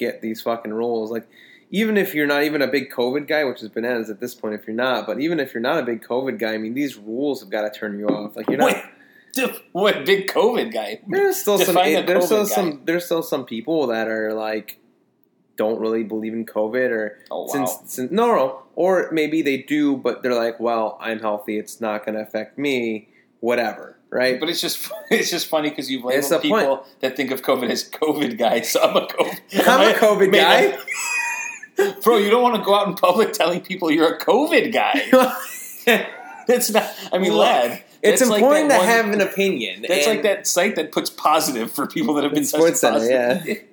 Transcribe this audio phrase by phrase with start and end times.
[0.00, 1.10] get these fucking rules.
[1.10, 1.28] Like,
[1.70, 4.54] even if you're not even a big COVID guy, which is bananas at this point
[4.54, 6.96] if you're not, but even if you're not a big COVID guy, I mean, these
[6.96, 8.34] rules have got to turn you off.
[8.36, 8.74] Like, you're not.
[9.36, 11.00] Wait, what big COVID guy?
[11.06, 11.74] There's still some.
[11.76, 12.54] Define There's still guy.
[12.54, 12.82] some.
[12.84, 14.78] There's still some people that are like,
[15.56, 17.46] don't really believe in COVID, or Oh wow.
[17.52, 21.58] since, since no, no, or maybe they do, but they're like, well, I'm healthy.
[21.58, 23.08] It's not going to affect me.
[23.40, 24.38] Whatever, right?
[24.38, 26.62] But it's just it's just funny because you've It's labeled the point.
[26.62, 28.70] people that think of COVID as COVID guys.
[28.70, 29.40] So I'm a COVID.
[29.66, 30.78] I'm a COVID guy.
[32.02, 35.02] Bro, you don't want to go out in public telling people you're a COVID guy.
[36.46, 36.92] That's not.
[37.12, 37.84] I mean, Look, lad.
[38.02, 39.84] It's that's important that to one- have an opinion.
[39.88, 42.98] That's like that site that puts positive for people that have been tested Sports Center,
[42.98, 43.64] positive.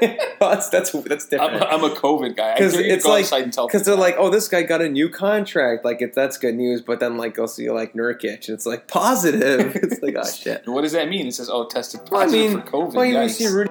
[0.40, 1.62] well, that's that's that's I'm, different.
[1.64, 2.54] I'm a COVID guy.
[2.54, 4.16] I 'Cause dare you to it's go like- outside and tell Because they're people like,
[4.18, 5.84] oh, this guy got a new contract.
[5.84, 8.88] Like, if that's good news, but then like, go see like Nurkic, and it's like
[8.88, 9.76] positive.
[9.82, 10.62] it's like, oh shit.
[10.66, 11.26] What does that mean?
[11.28, 13.70] It says, "Oh, tested Well, I positive mean, for COVID." well, you see Rudy.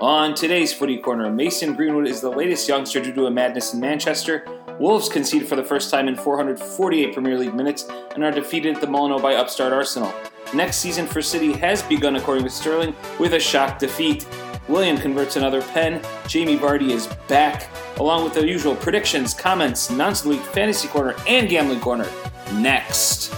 [0.00, 3.80] On today's Footy Corner, Mason Greenwood is the latest youngster to do a madness in
[3.80, 4.44] Manchester.
[4.78, 8.80] Wolves concede for the first time in 448 Premier League minutes and are defeated at
[8.80, 10.12] the Molineux by upstart Arsenal.
[10.54, 14.26] Next season for City has begun, according to Sterling, with a shock defeat.
[14.68, 16.02] Willian converts another pen.
[16.28, 21.48] Jamie Vardy is back, along with the usual predictions, comments, nonsense week, fantasy corner, and
[21.48, 22.08] gambling corner.
[22.54, 23.32] Next.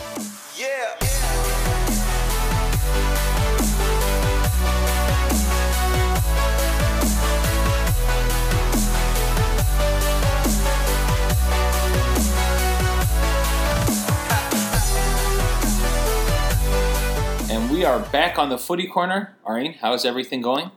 [17.79, 19.37] We are back on the Footy Corner.
[19.47, 20.73] Arine, how's everything going?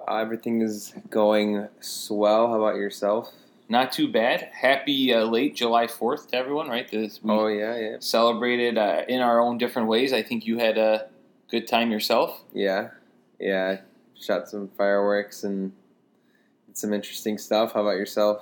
[0.00, 2.48] Uh, everything is going swell.
[2.48, 3.30] How about yourself?
[3.68, 4.48] Not too bad.
[4.54, 6.90] Happy uh, late July 4th to everyone, right?
[6.90, 10.14] This, Oh yeah, yeah, celebrated uh, in our own different ways.
[10.14, 11.10] I think you had a
[11.50, 12.42] good time yourself.
[12.54, 12.88] yeah,
[13.38, 13.80] yeah.
[14.18, 15.72] Shot some fireworks and
[16.72, 17.74] some interesting stuff.
[17.74, 18.40] How about yourself?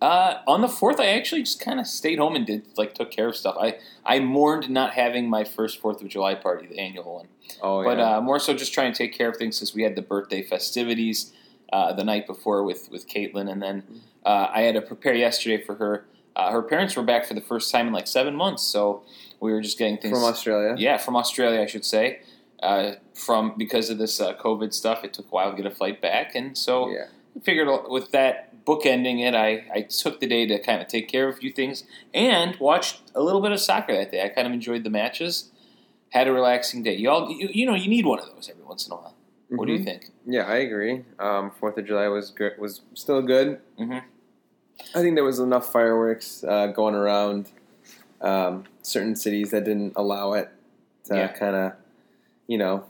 [0.00, 3.10] Uh, on the 4th, I actually just kind of stayed home and did, like, took
[3.10, 3.56] care of stuff.
[3.58, 7.28] I, I mourned not having my first 4th of July party, the annual one.
[7.62, 8.16] Oh But yeah.
[8.16, 10.42] uh, more so just trying to take care of things since we had the birthday
[10.42, 11.32] festivities
[11.72, 13.50] uh, the night before with, with Caitlin.
[13.50, 13.84] And then
[14.24, 16.04] uh, I had to prepare yesterday for her.
[16.34, 18.62] Uh, her parents were back for the first time in like seven months.
[18.62, 19.02] So
[19.40, 20.74] we were just getting things From Australia.
[20.76, 22.20] Yeah, from Australia, I should say.
[22.62, 25.74] Uh, from because of this uh, COVID stuff, it took a while to get a
[25.74, 27.04] flight back, and so Yeah.
[27.36, 31.08] I figured with that bookending it, I, I took the day to kind of take
[31.08, 34.24] care of a few things and watched a little bit of soccer that day.
[34.24, 35.50] I kind of enjoyed the matches,
[36.10, 36.94] had a relaxing day.
[36.96, 39.14] You all, you, you know, you need one of those every once in a while.
[39.48, 39.84] What do you Mhm.
[39.84, 40.10] think?
[40.26, 41.04] Yeah, I agree.
[41.20, 43.60] Um, Fourth of July was good, was still good.
[43.78, 44.02] Mhm.
[44.94, 47.48] I think there was enough fireworks uh, going around
[48.20, 50.48] um, certain cities that didn't allow it
[51.04, 51.28] to Yeah.
[51.28, 51.72] kind of,
[52.48, 52.84] you know,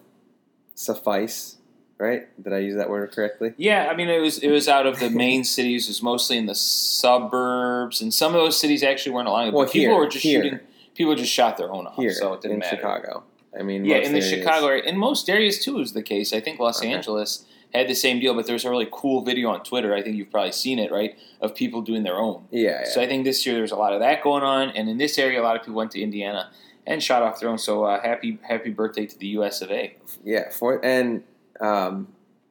[0.75, 1.56] suffice.
[1.99, 2.29] Right?
[2.43, 3.55] Did I use that word correctly?
[3.57, 5.87] Yeah, I mean, it was it was out of the main cities.
[5.87, 9.53] It was mostly in the suburbs, and some of those cities actually weren't allowing.
[9.53, 10.43] Well, but people here- were just here.
[10.43, 10.61] shooting.
[10.95, 12.77] People just shot their own off, Here so it didn't in matter.
[12.77, 13.23] Chicago.
[13.59, 14.29] I mean, Yeah, in the areas.
[14.31, 14.83] Chicago area.
[14.85, 16.33] In most areas, too, is the case.
[16.33, 16.91] I think Los Okay.
[16.93, 19.95] Angeles had the same deal, but there's a really cool video on Twitter.
[19.95, 21.15] I think you've probably seen it, right?
[21.43, 22.45] Of people doing their own.
[22.51, 22.85] Yeah, yeah.
[22.87, 25.19] So I think this year there's a lot of that going on, and in this
[25.19, 26.51] area, a lot of people went to Indiana
[26.87, 27.59] and shot off their own.
[27.59, 29.61] So uh, happy happy birthday to the U.S.
[29.61, 29.97] of A.
[30.25, 31.25] Yeah, for and
[31.61, 32.09] um,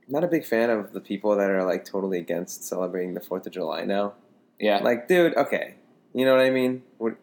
[0.07, 3.45] not a big fan of the people that are like totally against celebrating the Fourth
[3.45, 4.13] of July now.
[4.59, 4.79] Yeah.
[4.79, 5.75] Like, dude, okay,
[6.13, 6.83] you know what I mean?
[6.97, 7.16] What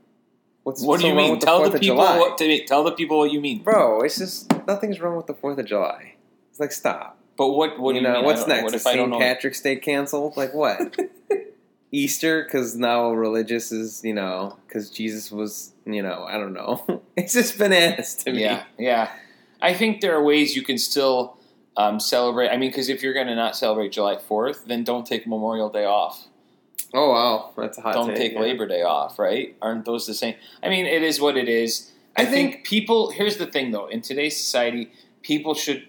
[0.62, 1.30] what's what do so you mean?
[1.30, 3.62] with the Tell the people what to, tell the people what you mean.
[3.62, 4.00] bro.
[4.02, 6.14] It's just nothing's wrong with the Fourth of July.
[6.50, 7.18] It's like stop.
[7.36, 8.24] But what what do you you know mean?
[8.24, 8.64] What's next?
[8.64, 9.12] What if St.
[9.12, 10.36] Patrick's Day canceled?
[10.36, 10.96] Like what?
[11.94, 17.02] Easter because now religious is you know because Jesus was you know I don't know.
[17.16, 18.42] it's just bananas to me.
[18.42, 19.10] Yeah, yeah.
[19.60, 21.38] I think there are ways you can still
[21.76, 22.50] um, celebrate.
[22.50, 25.70] I mean, because if you're going to not celebrate July 4th, then don't take Memorial
[25.70, 26.26] Day off.
[26.94, 27.94] Oh wow, that's a hot.
[27.94, 28.40] don't take, take yeah.
[28.40, 29.56] Labor Day off, right?
[29.62, 30.34] Aren't those the same?
[30.62, 31.90] I mean, it is what it is.
[32.16, 33.10] I, I think, think- people.
[33.10, 33.86] Here's the thing, though.
[33.86, 35.88] In today's society, people should.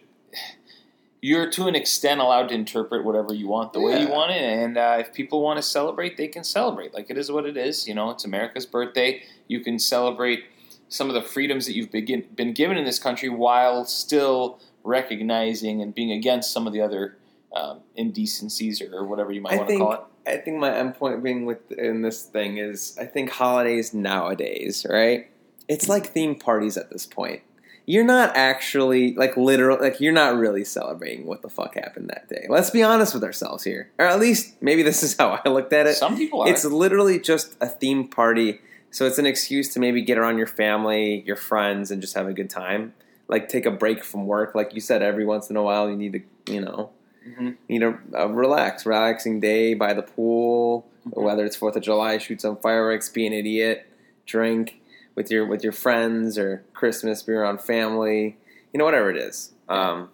[1.19, 4.41] You're to an extent allowed to interpret whatever you want the way you want it,
[4.41, 6.93] and uh, if people want to celebrate, they can celebrate.
[6.93, 7.87] Like it is what it is.
[7.87, 9.23] You know, it's America's birthday.
[9.47, 10.45] You can celebrate
[10.89, 15.81] some of the freedoms that you've begin, been given in this country while still recognizing
[15.81, 17.17] and being against some of the other
[17.55, 19.99] um, indecencies or, whatever you might I want to call it.
[20.25, 24.85] I think my end point being with in this thing is I think holidays nowadays,
[24.89, 25.29] right?
[25.67, 27.41] It's like theme parties at this point.
[27.85, 32.29] You're not actually like literal like you're not really celebrating what the fuck happened that
[32.29, 32.45] day.
[32.47, 33.91] Let's be honest with ourselves here.
[33.99, 35.95] Or at least maybe this is how I looked at it.
[35.95, 36.49] Some people are.
[36.49, 38.61] It's literally just a theme party.
[38.91, 42.27] So it's an excuse to maybe get around your family, your friends, and just have
[42.27, 42.93] a good time.
[43.33, 44.53] Like take a break from work.
[44.53, 46.91] Like you said, every once in a while you need to, you know,
[47.27, 47.55] Mhm.
[47.67, 51.23] need a, a relax, relaxing day by the pool, Mhm.
[51.23, 53.87] whether it's Fourth of July, shoot some fireworks, be an idiot,
[54.27, 54.79] drink
[55.15, 58.37] with your with your friends, or Christmas, be around family,
[58.71, 59.51] you know, whatever it is.
[59.67, 60.09] Um,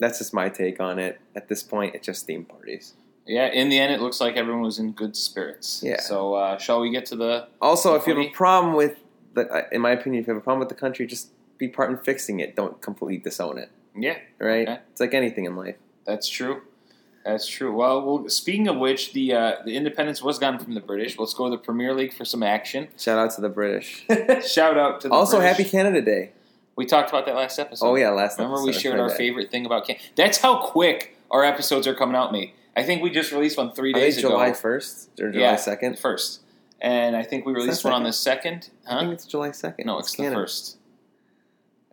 [0.00, 1.20] that's just my take on it.
[1.36, 2.94] At this point, it's just theme parties.
[3.24, 5.80] Yeah, in the end, it looks like everyone was in good spirits.
[5.80, 6.00] Yeah.
[6.00, 7.46] So, uh, shall we get to the?
[7.62, 8.96] Also, if you have a problem with
[9.34, 11.28] the, uh, in my opinion, if you have a problem with the country, just
[11.58, 12.56] be part in fixing it.
[12.56, 13.70] Don't completely disown it.
[13.96, 14.68] Yeah, Right?
[14.90, 15.76] It's like anything in life.
[16.04, 16.62] that's true.
[17.24, 17.74] That's true.
[17.74, 21.18] Well, well speaking of which, the uh, the independence was gone from the British.
[21.18, 22.88] Let's go to the Premier League for some action.
[22.98, 24.04] Shout out to the British.
[24.46, 25.56] Shout out to the also, British.
[25.56, 26.32] Happy Canada Day.
[26.76, 27.86] We talked about that last episode.
[27.86, 29.16] Oh yeah, last Remember we shared our bad.
[29.16, 30.04] favorite thing about Canada.
[30.16, 32.52] That's how quick our episodes are coming out, mate.
[32.76, 34.54] I think we just released one three days July ago.
[34.56, 35.56] first or July Yeah.
[35.56, 35.98] second?
[35.98, 36.40] First,
[36.80, 38.68] and I think we released one on the second.
[38.86, 39.86] I think it's July second.
[39.86, 40.42] No, it's the Canada.
[40.42, 40.76] first.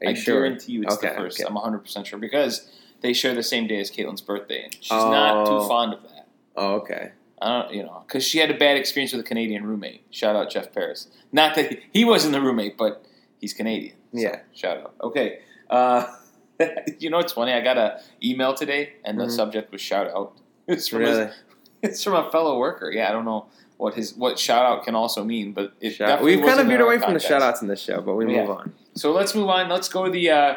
[0.01, 0.35] Are you I sure?
[0.41, 1.39] guarantee you it's the first.
[1.39, 1.47] okay.
[1.47, 2.69] I'm 100 percent sure because
[3.01, 5.67] they share the same day as Caitlin's birthday, and she's not too Oh.
[5.67, 6.27] fond of that.
[6.55, 7.11] Oh, okay.
[7.41, 10.03] I don't, you know, because she had a bad experience with a Canadian roommate.
[10.11, 11.07] Shout out Jeff Paris.
[11.31, 13.03] Not that he, he wasn't the roommate, but
[13.39, 13.95] he's Canadian.
[14.13, 14.39] So, Yeah.
[14.53, 14.93] Shout out.
[15.01, 15.39] Okay.
[15.69, 16.05] Uh,
[16.99, 17.53] you know what's funny?
[17.53, 19.31] I got a email today, and the Mhm.
[19.35, 20.33] subject was shout out.
[20.67, 21.25] It's from Really?
[21.25, 21.35] his,
[21.81, 22.91] it's from a fellow worker.
[22.91, 23.47] Yeah, I don't know
[23.81, 26.81] what his what shout out can also mean, but it Shout- We've kind of veered
[26.81, 28.41] away from the shout outs in this show, but we Yeah.
[28.41, 28.73] move on.
[28.93, 29.69] So let's move on.
[29.69, 30.55] Let's go to the uh,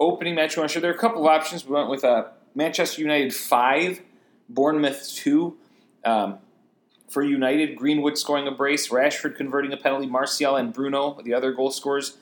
[0.00, 0.58] opening match.
[0.58, 1.64] I'm sure there are a couple of options.
[1.64, 2.24] We went with uh,
[2.56, 4.00] Manchester United five,
[4.48, 5.56] Bournemouth two.
[6.04, 6.38] Um,
[7.08, 11.50] for United, Greenwood scoring a brace, Rashford converting a penalty, Martial and Bruno the other
[11.52, 12.16] goal scorers.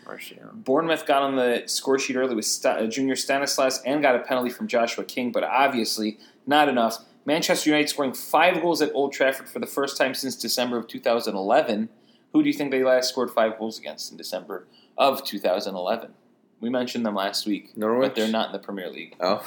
[0.55, 4.21] Bournemouth got on the score sheet early with Sta- uh, Junior Stanislas and got a
[4.21, 6.99] penalty from Joshua King, but obviously not enough.
[7.29, 10.89] Manchester United scoring five goals at Old Trafford for the first time since December of
[10.89, 11.91] 2011.
[12.33, 14.67] Who do you think they last scored five goals against in December
[14.97, 16.15] of 2011?
[16.61, 18.09] We mentioned them last week, Norwich.
[18.09, 19.15] but they're not in the Premier League.
[19.21, 19.45] Oh,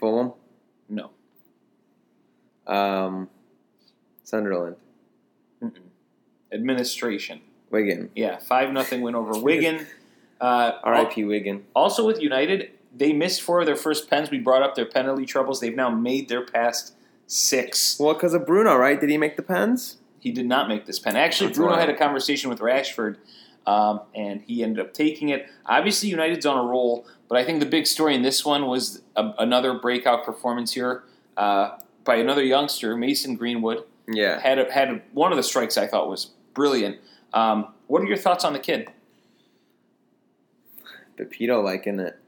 [0.00, 0.32] Fulham.
[0.88, 1.10] No.
[2.66, 3.28] Um,
[4.24, 4.74] Sunderland.
[5.62, 5.72] Mm-mm.
[6.52, 7.42] Administration.
[7.70, 8.10] Wigan.
[8.16, 9.86] Yeah, 5 nothing win over Wigan.
[10.40, 11.22] Uh, R.I.P.
[11.24, 11.66] Wigan.
[11.76, 14.30] Also with United, they missed four of their first pens.
[14.30, 15.60] We brought up their penalty troubles.
[15.60, 16.94] They've now made their past
[17.30, 17.96] six.
[17.98, 19.00] Well, because of Bruno, right?
[19.00, 19.98] Did he make the pens?
[20.18, 21.16] He did not make this pen.
[21.16, 21.80] Actually, That's Bruno wild.
[21.80, 23.16] had a conversation with Rashford,
[23.66, 25.48] um, and he ended up taking it.
[25.64, 29.02] Obviously, United's on a roll, but I think the big story in this one was
[29.16, 31.04] a, another breakout performance here
[31.36, 33.84] uh, by another youngster, Mason Greenwood.
[34.08, 34.40] Yeah.
[34.40, 36.98] Had a, had a, one of the strikes I thought was brilliant.
[37.32, 38.90] Um, what are your thoughts on the kid?
[41.16, 42.18] Pepito liking it.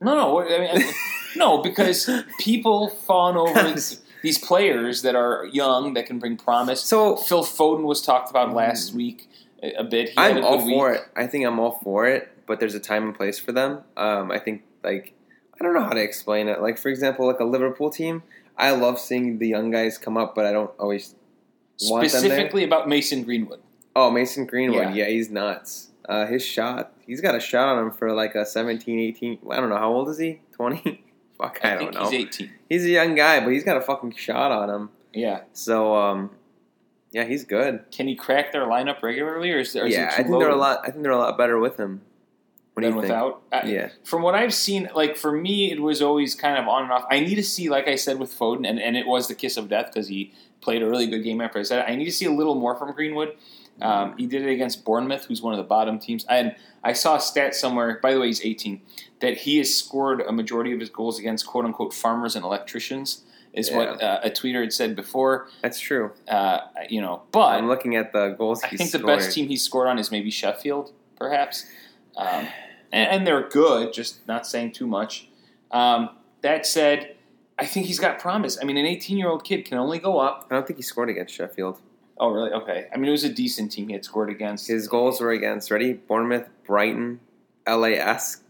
[0.00, 0.92] No, no, I mean,
[1.36, 2.10] no, because
[2.40, 3.76] people fawn over
[4.22, 6.82] these players that are young that can bring promise.
[6.82, 9.28] So Phil Foden was talked about last week
[9.62, 10.10] a bit.
[10.10, 11.00] He I'm all for week.
[11.00, 11.08] it.
[11.16, 13.82] I think I'm all for it, but there's a time and place for them.
[13.96, 15.14] Um, I think like
[15.60, 16.60] I don't know how to explain it.
[16.60, 18.22] Like for example, like a Liverpool team,
[18.56, 21.14] I love seeing the young guys come up, but I don't always
[21.82, 22.20] want them there.
[22.30, 23.60] Specifically about Mason Greenwood.
[23.96, 24.94] Oh, Mason Greenwood.
[24.94, 25.06] Yeah.
[25.06, 25.88] Yeah, he's nuts.
[26.08, 29.38] Uh, his shot, he's got a shot on him for like a 17, 18.
[29.50, 30.40] I don't know how old is he?
[30.52, 31.04] 20?
[31.40, 32.10] Fuck, I, I, don't think know.
[32.10, 32.50] he's 18.
[32.68, 34.90] He's a young guy, but he's got a fucking shot on him.
[35.12, 35.42] Yeah.
[35.52, 36.30] So, um,
[37.12, 37.84] yeah, he's good.
[37.90, 40.80] Can he crack their lineup regularly, or is, there, yeah, I think they're a lot.
[40.84, 42.02] I think they're a lot better with him.
[42.74, 43.42] What do than without?
[43.52, 46.84] I- Yeah, From what I've seen, like for me, it was always kind of on
[46.84, 47.04] and off.
[47.10, 49.56] I need to see, like I said with Foden, and, and it was the kiss
[49.56, 51.84] of death because he played a really good game after I said.
[51.88, 53.34] I need to see a little more from Greenwood.
[53.82, 56.24] Um, he did it against Bournemouth, who's one of the bottom teams.
[56.28, 58.80] And I saw a stat somewhere, by the way, he's 18,
[59.20, 63.24] that he has scored a majority of his goals against quote unquote farmers and electricians,
[63.52, 65.48] is what uh, a tweeter had said before.
[65.62, 66.12] that's true.
[66.28, 68.62] Uh, you know, but I'm looking at the goals.
[68.62, 71.66] I think the best team he's scored on is maybe Sheffield, perhaps.
[72.16, 72.46] Um,
[72.92, 75.28] and, and they're good, just not saying too much.
[75.70, 76.10] Um,
[76.42, 77.16] that said,
[77.58, 78.58] I think he's got promise.
[78.60, 80.46] I mean, an 18 year old kid can only go up.
[80.50, 81.80] I don't think he scored against Sheffield.
[82.20, 82.50] Oh, really?
[82.52, 82.86] Okay.
[82.92, 84.68] I mean, it was a decent team he had scored against.
[84.68, 87.18] His goals were against ready Bournemouth, Brighton,
[87.66, 88.40] LASK,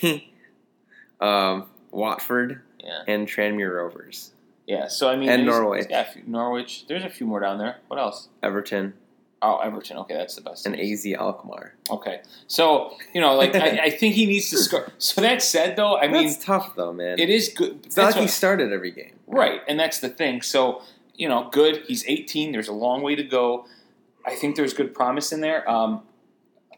[1.20, 3.02] um, Watford, yeah.
[3.08, 4.30] and Tranmere Rovers,
[4.66, 4.86] Yeah.
[4.88, 5.86] So, I mean, And Norwich.
[5.90, 6.86] Yeah, Norwich.
[6.86, 7.78] There's a few more down there.
[7.88, 8.28] What else?
[8.44, 8.94] Everton,
[9.42, 9.98] Oh, Everton.
[9.98, 10.64] Okay, that's the best.
[10.66, 10.74] and.
[10.80, 11.74] AZ Alkmaar.
[11.90, 12.20] Okay.
[12.46, 14.88] So, you know, like, I, I think he needs to score.
[14.98, 17.18] So, that said, though, I mean, That's tough though, man.
[17.18, 17.80] it is good.
[17.84, 19.12] It's not like he started every game.
[19.26, 20.40] Right, and that's the thing.
[20.42, 20.82] So,
[21.16, 21.82] you know, good.
[21.86, 22.52] He's 18.
[22.52, 23.66] There's a long way to go.
[24.24, 25.68] I think there's good promise in there.
[25.70, 26.02] Um,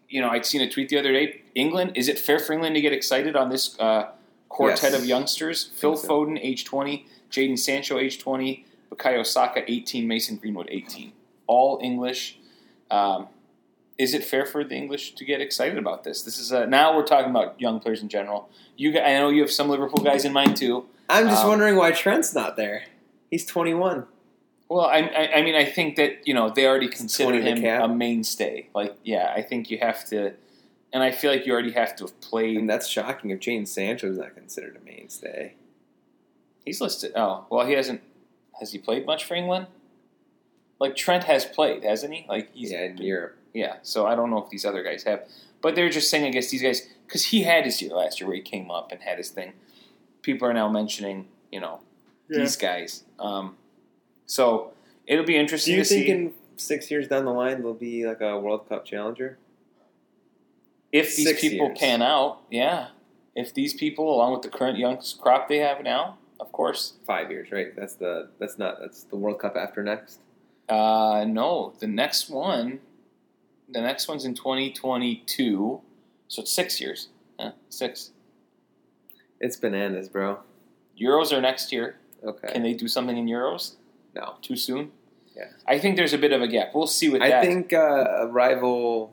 [0.09, 1.43] you know, I'd seen a tweet the other day.
[1.55, 4.11] England, is it fair for England to get excited on this uh,
[4.49, 4.95] quartet Yes.
[5.01, 5.71] of youngsters?
[5.75, 6.09] Phil so.
[6.09, 7.07] Foden, age 20.
[7.31, 8.65] Jadon Sancho, age 20.
[8.91, 10.07] Bukayo Saka, 18.
[10.09, 11.13] Mason Greenwood, 18.
[11.47, 12.39] All English.
[12.91, 13.29] Um,
[13.99, 16.23] is it fair for the English to get excited about this?
[16.23, 18.49] This is a, now we're talking about young players in general.
[18.77, 20.87] You, gu- I know you have some Liverpool guys in mind too.
[21.09, 22.85] I'm just Um, wondering why Trent's not there.
[23.31, 24.07] He's 21.
[24.69, 27.89] Well, I, I, I mean, I think that you know they already consider him a
[27.89, 28.69] mainstay.
[28.75, 30.35] Like, yeah, I think you have to,
[30.93, 32.57] and I feel like you already have to have played.
[32.59, 35.55] And that's shocking if Jadon Sancho's not considered a mainstay.
[36.65, 37.13] He's listed.
[37.17, 38.03] Oh, well, he hasn't.
[38.61, 39.69] Has he played much for England?
[40.79, 42.27] Like Trent has played, hasn't he?
[42.29, 43.37] Like he's yeah, in Europe.
[43.55, 45.27] Yeah, so I don't know if these other guys have,
[45.63, 48.29] but they're just saying I guess these guys because he had his year last year
[48.29, 49.55] where he came up and had his thing.
[50.21, 51.81] People are now mentioning you know
[52.29, 53.05] these guys.
[53.19, 53.57] Um,
[54.29, 54.73] so
[55.07, 55.73] it'll be interesting.
[55.73, 58.69] Do you think see in six years down the line there'll be like a World
[58.69, 59.39] Cup challenger?
[60.93, 61.79] if these six people years.
[61.79, 62.41] pan out.
[62.51, 62.89] Yeah,
[63.35, 66.95] if these people, along with the current young crop they have now, of course.
[67.07, 67.75] Five years, right?
[67.77, 70.21] That's the that's not that's the World Cup after next.
[70.69, 72.81] Uh, no, the next one,
[73.69, 75.81] the next one's in twenty twenty two,
[76.29, 77.09] so it's six years.
[77.39, 78.13] Yeah, six.
[79.41, 80.41] It's bananas, bro.
[81.01, 81.97] Euros are next year.
[82.25, 82.53] Okay.
[82.53, 83.77] Can they do something in Euros?
[84.15, 84.35] No.
[84.43, 84.93] Too soon?
[85.37, 85.45] Yeah.
[85.67, 86.75] I think there's a bit of a gap.
[86.75, 87.45] We'll see with I that.
[87.45, 89.13] think uh, a rival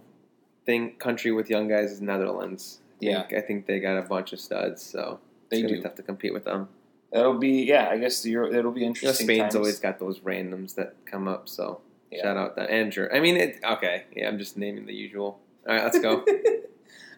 [0.66, 2.80] thing country with young guys is Netherlands.
[3.02, 3.22] I Yeah.
[3.28, 5.78] think, I think they got a bunch of studs, so they it's gonna do.
[5.82, 6.70] be tough to compete with them.
[7.12, 7.90] That'll be yeah.
[7.90, 9.28] I guess the Euro, that'll be You know, interesting.
[9.28, 9.56] Spain's times.
[9.56, 12.24] always got those randoms that come up, so Yeah.
[12.24, 13.08] shout out that Andrew.
[13.14, 14.04] I mean, it okay.
[14.16, 15.40] Yeah, I'm just naming the usual.
[15.68, 16.26] All right, let's go.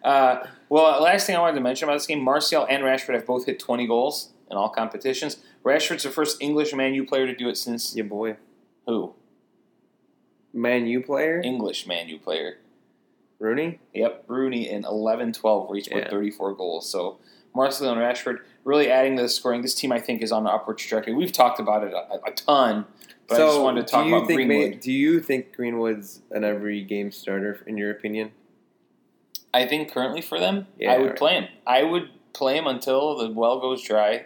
[0.02, 3.26] Uh, well, last thing I wanted to mention about this game: Martial and Rashford have
[3.26, 5.38] both hit 20 goals in all competitions.
[5.64, 8.36] Rashford's the first English Man U player to do it since Your boy,
[8.86, 9.14] who?
[10.52, 12.58] Man U player English Man U player.
[13.38, 13.78] Rooney.
[13.94, 16.10] Yep, Rooney in 11-12, where he scored Yeah.
[16.10, 16.90] 34 goals.
[16.90, 17.18] So
[17.54, 19.62] Marcelo and Rashford really adding to the scoring.
[19.62, 21.14] This team, I think, is on the upward trajectory.
[21.14, 22.84] We've talked about it a, a ton,
[23.28, 24.70] but I just wanted to talk do you about think Greenwood.
[24.70, 28.32] May- do you think Greenwood's an every game starter in your opinion?
[29.54, 31.16] I think currently for them, Yeah, I would right.
[31.16, 31.44] play him.
[31.66, 34.24] I would play him until the well goes dry.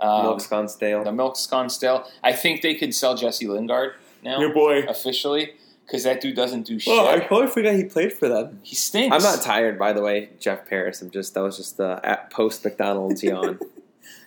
[0.00, 1.02] Um, Milk's gone stale.
[1.04, 2.08] the milk's gone stale.
[2.22, 4.82] I think they could sell Jesse Lingard now Your boy.
[4.88, 5.52] officially
[5.86, 6.92] because that dude doesn't do shit.
[6.92, 8.60] Oh, I totally forgot he played for them.
[8.62, 9.14] he stinks.
[9.14, 11.00] I'm not tired, by the way, Jeff Paris.
[11.02, 13.58] I'm just that was just the at post McDonald's yawn.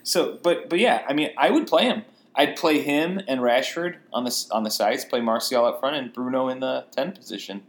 [0.03, 2.03] So, but but yeah, I mean, I would play him.
[2.35, 6.11] I'd play him and Rashford on the on the sides, play Martial up front, and
[6.13, 7.63] Bruno in the ten position.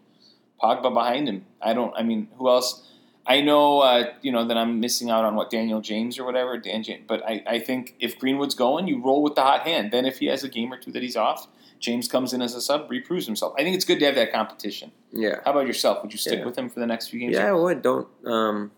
[0.63, 1.45] Pogba behind him.
[1.61, 1.93] I don't.
[1.97, 2.87] I mean, who else?
[3.27, 6.59] I know, uh, you know, that I'm missing out on what Daniel James or whatever.
[6.59, 9.93] Dan James, but I, I think if Greenwood's going, you roll with the hot hand.
[9.93, 11.47] Then if he has a game or two that he's off,
[11.79, 13.55] James comes in as a sub, reproves himself.
[13.57, 14.91] I think it's good to have that competition.
[15.13, 16.03] yeah, How about yourself?
[16.03, 16.45] Would you stick Yeah.
[16.47, 17.35] with him for the next few games?
[17.37, 17.81] yeah, I would.
[17.83, 18.71] Don't um,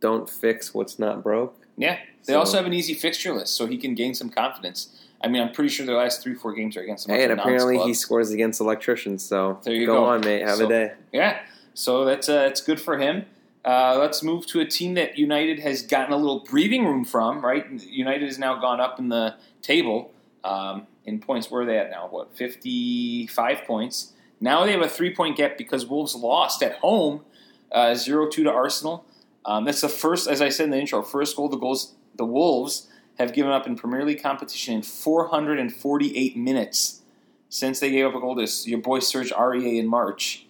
[0.00, 1.56] don't fix what's not broke.
[1.76, 1.98] Yeah.
[2.26, 4.94] They So- also have an easy fixture list, so he can gain some confidence.
[5.22, 7.78] I mean, I'm pretty sure their last three, four games are against bunch and apparently
[7.78, 9.24] he scores against electricians.
[9.24, 10.04] So There you go, go.
[10.04, 10.42] on, mate.
[10.46, 10.92] Have So- a day.
[11.12, 11.40] Yeah,
[11.74, 13.24] so that's uh, that's good for him.
[13.68, 17.44] Uh, let's move to a team that United has gotten a little breathing room from.
[17.44, 20.10] Right, United has now gone up in the table
[20.42, 21.50] um, in points.
[21.50, 22.08] Where are they at now?
[22.08, 24.14] What fifty-five points?
[24.40, 27.26] Now they have a three-point gap because Wolves lost at home,
[27.70, 29.04] uh, zero-two to Arsenal.
[29.44, 32.24] Um, that's the first, as I said in the intro, first goal the goals the
[32.24, 37.02] Wolves have given up in Premier League competition in 448 minutes
[37.50, 40.46] since they gave up a goal to your boy Serge Aurier in March.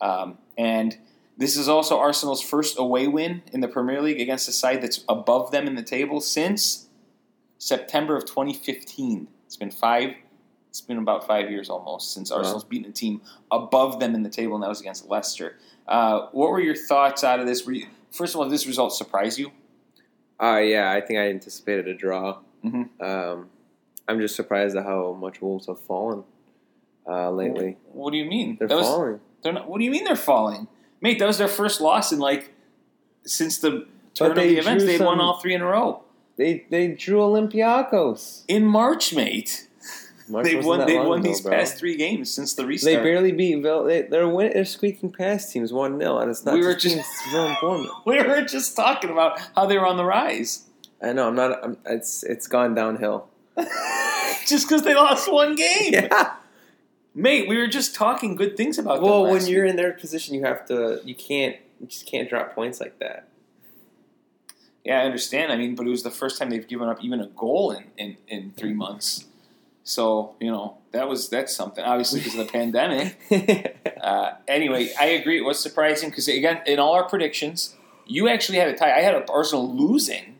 [0.00, 0.98] Um, and
[1.42, 5.04] this is also Arsenal's first away win in the Premier League against a side that's
[5.08, 6.86] above them in the table since
[7.58, 9.26] September of 2015.
[9.46, 10.14] It's been five.
[10.70, 12.38] It's been about five years almost since Wow.
[12.38, 13.20] Arsenal's beaten a team
[13.50, 15.58] above them in the table, and that was against Leicester.
[15.86, 17.66] Uh, what were your thoughts out of this?
[17.66, 19.50] Were you, first of all, did this result surprise you?
[20.40, 22.38] Uh, yeah, I think I anticipated a draw.
[22.64, 22.88] Mhm.
[23.02, 23.50] Um,
[24.08, 26.24] I'm just surprised at how much Wolves have fallen
[27.06, 27.76] uh, lately.
[27.92, 28.56] What do you mean?
[28.58, 29.20] They're That was- falling.
[29.42, 29.68] They're not.
[29.68, 30.68] What do you mean they're falling,
[31.02, 31.18] mate?
[31.18, 32.52] That was their first loss in like
[33.24, 34.84] since the turn of the events.
[34.84, 36.02] They'd won all three in a row
[36.36, 38.44] They they drew Olympiacos.
[38.48, 39.68] in March, mate.
[40.28, 40.86] March they've won.
[40.86, 41.52] They've won ago, these bro.
[41.52, 42.94] past three games since the restart.
[42.96, 43.84] They barely beat Ville.
[43.84, 46.54] They, they're win, they're squeaking past teams one 0 and it's not.
[46.54, 46.96] We were just-
[48.06, 50.64] we were just talking about how they were on the rise,
[51.02, 51.28] I know.
[51.28, 51.62] I'm not.
[51.64, 53.28] I'm, it's it's gone downhill.
[54.46, 56.34] just because they lost one game, Yeah.
[57.14, 57.48] Mate.
[57.48, 59.02] We were just talking good things about.
[59.02, 59.70] Well, when you're week.
[59.70, 61.00] in their position, you have to.
[61.04, 61.56] You can't.
[61.80, 63.28] You just can't drop points like that.
[64.84, 65.52] yeah, I understand.
[65.52, 67.84] I mean, but it was the first time they've given up even a goal in
[67.96, 69.26] in, in three months.
[69.84, 71.84] So you know that was that's something.
[71.84, 73.78] Obviously, because of the pandemic.
[74.02, 75.38] Uh, anyway, I agree.
[75.38, 78.92] It was surprising because again, in all our predictions, you actually had a tie.
[78.92, 80.34] I had a Arsenal losing.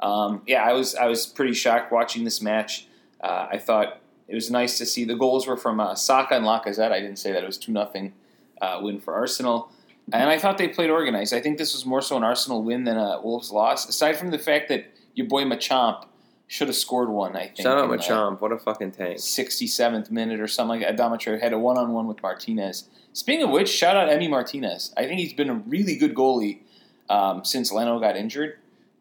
[0.00, 2.86] Um, yeah, I was I was pretty shocked watching this match.
[3.20, 6.44] Uh, I thought it was nice to see the goals were from uh, Saka and
[6.44, 6.92] Lacazette.
[6.92, 8.12] I didn't say that it was two nothing
[8.60, 9.72] uh, win for Arsenal,
[10.12, 11.32] and I thought they played organized.
[11.32, 13.88] I think this was more so an Arsenal win than a Wolves loss.
[13.88, 16.04] Aside from the fact that your boy Machamp
[16.46, 17.36] should have scored one.
[17.36, 17.58] I think.
[17.58, 18.40] Shout out Machamp.
[18.40, 19.18] What a fucking tank.
[19.18, 20.96] 67th minute or something like that.
[20.96, 22.88] Adama Traoré had a one on one with Martinez.
[23.12, 24.92] Speaking of which, shout out Emi Martinez.
[24.96, 26.60] I think he's been a really good goalie
[27.08, 28.58] um, since Leno got injured,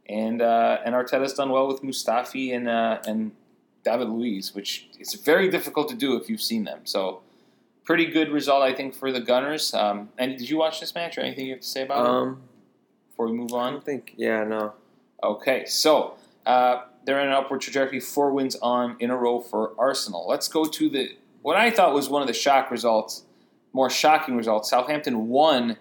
[0.08, 3.32] and uh, and Arteta's done well with Mustafi and uh, and
[3.88, 6.82] David Luiz, which is very difficult to do if you've seen them.
[6.86, 7.22] So.
[7.94, 9.74] Pretty good result, I think, for the Gunners.
[9.74, 12.10] Um, and did you watch this match or anything you have to say about it
[12.10, 12.42] Um,
[13.10, 13.72] before we move I on?
[13.76, 14.14] don't think.
[14.18, 14.74] Yeah, no.
[15.24, 16.16] Okay, so
[16.46, 20.28] uh, they're in an upward trajectory, four wins on in a row for Arsenal.
[20.28, 23.24] Let's go to the what I thought was one of the shock results,
[23.72, 24.70] more shocking results.
[24.70, 25.78] Southampton won,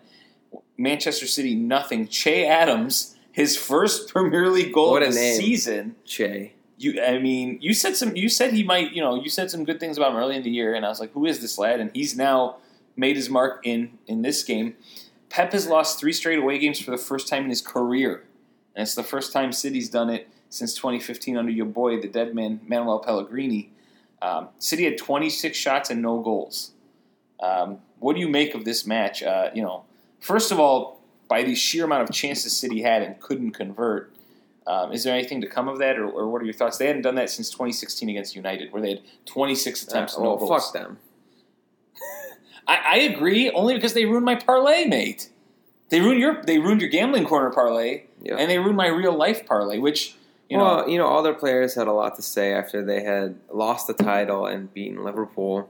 [0.78, 2.06] Manchester City nothing.
[2.06, 5.40] Che Adams, his first Premier League goal What of the name.
[5.40, 5.96] season.
[6.04, 6.52] Che.
[6.78, 8.14] You, I mean, you said some.
[8.16, 8.92] You said he might.
[8.92, 10.88] You know, you said some good things about him early in the year, and I
[10.88, 12.56] was like, "Who is this lad?" And he's now
[12.96, 14.76] made his mark in in this game.
[15.30, 18.24] Pep has lost three straight away games for the first time in his career,
[18.74, 22.34] and it's the first time City's done it since 2015 under your boy, the dead
[22.34, 23.70] man Manuel Pellegrini.
[24.22, 26.72] Um, City had 26 shots and no goals.
[27.40, 29.22] Um, what do you make of this match?
[29.22, 29.84] Uh, you know,
[30.20, 34.15] first of all, by the sheer amount of chances City had and couldn't convert,
[34.66, 36.78] um, is there anything to come of that, or, or what are your thoughts?
[36.78, 40.24] They hadn't done that since 2016 against United, where they had 26 attempts, Uh, no
[40.34, 40.64] well, goals.
[40.64, 40.98] fuck them.
[42.66, 45.30] I, I agree, only because they ruined my parlay, mate.
[45.88, 48.36] They ruined your they ruined your gambling corner parlay, Yeah.
[48.38, 50.16] and they ruined my real life parlay, which
[50.50, 50.64] you know.
[50.64, 53.86] well, you know, all their players had a lot to say after they had lost
[53.86, 55.68] the title and beaten Liverpool.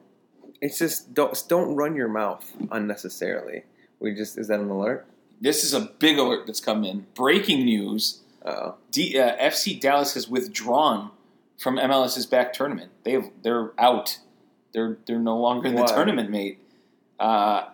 [0.63, 3.65] It's just don't don't run your mouth unnecessarily.
[4.01, 5.07] We just is that an alert?
[5.39, 7.05] This is a big alert that's come in.
[7.15, 8.23] Breaking news:
[8.91, 11.11] D, uh, FC Dallas has withdrawn
[11.59, 12.93] from MLS's back tournament.
[13.05, 14.19] They they're out.
[14.73, 15.93] They're they're no longer in the Why?
[15.95, 16.59] tournament, mate.
[17.19, 17.69] Uh,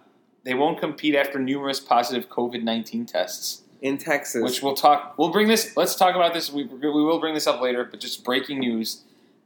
[0.45, 3.63] they won't compete after numerous positive COVID nineteen tests.
[3.81, 4.43] in Texas.
[4.43, 5.15] Which we'll talk.
[5.19, 5.77] We'll bring this.
[5.77, 6.53] Let's talk about this.
[6.53, 7.85] We, we will bring this up later.
[7.85, 9.03] But just breaking news: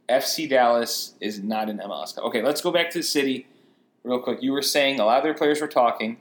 [0.07, 2.17] FC Dallas is not in MLS.
[2.17, 3.47] Okay, let's go back to the city
[4.03, 4.41] real quick.
[4.41, 6.17] You were saying a lot of their players were talking.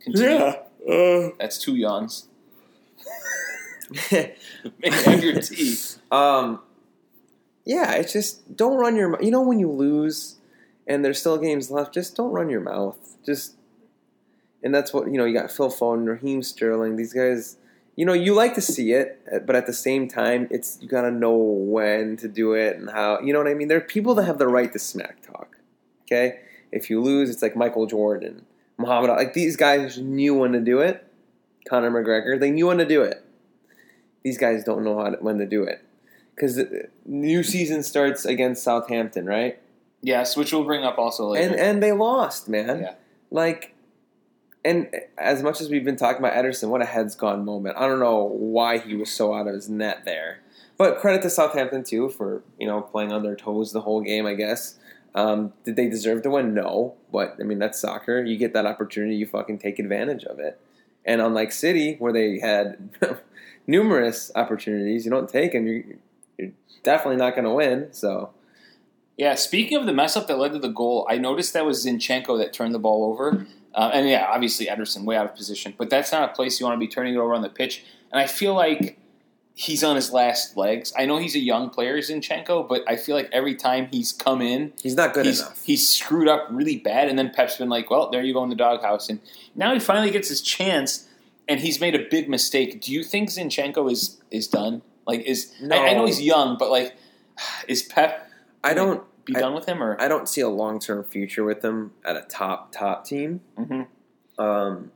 [0.00, 0.52] Continue.
[0.90, 2.26] Uh, That's two yawns.
[3.94, 5.76] Have your tea.
[6.10, 6.60] um,
[7.64, 9.20] yeah, it's just don't run your.
[9.22, 10.36] You know when you lose
[10.86, 13.16] and there's still games left, just don't run your mouth.
[13.24, 13.54] Just
[14.62, 15.24] and that's what you know.
[15.24, 16.96] You got Phil Foden, Raheem Sterling.
[16.96, 17.56] These guys,
[17.96, 20.88] you know, you like to see it, uh, but at the same time, it's you
[20.88, 23.20] got to know when to do it and how.
[23.20, 23.68] You know what I mean?
[23.68, 25.58] There are people that have the right to smack talk.
[26.02, 28.44] Okay, if you lose, it's like Michael Jordan,
[28.76, 29.10] Muhammad.
[29.10, 31.06] Like these guys knew when to do it.
[31.68, 33.24] Conor McGregor, they knew when to do it.
[34.22, 35.84] These guys don't know how to, when to do it
[36.34, 39.60] because the new season starts against Southampton, right?
[40.00, 41.50] Yes, which we'll bring up also later.
[41.50, 42.80] And and they lost, man.
[42.80, 42.94] Yeah.
[43.30, 43.74] Like,
[44.64, 47.76] and as much as we've been talking about Ederson, what a heads gone moment.
[47.78, 50.40] I don't know why he was so out of his net there,
[50.76, 54.26] but credit to Southampton too for you know playing on their toes the whole game.
[54.26, 54.78] I guess.
[55.14, 56.54] Um, did they deserve to win?
[56.54, 58.24] No, but I mean that's soccer.
[58.24, 60.58] You get that opportunity, you fucking take advantage of it.
[61.04, 62.90] And unlike City, where they had
[63.66, 65.66] numerous opportunities, you don't take them.
[65.66, 65.82] You're,
[66.38, 67.88] you're definitely not going to win.
[67.92, 68.30] So
[69.16, 71.84] Yeah, speaking of the mess up that led to the goal, I noticed that was
[71.84, 73.46] Zinchenko that turned the ball over.
[73.74, 76.66] Uh, and yeah, obviously Ederson way out of position, but that's not a place you
[76.66, 77.84] want to be turning it over on the pitch.
[78.10, 78.98] And I feel like
[79.54, 80.92] he's on his last legs.
[80.96, 84.42] I know he's a young player, Zinchenko, but I feel like every time he's come
[84.42, 85.62] in, he's not good he's, enough.
[85.64, 87.08] he's screwed up really bad.
[87.08, 89.08] And then Pep's been like, well, there you go in the doghouse.
[89.08, 89.20] And
[89.54, 91.06] now he finally gets his chance,
[91.52, 92.80] and he's made a big mistake.
[92.80, 94.82] Do you think Zinchenko is, is done?
[95.06, 96.94] Like, is I, I know he's young, but like,
[97.68, 98.28] is Pep
[98.64, 99.02] I don't.
[99.24, 100.00] be I- done with him or?
[100.00, 103.40] I don't see a long term future with him at a top top team.
[103.58, 103.86] Mhm.
[104.38, 104.90] Um,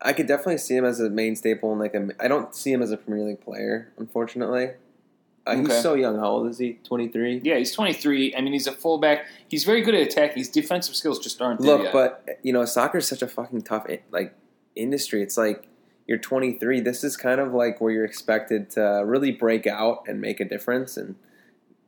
[0.00, 2.08] I could definitely see him as a main staple in like a.
[2.20, 4.66] I don't see him as a Premier League player, unfortunately.
[4.66, 4.74] Uh,
[5.50, 5.62] Okay.
[5.72, 6.18] He's so young.
[6.18, 6.74] How old is he?
[6.84, 7.40] Twenty three.
[7.42, 8.34] Yeah, he's 23.
[8.36, 9.24] I mean, he's a fullback.
[9.48, 10.36] He's very good at attacking.
[10.38, 11.92] His defensive skills just aren't there Look, yet.
[11.94, 14.34] but you know, soccer is such a fucking tough like
[14.76, 15.22] industry.
[15.22, 15.66] It's like
[16.08, 16.80] you're 23.
[16.80, 20.44] This is kind of like where you're expected to really break out and make a
[20.44, 21.14] difference, and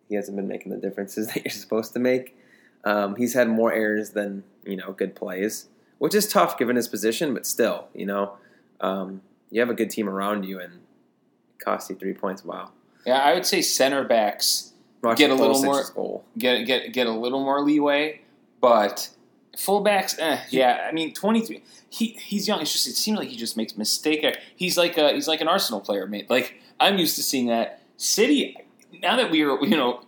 [0.08, 2.36] he hasn't been making the differences that you're supposed to make.
[2.84, 5.66] Um, he's had more errors than you know good plays,
[5.98, 7.34] which is tough given his position.
[7.34, 8.34] But still, you know,
[8.80, 12.44] um, you have a good team around you, and it costs you three points.
[12.44, 12.70] Wow.
[13.06, 14.72] yeah, I would say center backs
[15.16, 16.24] Get a little more- goal.
[16.36, 18.20] get get get a little more leeway,
[18.60, 19.08] but
[19.56, 20.86] fullbacks, eh, yeah.
[20.88, 21.62] I mean, 23.
[21.88, 22.60] He he's young.
[22.60, 24.24] It's just it seems like he just makes mistake.
[24.54, 26.30] He's like a, he's like an Arsenal player, mate.
[26.30, 27.82] Like I'm used to seeing that.
[27.96, 28.56] City.
[29.02, 30.00] Now that we are, you know,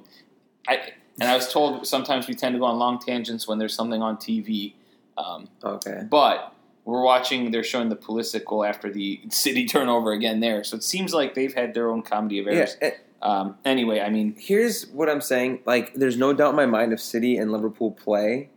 [0.68, 3.74] I and I was told sometimes we tend to go on long tangents when there's
[3.74, 4.74] something on TV.
[5.18, 6.02] Um, Okay.
[6.08, 7.50] But we're watching.
[7.50, 10.64] They're showing the Pulisic goal after the City turnover again there.
[10.64, 12.52] So it seems like they've had their own comedy of Yeah.
[12.52, 12.76] errors.
[12.80, 15.60] eh, Um, anyway, I mean, Here's what I'm saying.
[15.66, 18.48] Like, there's no doubt in my mind if City and Liverpool play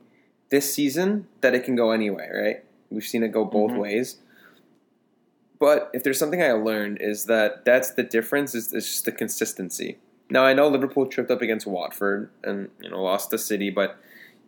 [0.50, 2.64] this season that it can go anyway, right?
[2.90, 3.80] We've seen it go both Mhm.
[3.80, 4.18] ways.
[5.60, 9.12] But if there's something I learned is that that's the difference is, is just the
[9.12, 9.98] consistency.
[10.30, 13.98] Now I know Liverpool tripped up against Watford and you know lost to City, but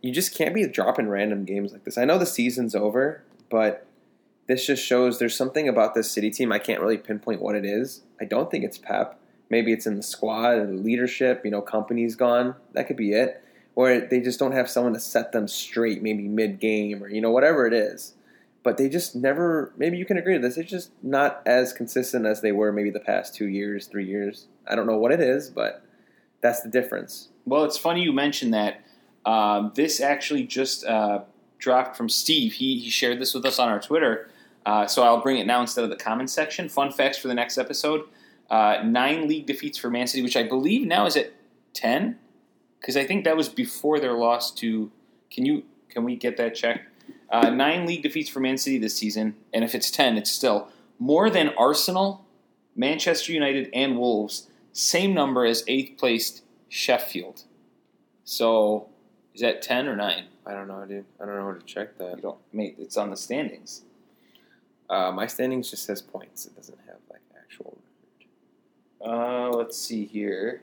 [0.02, 1.98] you just can't be dropping random games like this.
[1.98, 3.86] I know the season's over, but
[4.48, 6.52] this just shows there's something about this City team.
[6.52, 8.02] I can't really pinpoint what it is.
[8.20, 9.20] I don't think it's Pep.
[9.50, 11.42] Maybe it's in the squad and leadership.
[11.46, 12.56] You know, Kompany's gone.
[12.74, 13.42] That could be it.
[13.78, 17.22] Or they just don't have someone to set them straight, maybe mid game or you
[17.22, 18.16] know whatever it is.
[18.64, 19.72] But they just never.
[19.78, 20.56] Maybe you can agree to this.
[20.56, 24.48] They're just not as consistent as they were maybe the past two years, three years.
[24.68, 25.84] I don't know what it is, but
[26.42, 27.30] that's the difference.
[27.46, 28.82] well, it's funny you mentioned that.
[29.28, 31.20] Um, this actually just uh,
[31.60, 32.54] dropped from Steve.
[32.54, 34.28] He he shared this with us on our Twitter.
[34.66, 36.68] Uh, so I'll bring it now instead of the comments section.
[36.68, 38.06] Fun facts for the next episode:
[38.50, 41.32] uh, nine league defeats for Man City, which I believe now is at
[41.76, 42.18] ten,
[42.80, 44.92] because I think that was before their loss to.
[45.32, 46.90] Can you can we get that checked?
[47.30, 50.70] Uh, nine league defeats for Man City this season, and if it's ten, it's still
[51.00, 52.26] more than Arsenal,
[52.76, 54.48] Manchester United, and Wolves.
[54.72, 57.44] Same number as eighth placed Sheffield.
[58.24, 58.88] So
[59.34, 60.26] is that ten or nine?
[60.46, 61.06] I don't know, dude.
[61.22, 62.16] I don't know how to check that.
[62.18, 62.76] You don't, mate.
[62.80, 63.82] It's on the standings.
[64.90, 66.46] Uh, my standings just says points.
[66.46, 67.78] It doesn't have like actual.
[69.06, 70.62] Uh, let's see here.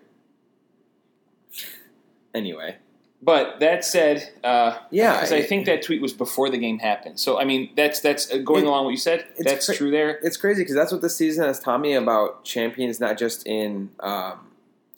[2.34, 2.76] Anyway,
[3.22, 6.78] But that said, uh, Yeah, because I it- think that tweet was before the game
[6.80, 7.18] happened.
[7.18, 9.24] So I mean, that's that's uh, going It- along what you said.
[9.38, 10.18] That's cra- true there.
[10.22, 13.90] it's crazy because that's what this season has taught me about champions, not just in
[14.00, 14.50] um,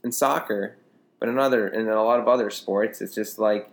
[0.03, 0.77] in soccer,
[1.21, 3.01] but in other in a lot of other sports.
[3.01, 3.71] It's just like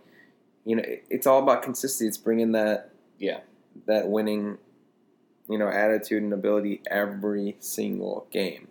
[0.66, 2.06] you know, it- it's all about consistency.
[2.06, 3.40] It's bringing that Yeah.
[3.86, 4.58] that winning,
[5.48, 8.68] you know, attitude and ability every single game.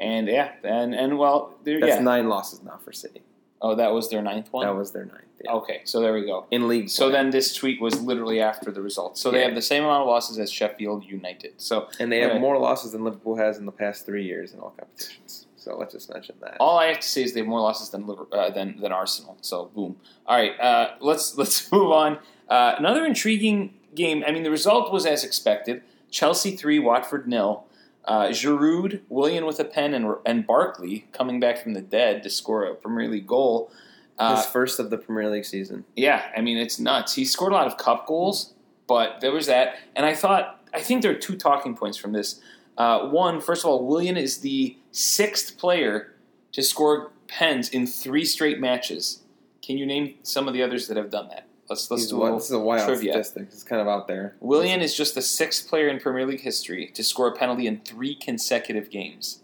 [0.00, 2.00] And yeah, and and well, there, That's yeah.
[2.00, 3.20] nine losses now for City.
[3.62, 4.66] Oh, that was their ninth one.
[4.66, 5.22] That was their ninth.
[5.44, 5.52] Yeah.
[5.52, 6.46] Okay, so there we go.
[6.50, 6.90] In league.
[6.90, 7.12] So play.
[7.12, 9.20] then this tweet was literally after the results.
[9.20, 11.52] So they have the same amount of losses as Sheffield United.
[11.58, 12.40] So and they have Okay.
[12.40, 15.46] more losses than Liverpool has in the past three years in all competitions.
[15.56, 16.56] So let's just mention that.
[16.60, 19.36] all I have to say is they have more losses than uh, than than Arsenal.
[19.42, 19.96] So boom.
[20.26, 22.18] All right, uh, let's let's move on.
[22.48, 24.24] Uh, another intriguing game.
[24.26, 27.64] I mean, the result was as expected: Chelsea three, Watford nil.
[28.08, 32.30] Uh, Giroud, Willian with a pen, and and Barkley coming back from the dead to
[32.30, 33.70] score a Premier League goal.
[34.18, 35.84] Uh, His first of the Premier League season.
[35.94, 37.14] yeah, I mean it's nuts.
[37.14, 38.54] He scored a lot of cup goals,
[38.86, 42.12] but there was that, and I thought I think there are two talking points from
[42.12, 42.40] this.
[42.78, 46.14] Uh, one, first of all, Willian is the sixth player
[46.52, 49.22] to score pens in three straight matches.
[49.60, 51.47] Can you name some of the others that have done that?
[51.68, 53.12] Let's let's He's do a this is a wild trivia.
[53.12, 53.48] statistic.
[53.52, 54.36] It's kind of out there.
[54.40, 57.80] Willian is just the sixth player in Premier League history to score a penalty in
[57.80, 59.42] three consecutive games.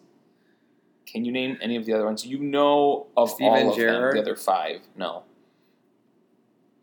[1.06, 2.24] Can you name any of the other ones?
[2.26, 4.12] You know of Steven all of them.
[4.14, 5.24] The other five, no.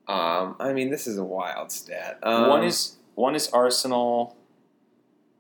[0.08, 2.20] Um, I mean, this is a wild stat.
[2.24, 4.36] Um, one is one is Arsenal.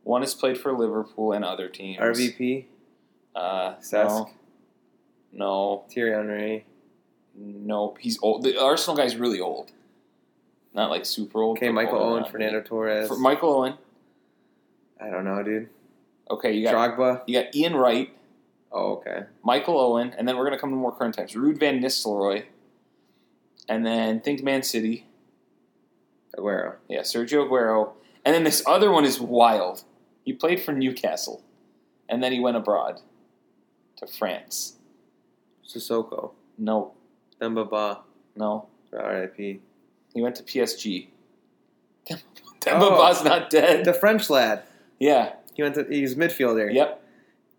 [0.03, 1.99] One is played for Liverpool and other teams.
[1.99, 2.65] RVP,
[3.35, 4.29] Uh, Cesc, no,
[5.31, 6.65] no, Thierry Henry.
[7.35, 7.95] no.
[7.99, 8.43] He's old.
[8.43, 9.71] The Arsenal guy's really old.
[10.73, 11.57] Not like super old.
[11.57, 13.07] Okay, Michael older Owen, Fernando Torres.
[13.07, 13.73] For Michael Owen.
[14.99, 15.69] I don't know, dude.
[16.29, 17.23] Okay, you got Drogba.
[17.27, 18.09] you got Ian Wright,
[18.71, 19.23] Oh, okay.
[19.43, 21.33] Michael Owen, and then we're gonna come to more current times.
[21.33, 22.45] Ruud Van Nistelrooy,
[23.67, 25.07] and then think Man City.
[26.37, 26.75] Aguero.
[26.87, 27.91] Yeah, Sergio Aguero,
[28.23, 29.83] and then this other one is wild.
[30.23, 31.43] He played for Newcastle,
[32.07, 33.01] and then he went abroad
[33.97, 34.77] to France.
[35.67, 36.31] Sissoko.
[36.57, 36.93] No,
[37.39, 37.99] Ba.
[38.35, 39.59] no, R.I.P.
[40.13, 41.07] he went to PSG.
[42.07, 42.97] Demba Oh.
[42.97, 43.85] Ba's not dead.
[43.85, 44.63] The French lad.
[44.99, 45.83] Yeah, He went to.
[45.89, 46.73] He was midfielder.
[46.73, 46.97] yep.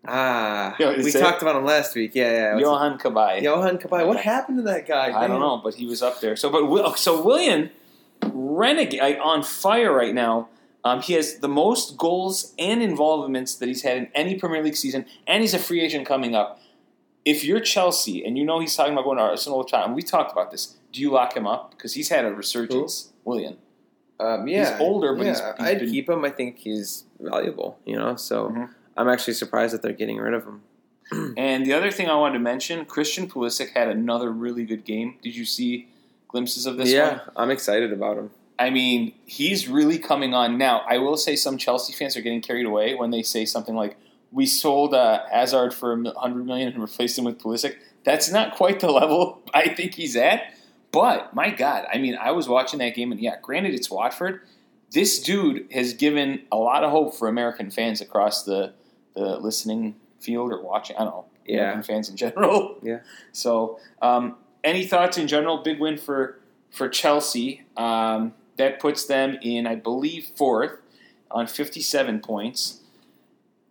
[0.05, 2.11] Ah, You know what to we talked about him last week.
[2.13, 2.57] Yeah, yeah.
[2.57, 3.41] Johan Cabaye.
[3.41, 4.05] Johan Cabaye.
[4.05, 5.07] What happened to that guy?
[5.07, 5.29] I Damn.
[5.31, 6.35] don't know, but he was up there.
[6.35, 7.69] So, but so Willian
[8.21, 10.49] renegade like, on fire right now.
[10.85, 14.75] Um, he has the most goals and involvements that he's had in any Premier League
[14.75, 16.59] season, and he's a free agent coming up.
[17.23, 19.95] If you're Chelsea and you know he's talking about going to Arsenal all the time,
[19.95, 20.75] we talked about this.
[20.93, 23.57] Do you lock him up because he's had a resurgence, Willian?
[24.19, 26.23] Um, yeah, he's older, but yeah, he's- he's I'd been- keep him.
[26.23, 27.77] I think he's valuable.
[27.85, 28.69] You know, so Mhm.
[28.95, 30.61] I'm actually surprised that they're getting rid of him.
[31.37, 35.15] And the other thing I wanted to mention, Christian Pulisic had another really good game.
[35.21, 35.87] Did you see
[36.29, 36.93] glimpses of this one?
[36.95, 38.31] yeah, I'm excited about him.
[38.59, 40.83] I mean, he's really coming on now.
[40.87, 43.97] I will say some Chelsea fans are getting carried away when they say something like,
[44.31, 47.75] "We sold uh, Hazard for a hundred million and replaced him with Pulisic."
[48.05, 50.53] That's not quite the level I think he's at.
[50.93, 54.41] But my God, I mean, I was watching that game, and yeah, granted it's Watford.
[54.91, 58.73] this dude has given a lot of hope for American fans across the
[59.15, 60.95] the listening field or watching.
[60.95, 61.25] I don't know.
[61.45, 61.57] Yeah.
[61.57, 62.77] American fans in general.
[62.83, 62.99] Yeah.
[63.33, 65.57] So, um, any thoughts in general?
[65.63, 67.63] Big win for for Chelsea.
[67.75, 70.77] Um, that puts them in, I believe, fourth
[71.31, 72.81] on 57 points.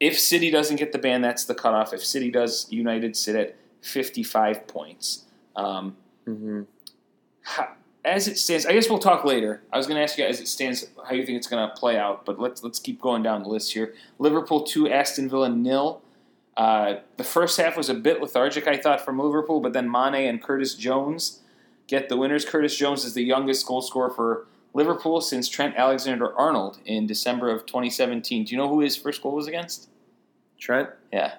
[0.00, 1.92] If City doesn't get the ban, that's the cutoff.
[1.94, 5.24] If City does, United sit at 55 points.
[5.54, 6.66] Um, hmm how,
[8.05, 9.62] as it stands, I guess we'll talk later.
[9.72, 11.74] I was going to ask you as it stands how you think it's going to
[11.74, 13.94] play out, but let's let's keep going down the list here.
[14.18, 16.02] Liverpool two, Aston Villa nil.
[16.57, 20.28] Uh, the first half was a bit lethargic, I thought, from Liverpool, but then Mane
[20.28, 21.40] and Curtis Jones
[21.87, 22.44] get the winners.
[22.44, 27.50] Curtis Jones is the youngest goal scorer for Liverpool since Trent Alexander Arnold in December
[27.50, 28.44] of 2017.
[28.44, 29.88] Do you know who his first goal was against?
[30.59, 30.90] Trent.
[31.12, 31.35] Yeah,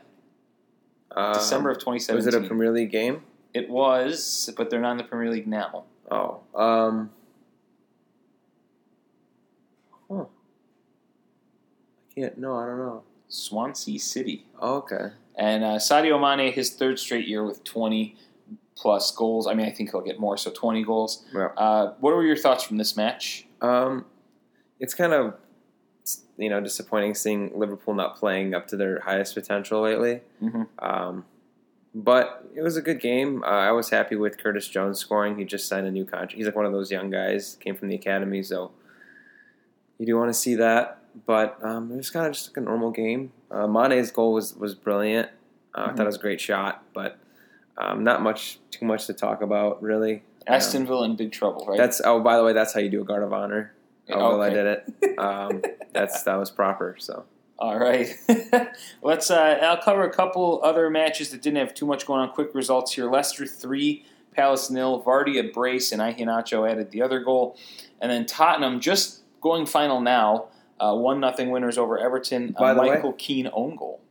[1.11, 2.15] Um, December of 2017.
[2.15, 3.21] Was it a Premier League game?
[3.53, 5.83] It was, but they're not in the Premier League now.
[6.13, 6.41] Oh.
[6.59, 7.09] Um.
[10.09, 10.25] Huh.
[12.11, 12.37] I can't.
[12.37, 13.03] No, I don't know.
[13.27, 14.45] Swansea City.
[14.59, 15.07] Oh, okay.
[15.35, 18.15] And uh, Sadio Mane, his third straight year with 20
[18.75, 19.47] plus goals.
[19.47, 21.25] I mean, I think he'll get more, so 20 goals.
[21.33, 21.47] Yeah.
[21.57, 23.47] Uh, what were your thoughts from this match?
[23.61, 24.05] Um,
[24.79, 25.35] it's kind of
[26.37, 30.21] you know disappointing seeing Liverpool not playing up to their highest potential lately.
[30.41, 30.67] Mhm.
[30.79, 31.25] Um,
[31.93, 33.43] but it was a good game.
[33.43, 35.37] Uh, I was happy with Curtis Jones scoring.
[35.37, 36.33] He just signed a new contract.
[36.33, 38.71] He's like one of those young guys, came from the academy, so
[39.97, 40.99] you do want to see that.
[41.25, 43.31] But um, it was kind of just like a normal game.
[43.51, 45.29] Uh, Mane's goal was was brilliant.
[45.75, 47.19] Uh, I thought it was a great shot, but
[47.77, 50.23] um, not much too much to talk about really.
[50.45, 51.77] Aston Villa in big trouble, right?
[51.77, 53.73] That's oh, by the way, that's how you do a guard of honor.
[54.07, 54.93] Yeah, Oh, well, I did it.
[55.19, 55.61] Um,
[55.93, 56.95] that's that was proper.
[56.97, 57.25] So
[57.59, 58.15] All right.
[59.01, 59.29] Let's.
[59.31, 62.29] Uh, I'll cover a couple other matches that didn't have too much going on.
[62.31, 65.01] Quick results here: Leicester three, Palace nil.
[65.03, 67.57] Vardy a brace, and Iheanacho added the other goal,
[68.01, 70.47] and then Tottenham just going final now.
[70.79, 72.55] Uh, one nothing winners over Everton.
[72.57, 74.01] By the way- Michael Keane own goal.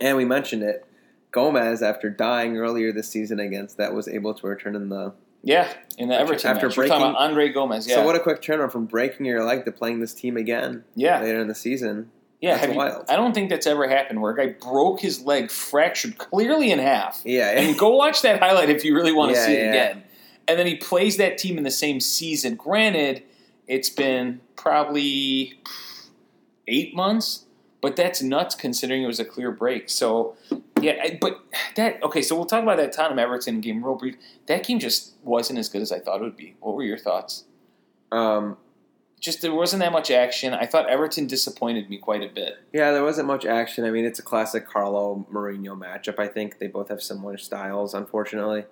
[0.00, 0.84] and we mentioned it.
[1.30, 5.12] Gomes, after dying earlier this season against that, was able to return in the.
[5.42, 6.76] Yeah, in the Everton After match.
[6.76, 7.86] We're talking breaking- about Andre Gomes.
[7.86, 10.84] Yeah, So what a quick turnaround from breaking your leg to playing this team again
[10.96, 12.10] yeah, later in the season.
[12.40, 12.54] Yeah.
[12.56, 15.50] That's have you- I don't think that's ever happened where a guy broke his leg,
[15.50, 17.20] fractured clearly in half.
[17.24, 19.68] Yeah, And go watch that highlight if you really want to Yeah, see it yeah.
[19.70, 20.02] again.
[20.46, 22.54] And then he plays that team in the same season.
[22.54, 23.22] Granted,
[23.66, 25.60] it's been probably
[26.66, 27.44] eight months,
[27.80, 29.90] but that's nuts considering it was a clear break.
[29.90, 30.36] So,
[30.80, 31.40] yeah, I- but
[31.76, 32.22] that okay.
[32.22, 34.16] So we'll talk about that Tottenham Everton game real brief.
[34.46, 36.54] That game just wasn't as good as I thought it would be.
[36.60, 37.44] What were your thoughts?
[38.10, 38.56] um,
[39.20, 40.54] Just there wasn't that much action.
[40.54, 42.54] I thought Everton disappointed me quite a bit.
[42.72, 43.84] yeah, there wasn't much action.
[43.84, 46.18] I mean, it's a classic Carlo Mourinho matchup.
[46.20, 48.64] I think they both have similar styles, unfortunately.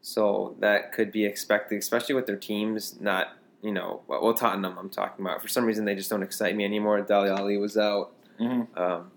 [0.00, 3.28] So that could be expected, especially with their teams not,
[3.62, 4.76] you know, well, Tottenham.
[4.78, 5.42] I'm talking about.
[5.42, 7.00] For some reason, they just don't excite me anymore.
[7.00, 8.12] Dele Alli was out.
[8.38, 8.68] Mhm.
[8.78, 9.10] Um,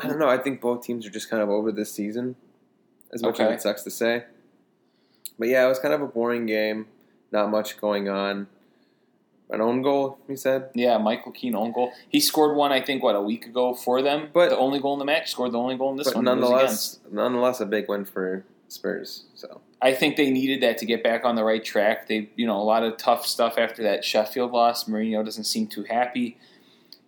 [0.00, 0.28] I don't know.
[0.28, 2.34] I think both teams are just kind of over this season,
[3.12, 3.44] as much Okay.
[3.52, 4.24] as it sucks to say.
[5.38, 6.86] But yeah, it was kind of a boring game.
[7.30, 8.48] Not much going on.
[9.50, 10.70] An own goal, he said.
[10.74, 11.92] Yeah, Michael Keane own goal.
[12.08, 14.30] He scored one, I think, what a week ago for them.
[14.32, 16.26] But- the only goal in the match scored the only goal in this but one.
[16.26, 17.04] it was against.
[17.04, 19.24] nonetheless, nonetheless, a big win for Spurs.
[19.34, 22.08] So I think they needed that to get back on the right track.
[22.08, 24.84] They, you know, a lot of tough stuff after that Sheffield loss.
[24.84, 26.38] Mourinho doesn't seem too happy.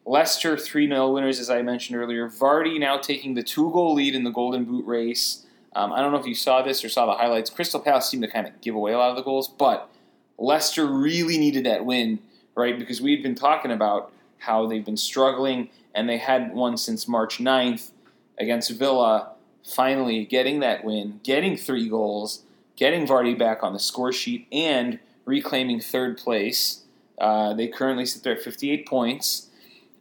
[0.04, 2.28] Leicester 3 0 winners, as I mentioned earlier.
[2.28, 5.44] Vardy now taking the two goal lead in the Golden Boot race.
[5.74, 7.50] Um, I don't know if you saw this or saw the highlights.
[7.50, 9.90] Crystal Palace seemed to kind of give away a lot of the goals, but
[10.38, 12.18] Leicester really needed that win,
[12.54, 12.78] right?
[12.78, 17.08] Because we had been talking about how they've been struggling, and they had one since
[17.08, 17.90] March 9th
[18.38, 19.32] against Villa.
[19.64, 22.42] Finally, getting that win, getting three goals,
[22.76, 26.84] getting Vardy back on the score sheet, and reclaiming third place.
[27.18, 29.48] Uh, they currently sit there at 58 points.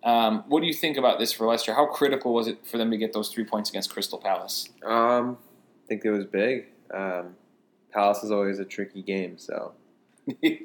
[0.03, 1.73] Um, what do you think about this for Leicester?
[1.73, 4.69] How critical was it for them to get those three points against Crystal Palace?
[4.85, 5.37] um,
[5.83, 6.65] I think it was big.
[6.93, 7.35] Um,
[7.91, 9.37] Palace is always a tricky game.
[9.37, 9.73] So
[10.41, 10.59] yeah,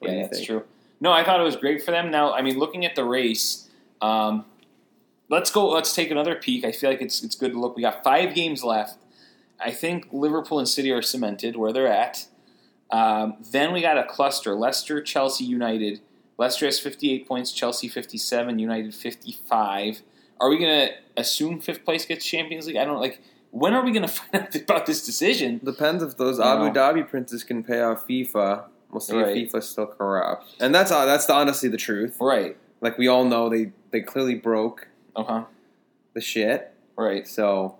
[0.00, 0.46] that's think?
[0.46, 0.64] true.
[1.00, 2.10] No, I thought it was great for them.
[2.10, 3.68] Now, I mean, looking at the race,
[4.00, 4.44] um,
[5.28, 5.68] let's go.
[5.68, 6.64] Let's take another peek.
[6.64, 7.74] I feel like it's it's good to look.
[7.74, 8.98] We got five games left.
[9.58, 12.26] I think Liverpool and City are cemented where they're at.
[12.90, 16.00] Um, then we got a cluster: Leicester, Chelsea, United.
[16.38, 17.52] Leicester has fifty-eight points.
[17.52, 18.58] Chelsea fifty-seven.
[18.58, 20.02] United fifty-five.
[20.40, 22.76] Are we going to assume fifth place gets Champions League?
[22.76, 23.20] I don't like.
[23.50, 25.60] When are we going to find out about this decision?
[25.64, 26.72] Depends if those You Abu know.
[26.72, 28.64] Dhabi princes can pay off FIFA.
[28.92, 29.36] We'll see Right.
[29.36, 32.18] if FIFA's still corrupt, and that's uh, that's honestly the truth.
[32.20, 32.56] Right.
[32.80, 35.44] Like we all know, they they clearly broke Uh huh.
[36.14, 36.72] the shit.
[36.96, 37.26] Right.
[37.26, 37.78] So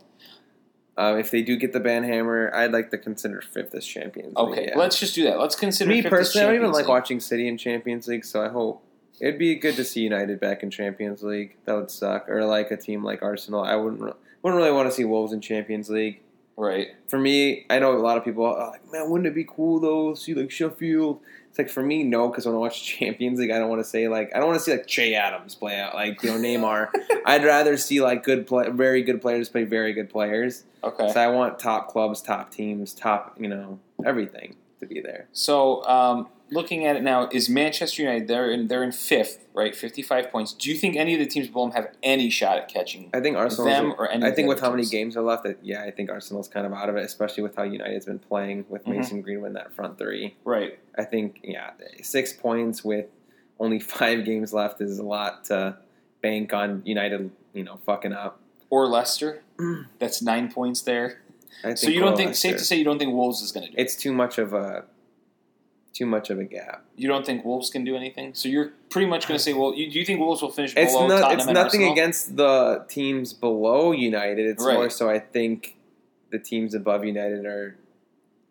[0.97, 4.35] um, if they do get the ban hammer, I'd like to consider fifth as Champions
[4.37, 4.49] League.
[4.49, 4.67] Okay.
[4.69, 4.79] yeah.
[4.79, 5.39] Let's just do that.
[5.39, 6.89] Let's consider Me fifth as personally, I don't even Champions like League.
[7.03, 8.83] watching City in Champions League, so I hope
[9.21, 11.57] It'd be good to see United back in Champions League.
[11.67, 12.29] That would suck.
[12.29, 13.63] Or like a team like Arsenal.
[13.63, 14.17] I wouldn't wouldn't
[14.61, 16.23] really want to see Wolves in Champions League.
[16.57, 16.89] Right.
[17.09, 19.81] For me, I know a lot of people are like, man, wouldn't it be cool
[19.81, 20.15] though?
[20.15, 21.21] See like Sheffield.
[21.49, 23.89] It's like for me, no, because when I watch Champions League, I don't want to
[23.89, 26.37] say like I don't want to see like Che Adams play out like you know
[26.37, 26.89] Neymar.
[27.27, 30.65] I'd rather see like good play, very good players play very good players.
[30.85, 31.13] Okay.
[31.13, 35.29] So I want top clubs, top teams, top you know everything to be there.
[35.33, 38.29] So, um, looking at it now, is Manchester United?
[38.29, 39.75] They're in they're in fifth, right?
[39.75, 40.53] Fifty-five points.
[40.53, 43.21] Do you think any of the teams below them have any shot at catching I
[43.21, 43.67] think Arsenal.
[43.67, 44.25] them or any?
[44.27, 44.91] I think with how many teams?
[44.91, 47.57] games are left, that, yeah, I think Arsenal's kind of out of it, especially with
[47.57, 48.97] how United's been playing with Mhm.
[48.97, 50.37] Mason Greenwood in that front three.
[50.45, 50.79] Right.
[50.97, 51.71] I think, yeah,
[52.03, 53.07] six points with
[53.59, 55.77] only five games left is a lot to
[56.21, 58.39] bank on United, you know, fucking up.
[58.71, 59.43] Or Leicester.
[59.59, 59.87] Mm.
[59.99, 61.19] That's nine points there.
[61.63, 63.67] I think So you don't think safe to say you don't think Wolves is going
[63.67, 63.83] to do it?
[63.83, 64.85] it's too much of a
[65.93, 66.85] too much of a gap.
[66.97, 68.35] You don't think Wolves can do anything?
[68.35, 70.75] So you're pretty much going to say, well, you, do you think Wolves will finish
[70.77, 71.21] It's below not.
[71.21, 71.93] Tottenham It's nothing Arsenal?
[71.93, 74.47] against the teams below United.
[74.47, 74.75] It's Right.
[74.75, 75.77] more so I think
[76.31, 77.77] the teams above United are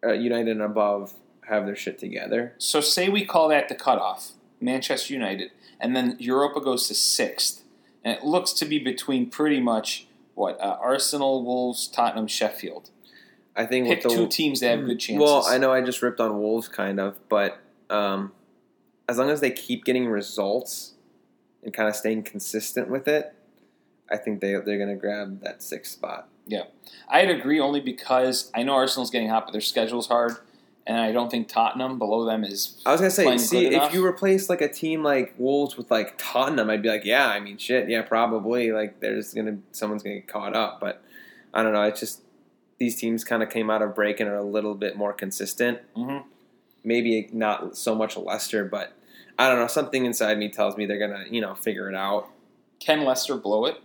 [0.05, 1.13] uh, United and above
[1.47, 2.53] have their shit together.
[2.57, 7.63] So say we call that the cutoff, Manchester United, and then Europa goes to sixth,
[8.03, 12.89] and it looks to be between pretty much what uh, Arsenal, Wolves, Tottenham, Sheffield.
[13.55, 15.21] I think Pick with the, two teams that have good chances.
[15.21, 17.59] Well, I know I just ripped on Wolves kind of, but
[17.89, 18.31] um,
[19.09, 20.93] as long as they keep getting results
[21.63, 23.35] and kind of staying consistent with it,
[24.09, 26.27] I think they they're going to grab that sixth spot.
[26.47, 26.63] Yeah,
[27.09, 30.37] I'd agree only because I know Arsenal's getting hot, but their schedule's hard,
[30.87, 32.81] and I don't think Tottenham below them is.
[32.85, 33.93] I was gonna say, see, if enough?
[33.93, 37.39] you replace like a team like Wolves with like Tottenham, I'd be like, yeah, I
[37.39, 38.71] mean, shit, yeah, probably.
[38.71, 41.03] Like, there's gonna someone's gonna get caught up, but
[41.53, 41.83] I don't know.
[41.83, 42.21] It's just
[42.81, 45.77] these teams kind of came out of break and are a little bit more consistent.
[45.95, 46.23] Mhm.
[46.83, 48.93] Maybe not so much Leicester, but
[49.37, 49.67] I don't know.
[49.67, 52.27] Something inside me tells me they're gonna, you know, figure it out.
[52.79, 53.77] Can Leicester blow it?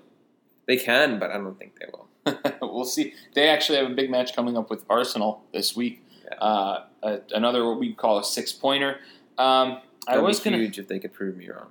[0.66, 2.08] They can, but I don't think they will.
[2.74, 3.12] we'll see.
[3.34, 6.02] They actually have a big match coming up with Arsenal this week.
[6.24, 6.38] Yeah.
[6.38, 8.96] Uh, a, another what we call a six pointer.
[9.36, 10.58] Um, I was going to.
[10.58, 11.68] huge if they could prove me wrong.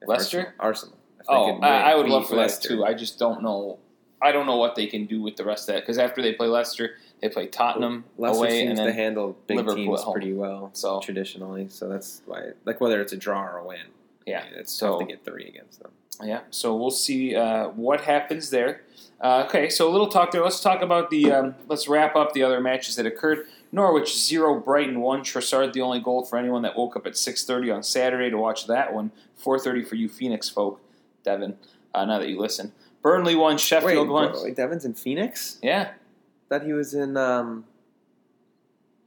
[0.00, 0.54] If Leicester?
[0.60, 0.60] Arsenal.
[0.60, 0.98] Arsenal.
[1.18, 2.68] If they Oh, I, I would love for that Leicester.
[2.68, 2.84] too.
[2.84, 3.80] I just don't know.
[4.20, 6.32] I don't know what they can do with the rest of that because after they
[6.32, 10.04] play Leicester, they play Tottenham Leicester away, seems and to then handle big Liverpool teams
[10.12, 11.68] pretty well So- traditionally.
[11.68, 13.78] So that's why, like, whether it's a draw or a win,
[14.26, 14.40] yeah.
[14.40, 15.92] I mean, it's So- tough to get three against them.
[16.20, 18.82] Yeah, so we'll see uh, what happens there.
[19.20, 20.42] Uh, okay, so a little talk there.
[20.42, 21.30] Let's talk about the.
[21.30, 23.46] Um, let's wrap up the other matches that occurred.
[23.70, 25.20] Norwich zero, Brighton one.
[25.22, 28.36] Trossard the only goal for anyone that woke up at six thirty on Saturday to
[28.36, 29.12] watch that one.
[29.36, 30.80] Four thirty for you Phoenix folk,
[31.22, 31.56] Devin.
[31.94, 32.72] Uh, now that you listen,
[33.08, 34.42] Burnley one, Sheffield Wait, one.
[34.42, 35.58] wait, Devon's in Phoenix?
[35.62, 35.92] Yeah.
[36.50, 37.64] Thought he was in um,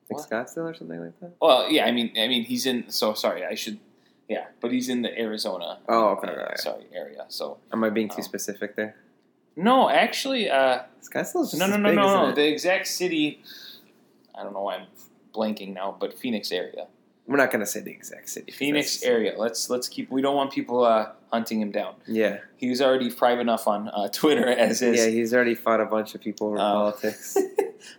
[0.09, 1.31] like Scottsdale or something like that.
[1.39, 1.85] Well, yeah.
[1.85, 2.89] I mean, I mean, he's in.
[2.89, 3.77] So sorry, I should.
[4.27, 5.79] Yeah, but he's in the Arizona.
[5.87, 6.29] Oh, okay.
[6.29, 6.53] uh, okay.
[6.55, 7.25] sorry, area.
[7.27, 8.21] So Am I being too Oh.
[8.23, 8.95] specific there?
[9.55, 12.29] no, actually, uh, Scottsdale's just no, no, no, big, no, no.
[12.29, 12.35] it?
[12.35, 13.43] The exact city.
[14.33, 14.87] I don't know why I'm
[15.35, 16.87] blanking now, but Phoenix area.
[17.27, 18.51] We're not gonna say the exact city.
[18.51, 19.36] Phoenix area.
[19.38, 20.10] Let's let's keep.
[20.12, 21.95] We don't want people uh, hunting him down.
[22.07, 24.97] Yeah, He was already private enough on uh, Twitter as is.
[24.97, 25.07] yeah.
[25.07, 26.60] He's already fought a bunch of people over Oh.
[26.91, 27.38] politics.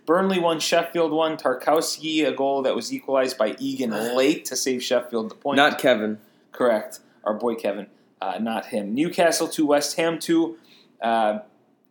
[0.05, 1.37] Burnley one, Sheffield one.
[1.37, 5.57] Tarkowski a goal that was equalized by Egan late to save Sheffield the point.
[5.57, 6.19] Not Kevin.
[6.51, 6.99] correct.
[7.23, 7.87] Our boy Kevin,
[8.21, 8.93] uh, not him.
[8.93, 10.57] Newcastle two, West Ham two.
[11.01, 11.39] Uh,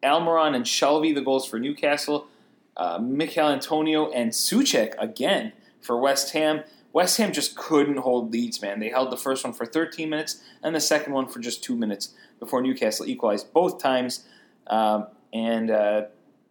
[0.02, 2.26] Almiron and Shelvey the goals for Newcastle.
[2.76, 6.62] Uh, Michail Antonio and Soucek again for West Ham.
[6.92, 8.80] West Ham just couldn't hold leads, man.
[8.80, 11.76] They held the first one for 13 minutes and the second one for just two
[11.76, 14.26] minutes before Newcastle equalized both times.
[14.66, 16.02] Um, and uh,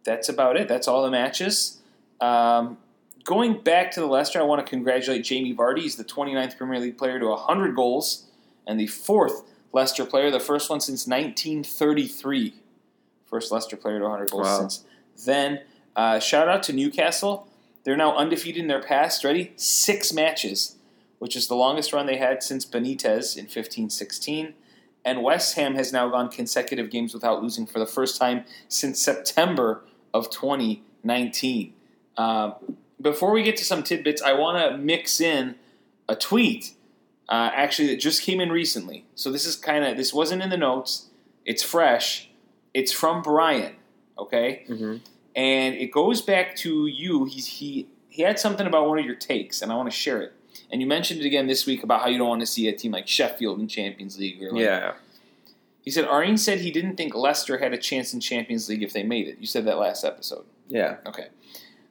[0.04, 0.66] that's about it.
[0.68, 1.80] That's all the matches.
[2.20, 2.78] Um,
[3.24, 5.80] going back to the Leicester, I want to congratulate Jamie Vardy.
[5.82, 8.26] He's the 29th Premier League player to 100 goals
[8.66, 12.54] and the fourth Leicester player, the first one since 1933.
[13.26, 14.58] First Leicester player to 100 goals Wow.
[14.60, 14.84] since
[15.24, 15.60] then.
[15.96, 17.48] Uh, shout out to Newcastle.
[17.84, 19.24] They're now undefeated in their past.
[19.24, 19.52] Ready?
[19.56, 20.76] Six matches,
[21.18, 24.54] which is the longest run they had since Benitez in 15 16.
[25.04, 29.00] And West Ham has now gone consecutive games without losing for the first time since
[29.00, 29.82] September
[30.14, 31.74] of 2019.
[32.16, 32.52] Uh,
[33.00, 35.56] before we get to some tidbits, I want to mix in
[36.08, 36.74] a tweet
[37.28, 39.06] uh, actually that just came in recently.
[39.14, 41.08] So this is kind of this wasn't in the notes.
[41.44, 42.30] It's fresh.
[42.74, 43.74] It's from Brian.
[44.18, 44.96] Okay, hmm
[45.34, 47.24] and it goes back to you.
[47.24, 50.20] He's, he he had something about one of your takes, and I want to share
[50.20, 50.32] it.
[50.70, 52.72] And you mentioned it again this week about how you don't want to see a
[52.72, 54.42] team like Sheffield in Champions League.
[54.42, 54.92] Or like, Yeah.
[55.82, 58.92] He said Arine said he didn't think Leicester had a chance in Champions League if
[58.92, 59.38] they made it.
[59.38, 60.44] You said that last episode.
[60.68, 60.96] Yeah.
[61.06, 61.28] Okay.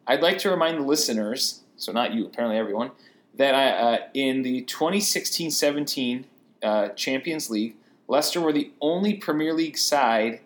[0.08, 2.92] I'd like to remind the listeners, so not you, apparently everyone,
[3.36, 6.26] that I, uh, in the 2016-17
[6.64, 7.76] uh, Champions League.
[8.08, 10.42] Leicester were the only Premier League side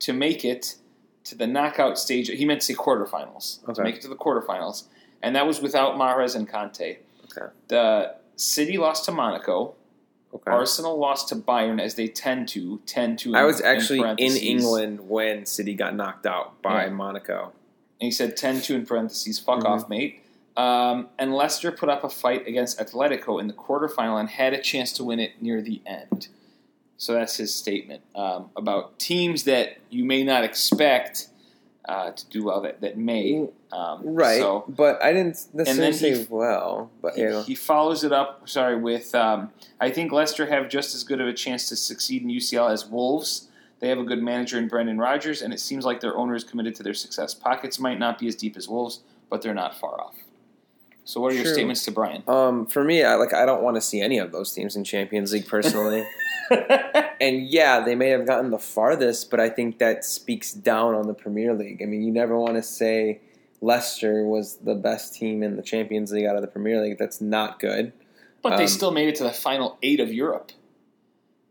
[0.00, 0.76] to make it
[1.30, 2.28] to the knockout stage.
[2.28, 3.64] He meant to say quarterfinals.
[3.74, 4.84] To make it to the quarterfinals.
[5.22, 6.98] And that was without Mahrez and Kanté.
[7.24, 7.50] Okay.
[7.68, 9.74] The City lost to Monaco.
[10.34, 10.50] Okay.
[10.50, 12.80] Arsenal lost to Bayern as they tend to.
[12.86, 13.34] 10 to.
[13.34, 14.42] I was actually in parentheses.
[14.42, 16.90] England when City got knocked out by Yeah.
[16.90, 17.52] Monaco.
[18.00, 19.38] And he said 10 2 in parentheses.
[19.38, 19.64] Fuck Mhm.
[19.66, 20.22] off, mate.
[20.56, 24.60] Um, and Leicester put up a fight against Atletico in the quarterfinal and had a
[24.60, 26.28] chance to win it near the end.
[27.00, 31.28] So that's his statement um, about teams that you may not expect
[31.88, 33.48] uh, to do well that, that may.
[33.72, 36.90] Um, Right, So but I didn't necessarily then he- well.
[37.00, 40.68] But he, you know, he follows it up, sorry, with um, I think Leicester have
[40.68, 43.48] just as good of a chance to succeed in UCL as Wolves.
[43.78, 46.44] They have a good manager in Brendan Rodgers, and it seems like their owner is
[46.44, 47.32] committed to their success.
[47.32, 50.16] Pockets might not be as deep as Wolves, but they're not far off.
[51.10, 51.54] So, what are your True.
[51.54, 52.22] statements to Brian?
[52.28, 54.84] um, for me, I like I don't want to see any of those teams in
[54.84, 56.06] Champions League personally.
[57.20, 61.08] and yeah, they may have gotten the farthest, but I think that speaks down on
[61.08, 61.82] the Premier League.
[61.82, 63.20] I mean, you never want to say
[63.60, 66.98] Leicester was the best team in the Champions League out of the Premier League.
[66.98, 67.92] That's not good.
[68.42, 70.52] but they Um, still made it to the final eight of Europe,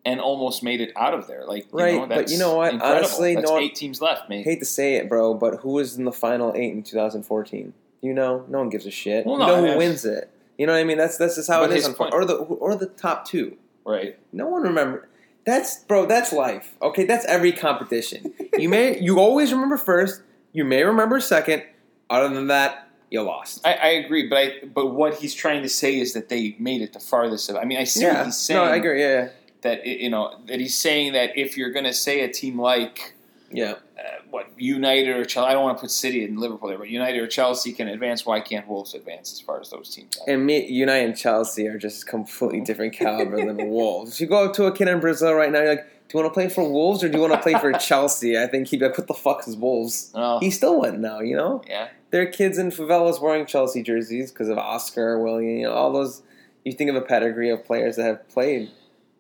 [0.06, 1.46] and almost made it out of there.
[1.46, 2.74] Like, you Right, know, but you know what?
[2.76, 2.98] Incredible.
[3.00, 4.46] Honestly, that's no eight teams left, mate.
[4.46, 7.74] Hate to say it, bro, but who was in the final eight in 2014?
[8.02, 9.26] You know, no one gives a shit.
[9.26, 10.30] Well, you no, know who I- wins it.
[10.58, 10.98] You know what I mean?
[10.98, 11.88] That's that's just how it is.
[11.90, 13.58] point- or the or the top two.
[13.86, 14.18] Right.
[14.34, 15.08] No one remember.
[15.46, 16.06] That's bro.
[16.06, 16.76] That's life.
[16.82, 18.34] Okay, that's every competition.
[18.58, 20.22] You may you always remember first.
[20.52, 21.64] You may remember second.
[22.10, 23.66] Other than that, you lost.
[23.66, 26.82] I, I agree, but I, but what he's trying to say is that they made
[26.82, 27.56] it the farthest of.
[27.56, 28.18] I mean, I see yeah.
[28.18, 28.60] what he's saying.
[28.60, 29.00] no, I agree.
[29.02, 29.30] Yeah, yeah.
[29.62, 32.60] that it- you know that he's saying that if you're going to say a team
[32.60, 33.14] like
[33.52, 33.76] yeah.
[34.00, 36.90] Uh, what United or Chelsea, I don't want to put City and Liverpool there, but
[36.90, 38.26] United or Chelsea can advance.
[38.26, 40.16] Why can't Wolves advance as far as those teams?
[40.18, 40.32] Are?
[40.34, 44.14] And me, United and Chelsea are just completely different caliber than the Wolves.
[44.14, 46.24] If you go up to a kid in Brazil right now, you're like, "Do you
[46.24, 48.68] want to play for Wolves or do you want to play for Chelsea?" I think
[48.70, 51.62] he'd be like, "What the fuck is Wolves?" Oh, He still wouldn't know, you know.
[51.68, 55.74] yeah, There are kids in favelas wearing Chelsea jerseys because of Oscar, Willian, you know,
[55.74, 56.22] all those.
[56.64, 58.70] You think of a pedigree of players that have played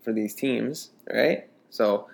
[0.04, 1.48] for these teams, right?
[1.70, 2.08] So,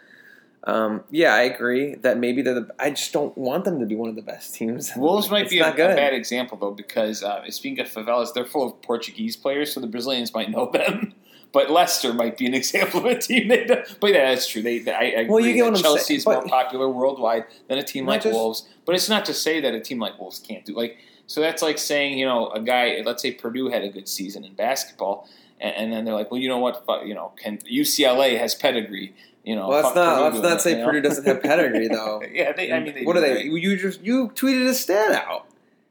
[0.65, 2.69] um, yeah, I agree that maybe they're the.
[2.79, 4.91] I just don't want them to be one of the best teams.
[4.97, 8.45] Wolves might It's be a, a bad example though because uh, speaking of favelas, they're
[8.45, 11.13] full of Portuguese players, so the Brazilians might know them.
[11.53, 13.81] But Leicester might be an example of a team they know.
[14.01, 14.61] But yeah, that's true.
[14.61, 17.45] They, they I, I agree Well, you get that what Chelsea is more popular worldwide
[17.69, 18.67] than a team like just- Wolves.
[18.85, 20.97] But it's not to say that a team like Wolves can't do like.
[21.27, 23.01] So that's like saying you know a guy.
[23.05, 25.29] Let's say Purdue had a good season in basketball,
[25.61, 26.83] and, and then they're like, well, you know what?
[27.07, 29.15] You know, can UCLA has pedigree.
[29.45, 30.85] You know, Well, let's not Purdue let's not say you know?
[30.85, 32.21] Purdue doesn't have pedigree though.
[32.33, 33.35] yeah, they, I mean, they what do, are they?
[33.35, 33.45] right?
[33.45, 35.45] You just you tweeted a stat out.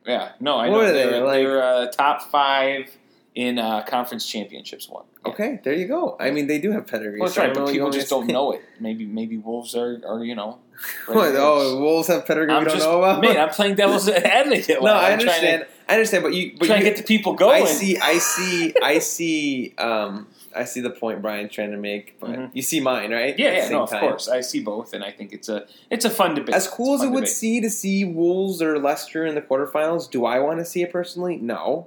[0.05, 0.89] Yeah, no, I What know.
[0.89, 2.91] are they, They're, like- they're uh, top five
[3.35, 5.05] in uh, conference championships won.
[5.25, 5.33] Yeah.
[5.33, 6.17] Okay, there you go.
[6.21, 7.19] I mean, they do have pedigree.
[7.21, 8.63] Well, that's so right, but people just don't know it.
[8.81, 10.59] Maybe maybe Wolves are, are you know.
[11.09, 11.35] right?
[11.37, 13.23] Oh, Wolves have pedigree I'm we don't just, know about.
[13.23, 14.83] man, I'm playing devil's advocate.
[14.83, 15.67] no, I I'm trying to- understand.
[15.89, 17.63] I understand, but you, but trying you, to get the people going.
[17.63, 20.27] I see, I see, I see, um,
[20.57, 22.51] I see the point Brian's trying to make, but Mhm.
[22.53, 23.39] you see mine, right?
[23.39, 24.01] Yeah, yeah, no, of time.
[24.01, 26.55] course, I see both, and I think it's a it's a fun debate.
[26.55, 27.35] As cool as it fun would debate.
[27.35, 30.91] see to see Wolves or Leicester in the quarterfinals, do I want to see it
[30.93, 31.37] personally?
[31.37, 31.87] No,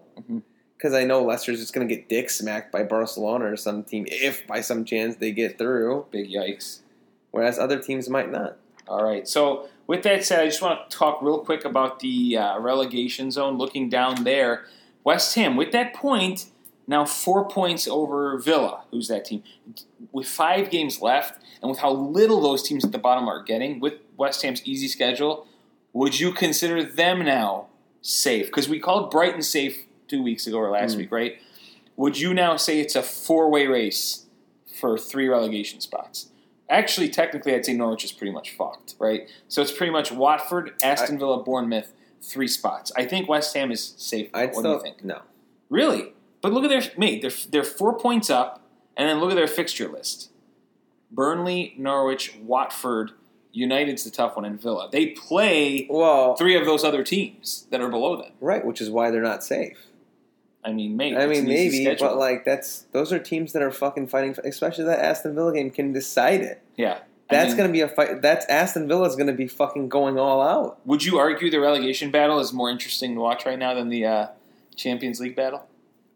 [0.77, 4.05] because I know Leicester's just going to get dick smacked by Barcelona or some team
[4.09, 6.79] if by some chance they get through, Big yikes.
[7.31, 8.57] whereas other teams might not.
[8.87, 9.27] All right.
[9.27, 13.31] So with that said, I just want to talk real quick about the uh, relegation
[13.31, 13.57] zone.
[13.57, 14.65] Looking down there,
[15.03, 16.45] West Ham with that point
[16.87, 19.43] now four points over Villa, who's that team,
[20.11, 23.79] with five games left, and with how little those teams at the bottom are getting
[23.79, 25.45] with West Ham's easy schedule.
[25.93, 27.67] Would you consider them now
[28.01, 28.45] safe?
[28.47, 30.97] Because we called Brighton safe two weeks ago or last Mm.
[30.99, 31.37] week, right?
[31.97, 34.25] Would you now say it's a four-way race
[34.79, 36.29] for three relegation spots?
[36.69, 39.27] Actually, technically, I'd say Norwich is pretty much fucked, right?
[39.47, 42.91] So it's pretty much Watford, Aston Villa, Bournemouth, three spots.
[42.95, 44.29] I think West Ham is safe.
[44.33, 45.03] I'd what still do you think?
[45.03, 45.21] no.
[45.69, 46.13] Really?
[46.47, 47.21] But look at their mate.
[47.21, 48.61] They're they're four points up,
[48.95, 50.31] and then look at their fixture list:
[51.11, 53.11] Burnley, Norwich, Watford,
[53.51, 54.87] United's the tough one, and Villa.
[54.89, 58.31] They play Well, three of those other teams that are below them.
[58.39, 59.77] right, which is why they're not safe.
[60.63, 61.17] I mean, maybe.
[61.17, 64.35] I mean, maybe, but like that's those are teams that are fucking fighting.
[64.45, 66.61] Especially that Aston Villa game can decide it.
[66.77, 68.21] yeah, That's I mean, going to be a fight.
[68.21, 70.79] That's Aston Villa's going to be fucking going all out.
[70.85, 74.05] Would you argue the relegation battle is more interesting to watch right now than the
[74.05, 74.27] uh,
[74.77, 75.67] Champions League battle?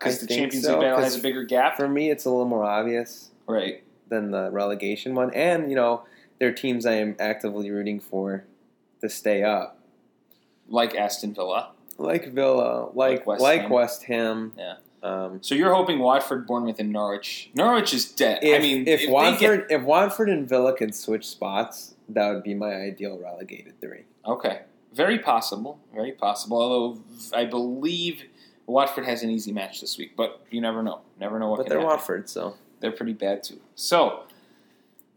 [0.03, 2.45] Because the Champions so, League battle has a bigger gap, For me, it's a little
[2.45, 3.83] more obvious right?
[4.09, 6.03] than the relegation one, and you know,
[6.39, 8.45] there are teams I am actively rooting for
[9.01, 9.79] to stay up,
[10.67, 11.71] Like Aston Villa.
[11.97, 14.53] like Villa, like Like like West West Ham.
[14.57, 14.77] Ham.
[15.03, 17.49] Um, So you're hoping Watford, Bournemouth, and Norwich.
[17.55, 18.39] Norwich is dead.
[18.43, 22.43] if, I mean, if, they Watford, if Watford and Villa can switch spots, that would
[22.43, 24.03] be my ideal relegated three.
[24.25, 24.61] okay,
[24.93, 26.61] very possible, very possible.
[26.61, 27.01] Although
[27.33, 28.23] I believe
[28.71, 31.01] Watford has an easy match this week, but you never know.
[31.19, 31.89] Never know what But they're happen.
[31.89, 33.59] Watford, so They're pretty bad too.
[33.75, 34.23] So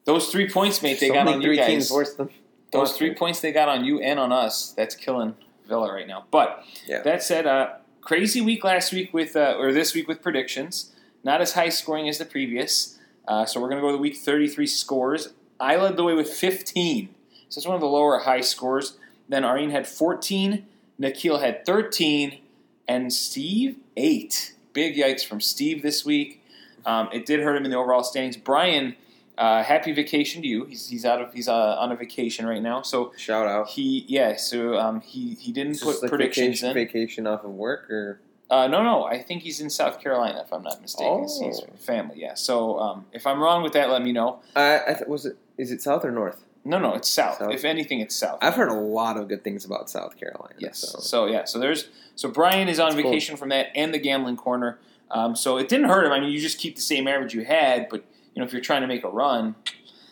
[0.04, 1.66] those three points, mate, they There's got on you guys.
[1.66, 2.28] teams worse than
[2.72, 4.72] Those three points they got on you and on us.
[4.76, 5.34] That's killing
[5.68, 6.24] Villa right now.
[6.30, 7.02] But Yeah.
[7.02, 10.92] that said, uh, crazy week last week with uh, or this week with predictions.
[11.22, 12.98] Not as high scoring as the previous.
[13.26, 15.32] Uh, so we're gonna go to week 33 scores.
[15.58, 17.08] I led the way with 15.
[17.48, 18.98] So it's one of the lower high scores.
[19.28, 20.66] Then Arine had 14.
[20.98, 22.40] Nikhil had 13,
[22.88, 24.54] and Steve eight.
[24.72, 26.42] Big yikes from Steve this week.
[26.84, 28.36] Um, it did hurt him in the overall standings.
[28.36, 28.96] Brian,
[29.38, 30.64] uh, happy vacation to you.
[30.66, 32.82] He's, he's out of he's uh, on a vacation right now.
[32.82, 33.68] So Shout out.
[33.68, 34.36] he yeah.
[34.36, 36.74] So um, he he didn't put like predictions vacation, in.
[36.74, 38.20] vacation off of work, or
[38.50, 39.04] Uh, no, no.
[39.04, 41.20] I think he's in South Carolina, if I'm not mistaken.
[41.20, 41.76] He's- He's Oh.
[41.78, 42.34] family, yeah.
[42.34, 44.40] So um, if I'm wrong with that, let me know.
[44.54, 45.36] I, I th- was it?
[45.56, 46.43] Is it South or North?
[46.64, 47.38] No, no, it's South.
[47.38, 47.52] South.
[47.52, 48.38] If anything, it's South.
[48.40, 50.54] I've heard a lot of good things about South Carolina.
[50.58, 50.78] Yes.
[50.78, 50.98] So.
[50.98, 51.26] So.
[51.26, 51.44] yeah.
[51.44, 53.10] So there's so Brian is on That's cool.
[53.10, 54.78] vacation from that and the gambling corner.
[55.10, 56.12] Um, so it didn't hurt him.
[56.12, 58.04] I mean, you just keep the same average you had, but
[58.34, 59.54] you know if you're trying to make a run,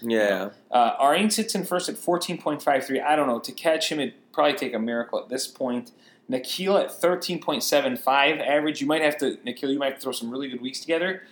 [0.02, 0.50] yeah.
[0.70, 3.02] uh, Arine sits in first at 14.53.
[3.02, 3.38] I don't know.
[3.38, 5.92] To catch him, it'd probably take a miracle at this point.
[6.28, 8.80] Nikhil at 13.75 average.
[8.80, 11.22] You might have to, Nikhil, you might have to throw some really good weeks together.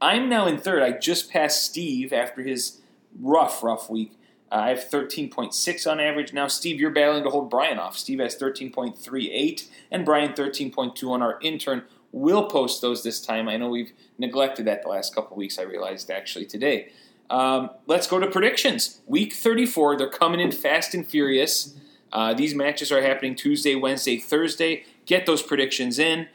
[0.00, 0.82] I'm now in third.
[0.82, 2.80] I just passed Steve after his
[3.20, 4.12] rough, rough week.
[4.52, 6.34] Uh, I have 13.6 on average.
[6.34, 7.96] Now, Steve, you're battling to hold Brian off.
[7.96, 11.84] Steve has 13.38 and Brian 13.2 on our intern.
[12.12, 13.48] We'll post those this time.
[13.48, 16.92] I know we've neglected that the last couple weeks, I realized actually today.
[17.30, 19.00] Um, let's go to predictions.
[19.06, 21.74] Week 34, they're coming in fast and furious.
[22.12, 24.84] Uh, these matches are happening Tuesday, Wednesday, Thursday.
[25.06, 26.28] Get those predictions in.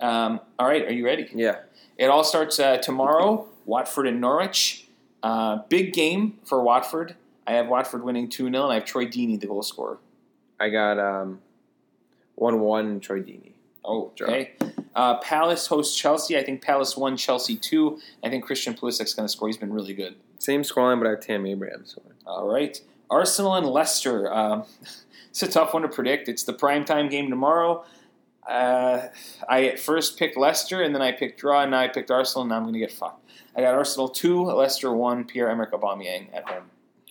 [0.00, 1.28] Um, all right, are you ready?
[1.34, 1.56] Yeah.
[1.98, 3.46] It all starts uh, tomorrow.
[3.66, 4.86] Watford and Norwich.
[5.22, 7.14] Uh, big game for Watford.
[7.48, 9.98] I have Watford winning 2 0, and I have Troy Deeney, the goal scorer.
[10.60, 11.40] I got um,
[12.34, 13.52] one one Troy Deeney.
[13.82, 14.52] Oh, okay.
[14.94, 16.36] Uh, Palace hosts Chelsea.
[16.36, 17.98] I think Palace 1, Chelsea 2.
[18.22, 19.48] I think Christian Pulisic's going to score.
[19.48, 20.16] He's been really good.
[20.38, 22.12] Same scoreline, but I have Tam Abraham scoring.
[22.26, 22.78] All right.
[23.08, 24.30] Arsenal and Leicester.
[24.30, 24.64] Um,
[25.30, 26.28] it's a tough one to predict.
[26.28, 27.82] It's the primetime game tomorrow.
[28.46, 29.08] Uh,
[29.48, 32.42] I at first picked Leicester, and then I picked draw, and now I picked Arsenal,
[32.42, 33.24] and now I'm going to get fucked.
[33.56, 36.64] I got Arsenal 2, Leicester 1, Pierre-Emerick Aubameyang at home.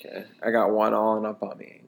[0.08, 0.26] Okay.
[0.44, 1.82] I got one all and up on me.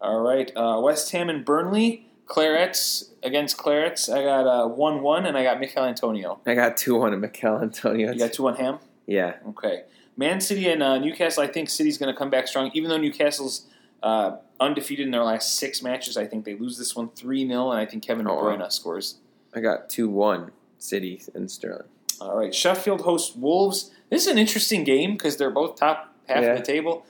[0.00, 0.50] All right.
[0.56, 2.06] Uh, West Ham and Burnley.
[2.26, 4.08] Clarets against Clarets.
[4.08, 6.40] I got uh, 1 1, and I got Michail Antonio.
[6.46, 8.12] I got two one and Michail Antonio.
[8.12, 8.78] You got 2 1 Ham?
[9.06, 9.34] yeah.
[9.48, 9.82] Okay.
[10.16, 12.70] Man City and uh, Newcastle, I think City's going to come back strong.
[12.74, 13.66] Even though Newcastle's
[14.02, 17.70] uh, undefeated in their last six matches, I think they lose this one 3 0,
[17.72, 18.36] and I think Kevin De Oh.
[18.42, 19.16] Bruyne scores.
[19.54, 21.88] I got two one City and Sterling.
[22.20, 22.54] All right.
[22.54, 23.90] Sheffield hosts Wolves.
[24.08, 26.50] This is an interesting game because they're both top half Yeah.
[26.52, 27.04] of the table.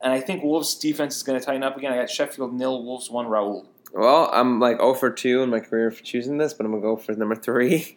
[0.00, 1.92] And I think Wolves' defense is going to tighten up again.
[1.92, 3.66] I got Sheffield nil, Wolves 1, Raul.
[3.92, 6.82] Well, I'm like 0 for 2 in my career for choosing this, but I'm going
[6.82, 7.78] to go for number 3.
[7.78, 7.96] Zero,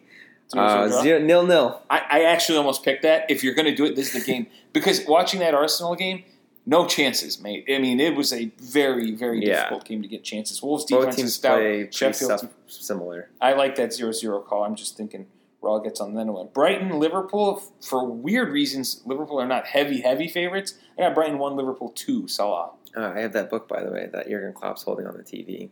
[0.64, 1.80] Uh, zero nil nil.
[1.88, 3.30] I, I actually almost picked that.
[3.30, 4.46] If you're going to do it, this is the game.
[4.72, 6.22] Because watching that Arsenal game,
[6.64, 7.64] no chances, mate.
[7.68, 9.56] I mean, it was a very, very Yeah.
[9.56, 10.62] difficult game to get chances.
[10.62, 11.92] Wolves' Both defense teams is stout.
[11.94, 13.30] Sheffield, similar.
[13.40, 14.62] I like that 0-0 call.
[14.64, 15.26] I'm just thinking
[15.62, 16.52] Raw gets on then of.
[16.54, 20.74] Brighton, Liverpool, for weird reasons, Liverpool are not heavy, heavy favorites.
[20.98, 22.70] I got Brighton 1, Liverpool 2, Salah.
[22.96, 25.68] Uh, I have that book, by the way, that Jurgen Klopp's holding on the TV.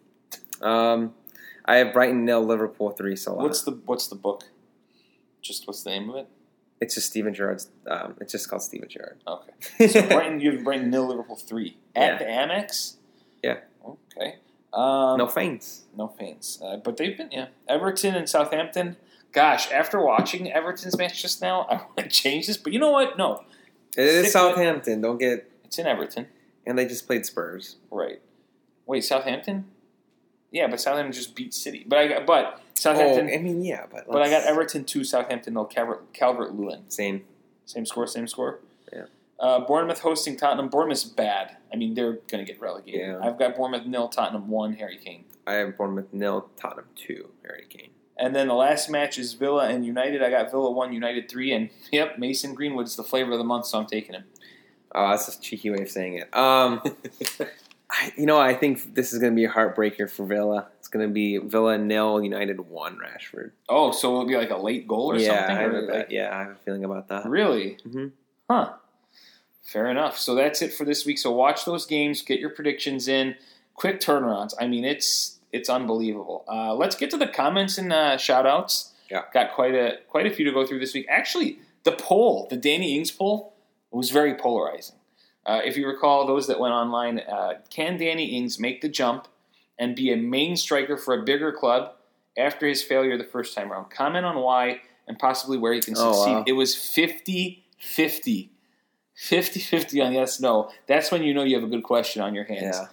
[0.60, 1.14] Um,
[1.64, 3.42] I have Brighton nil, Liverpool 3, Salah.
[3.42, 4.44] What's the What's the book?
[5.40, 6.28] Just what's the name of it?
[6.80, 7.70] It's just Steven Gerrard's.
[7.88, 9.18] Um, it's just called Steven Gerrard.
[9.26, 9.88] Okay.
[9.88, 11.76] So Brighton, you have Brighton nil, Liverpool 3.
[11.96, 12.18] At Yeah.
[12.18, 12.96] the Amex?
[13.42, 13.56] Yeah.
[13.84, 14.36] Okay.
[14.72, 15.84] Um, no feints.
[15.96, 16.60] No fans.
[16.62, 17.46] Uh, but they've been, yeah.
[17.68, 18.96] Everton and Southampton.
[19.32, 22.56] Gosh, after watching Everton's match just now, I want to change this.
[22.56, 23.18] But you know what?
[23.18, 23.44] No.
[23.96, 25.00] It is Southampton.
[25.00, 25.50] Don't get.
[25.64, 26.28] It's in Everton.
[26.66, 27.76] And they just played Spurs.
[27.90, 28.20] Right.
[28.86, 29.66] Wait, Southampton?
[30.50, 31.84] Yeah, but Southampton just beat City.
[31.86, 33.28] But I got, but Southampton.
[33.30, 34.06] Oh, I mean, yeah, but.
[34.08, 36.88] but I got Everton 2, Southampton no Calvert, Calvert Lewin.
[36.90, 37.24] Same.
[37.66, 38.60] Same score, same score?
[38.92, 39.04] Yeah.
[39.38, 40.68] Uh, Bournemouth hosting Tottenham.
[40.68, 41.56] Bournemouth's bad.
[41.72, 43.00] I mean, they're going to get relegated.
[43.00, 43.20] Yeah.
[43.22, 45.24] I've got Bournemouth nil, Tottenham 1, Harry Kane.
[45.46, 47.90] I have Bournemouth nil, Tottenham 2, Harry Kane.
[48.18, 50.22] And then the last match is Villa and United.
[50.22, 51.52] I got Villa 1, United 3.
[51.52, 54.24] And, yep, Mason Greenwood's the flavor of the month, so I'm taking him.
[54.94, 56.34] Oh, that's a cheeky way of saying it.
[56.36, 56.82] Um,
[57.90, 60.66] I, you know, I think this is going to be a heartbreaker for Villa.
[60.78, 63.52] It's going to be Villa nil, United 1, Rashford.
[63.68, 65.56] oh, so it'll be like a late goal or yeah, something?
[65.56, 67.26] I or like- yeah, I have a feeling about that.
[67.26, 67.78] Really?
[67.86, 68.12] Mhm.
[68.50, 68.72] Huh.
[69.62, 70.18] Fair enough.
[70.18, 71.18] So that's it for this week.
[71.18, 73.36] So watch those games, get your predictions in.
[73.74, 74.54] Quick turnarounds.
[74.58, 76.44] I mean, it's it's unbelievable.
[76.48, 78.92] Uh, let's get to the comments and uh, shout outs.
[79.10, 79.22] Yeah.
[79.32, 81.06] got quite a quite a few to go through this week.
[81.08, 83.54] Actually, the poll, the Danny Ings poll,
[83.90, 84.96] was very polarizing.
[85.46, 89.26] Uh, if you recall, those that went online, uh, can Danny Ings make the jump
[89.78, 91.92] and be a main striker for a bigger club
[92.36, 93.88] after his failure the first time around?
[93.90, 96.32] Comment on why and possibly where he can Oh, succeed.
[96.32, 96.44] wow.
[96.46, 98.50] It was 50 50.
[99.14, 100.70] 50 50 on yes, no.
[100.86, 102.76] That's when you know you have a good question on your hands.
[102.76, 102.86] Yeah.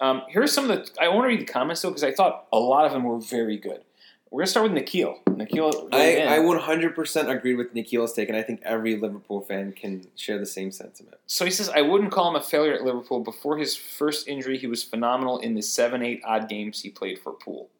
[0.00, 0.90] Um, here's some of the.
[1.02, 3.18] I want to read the comments though because I thought a lot of them were
[3.18, 3.82] very good.
[4.30, 5.18] We're gonna start with Nikhil.
[5.28, 10.06] Nikhil, I, I 100% agreed with Nikhil's take, and I think every Liverpool fan can
[10.14, 11.16] share the same sentiment.
[11.26, 13.20] so he says I wouldn't call him a failure at Liverpool.
[13.20, 17.18] Before his first injury, he was phenomenal in the seven, eight odd games he played
[17.18, 17.70] for Pool.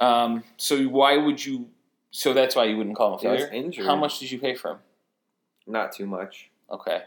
[0.00, 1.68] Um, so why would you?
[2.10, 3.48] So that's why you wouldn't call him a failure.
[3.84, 4.78] How much did you pay for him?
[5.66, 6.50] Not too much.
[6.70, 7.02] Okay,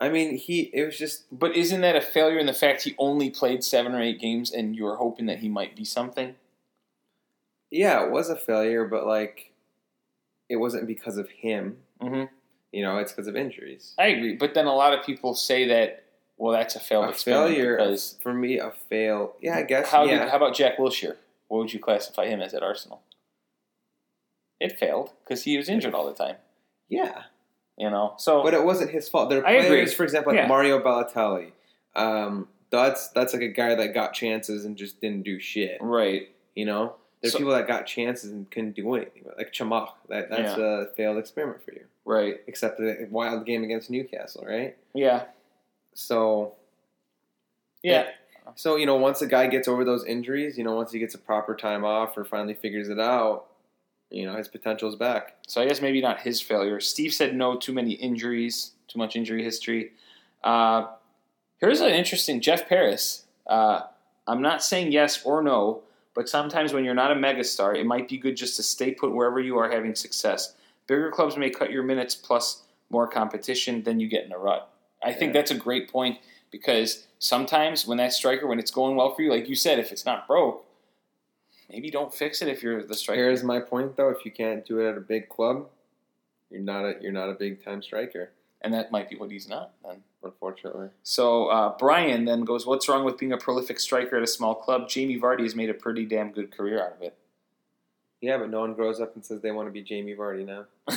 [0.00, 0.70] I mean, he.
[0.74, 1.24] It was just.
[1.32, 4.50] but isn't that a failure in the fact he only played seven or eight games
[4.52, 6.34] and you were hoping that he might be something?
[7.70, 9.52] Yeah, it was a failure, but like,
[10.48, 11.78] it wasn't because of him.
[12.00, 12.24] hmm
[12.72, 13.94] You know, it's because of injuries.
[13.98, 16.02] I agree, but then a lot of people say that.
[16.38, 19.36] Well, that's a failed a failure because for me, a fail.
[19.40, 19.88] Yeah, I guess.
[19.88, 20.18] How, yeah.
[20.18, 21.16] did, how about Jack Wilshere?
[21.48, 23.00] What would you classify him as at Arsenal?
[24.60, 26.36] It failed because he was injured all the time.
[26.90, 27.22] yeah,
[27.78, 29.28] You know, so but it wasn't his fault.
[29.28, 29.68] There are I agree.
[29.68, 30.46] players, for example, like Yeah.
[30.46, 31.52] Mario Balotelli.
[31.94, 35.78] Um, that's that's like a guy that got chances and just didn't do shit.
[35.80, 36.28] right.
[36.54, 39.24] You know, there's So- people that got chances and couldn't do anything.
[39.36, 41.84] Like Chamakh, that that's a failed experiment for you.
[42.06, 42.40] Right.
[42.46, 44.74] Except the wild game against Newcastle, right?
[44.94, 45.24] Yeah.
[45.94, 46.54] So
[47.82, 48.06] Yeah.
[48.54, 51.14] So, you know, once a guy gets over those injuries, you know, once he gets
[51.14, 53.46] a proper time off or finally figures it out,
[54.10, 55.36] you know, his potential is back.
[55.46, 56.80] So I guess maybe not his failure.
[56.80, 59.92] Steve said no, too many injuries, too much injury history.
[60.44, 60.86] Uh,
[61.58, 63.24] here's an interesting Jeff Paris.
[63.46, 63.82] Uh,
[64.26, 65.82] I'm not saying yes or no,
[66.14, 69.12] but sometimes when you're not a megastar, it might be good just to stay put
[69.12, 70.54] wherever you are having success.
[70.86, 74.70] Bigger clubs may cut your minutes plus more competition, then you get in a rut.
[75.02, 76.18] I think that's a great point
[76.50, 79.92] because sometimes when that striker, when it's going well for you, like you said, if
[79.92, 80.64] it's not broke,
[81.70, 83.22] maybe don't fix it if you're the striker.
[83.22, 85.68] Here's my point though, if you can't do it at a big club,
[86.50, 88.30] you're not a you're not a big time striker,
[88.62, 90.02] And that might be what he's not then.
[90.22, 90.88] unfortunately.
[91.02, 94.54] So uh, Brian then goes, "What's wrong with being a prolific striker at a small
[94.54, 94.88] club?
[94.88, 97.16] Jamie Vardy has made a pretty damn good career out of it."
[98.20, 100.64] Yeah, but no one grows up and says they want to be Jamie Vardy now.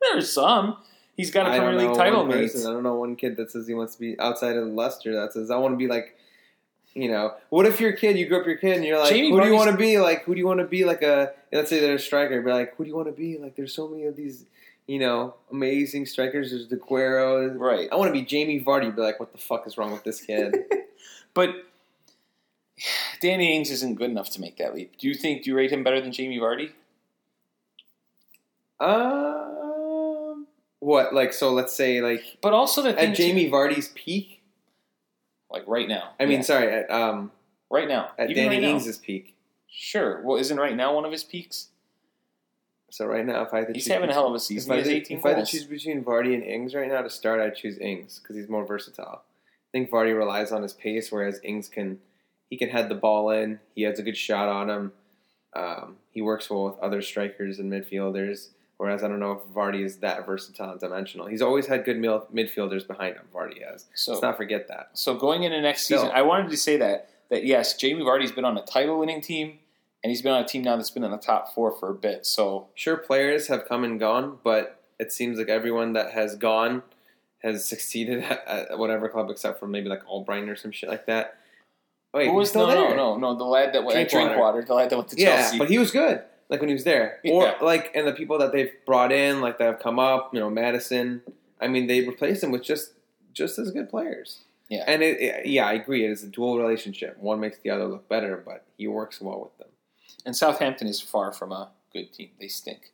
[0.00, 0.78] There's some.
[1.16, 2.50] He's got a Premier League title, mate.
[2.56, 5.32] I don't know one kid that says he wants to be outside of Leicester that
[5.32, 6.16] says I want to be like
[6.94, 9.10] you know, what if you're a kid, you grew up your kid and you're like,
[9.10, 9.98] Jamie who do you want to be?
[9.98, 10.84] Like, who do you want to be?
[10.84, 13.36] Like a, let's say they're a striker, be like, who do you want to be?
[13.38, 14.44] Like, there's so many of these,
[14.86, 16.50] you know, amazing strikers.
[16.50, 17.48] There's De Guerrero.
[17.54, 17.88] Right.
[17.90, 18.94] I want to be Jamie Vardy.
[18.94, 20.56] Be like, what the fuck is wrong with this kid?
[21.34, 21.50] But
[23.20, 24.96] Danny Ings isn't good enough to make that leap.
[24.98, 25.42] Do you think?
[25.42, 26.70] Do you rate him better than Jamie Vardy?
[28.80, 30.46] um,
[30.80, 31.14] what?
[31.14, 34.33] Like, so let's say, like, But also the thing, at Jamie Vardy's peak.
[35.54, 36.10] Like right now.
[36.20, 36.42] I mean, Yeah.
[36.42, 37.30] sorry, at um,
[37.70, 38.10] right now.
[38.18, 38.68] at Even Danny right now.
[38.76, 39.36] Ings' peak.
[39.68, 40.20] Sure.
[40.22, 41.68] Well, isn't right now one of his peaks?
[42.90, 44.42] So right now, if I had to He's choose having a hell of a If
[44.42, 44.72] season.
[44.72, 46.88] I, He has had, 18 if I had to choose between Vardy and Ings right
[46.88, 49.22] now to start, I'd choose Ings because he's more versatile.
[49.24, 51.98] I think Vardy relies on his pace, whereas Ings can
[52.50, 53.58] he can head the ball in.
[53.74, 54.92] He has a good shot on him.
[55.56, 58.48] Um, he works well with other strikers and midfielders.
[58.76, 61.26] Whereas I don't know if Vardy is that versatile and dimensional.
[61.26, 63.24] He's always had good mil- midfielders behind him.
[63.32, 63.86] Vardy has.
[63.94, 64.90] So Let's not forget that.
[64.94, 66.00] So going into next Still.
[66.00, 69.58] season, I wanted to say that that yes, Jamie Vardy's been on a title-winning team,
[70.02, 71.94] and he's been on a team now that's been in the top four for a
[71.94, 72.26] bit.
[72.26, 76.82] So Sure, players have come and gone, but it seems like everyone that has gone
[77.42, 81.06] has succeeded at, at whatever club except for maybe like Albrighton or some shit like
[81.06, 81.38] that.
[82.12, 82.96] Wait, who was still no, there.
[82.96, 84.34] no, no, no, the lad that went at Drinkwater.
[84.34, 85.58] Drinkwater, the lad that went to Yeah, Chelsea.
[85.58, 86.22] but he was good.
[86.50, 87.54] Like when he was there, or Yeah.
[87.62, 90.50] like and the people that they've brought in, like that have come up, you know,
[90.50, 91.22] Maddison.
[91.60, 92.92] I mean, they replaced him with just
[93.32, 94.42] just as good players.
[94.70, 94.84] Yeah.
[94.86, 96.04] and it, it- yeah, I agree.
[96.06, 97.18] It is a dual relationship.
[97.18, 99.68] One makes the other look better, but he works well with them.
[100.24, 102.30] and Southampton is far from a good team.
[102.40, 102.92] They stink.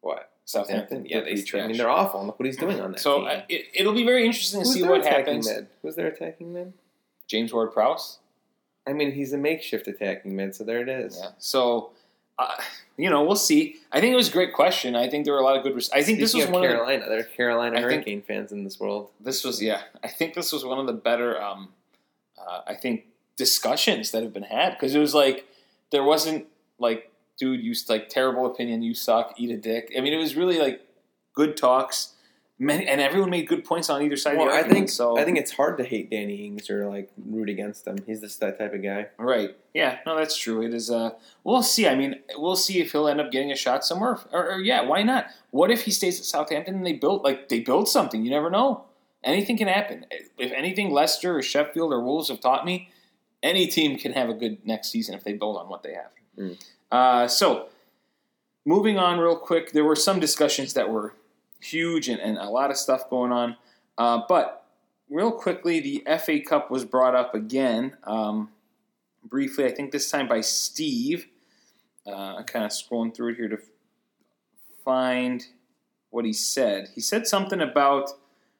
[0.00, 1.34] What Southampton, Yeah, they.
[1.34, 2.20] pretty I mean, they're awful.
[2.20, 3.00] And look what he's doing on that.
[3.00, 3.26] So team.
[3.28, 5.46] uh, it, it'll be very interesting to Who's see what happens.
[5.48, 5.66] mid?
[5.82, 6.72] Who's their attacking mid?
[7.28, 8.18] James Ward-Prowse.
[8.86, 11.18] I mean, he's a makeshift attacking mid, so there it is.
[11.20, 11.30] Yeah.
[11.38, 11.92] So.
[12.38, 12.54] Uh,
[12.96, 13.76] you know, we'll see.
[13.92, 14.94] I think it was a great question.
[14.96, 15.74] I think there were a lot of good.
[15.74, 17.08] Res- I think this was Speaking one of the, Carolina.
[17.08, 19.10] There are Carolina I think- Hurricane fans in this world.
[19.20, 21.68] this was yeah i think this was one of the better um,
[22.38, 23.04] uh, i think
[23.36, 25.46] discussions that have been had because it was like
[25.90, 26.46] there wasn't
[26.78, 30.36] like dude you like terrible opinion you suck eat a dick i mean it was
[30.36, 30.80] really like
[31.34, 32.11] good talks
[32.62, 35.18] Many, and everyone made good points on either side Well, of the I think so
[35.18, 37.98] I think it's hard to hate Danny Ings or like root against him.
[38.06, 39.08] He's just that type of guy.
[39.18, 39.56] Right.
[39.74, 39.98] Yeah.
[40.06, 40.62] No, that's true.
[40.62, 40.88] It is.
[40.88, 41.10] Uh,
[41.42, 41.88] we'll see.
[41.88, 44.20] I mean, we'll see if he'll end up getting a shot somewhere.
[44.32, 45.26] Or, or yeah, why not?
[45.50, 48.24] What if he stays at Southampton and they build like they build something?
[48.24, 48.84] You never know.
[49.24, 50.06] Anything can happen.
[50.38, 52.90] If anything, Leicester or Sheffield or Wolves have taught me,
[53.42, 56.10] any team can have a good next season if they build on what they have.
[56.38, 56.64] Mm.
[56.92, 57.70] Uh, so,
[58.64, 61.14] moving on real quick, there were some discussions that were
[61.62, 63.56] huge and, and a lot of stuff going on.
[63.96, 64.66] Uh, but
[65.08, 68.50] real quickly, the FA Cup was brought up again, um,
[69.24, 69.64] briefly.
[69.64, 71.26] I think this time by Steve.
[72.06, 73.58] Uh, I'm kind of scrolling through it here to
[74.84, 75.46] find
[76.10, 76.88] what he said.
[76.94, 78.10] He said something about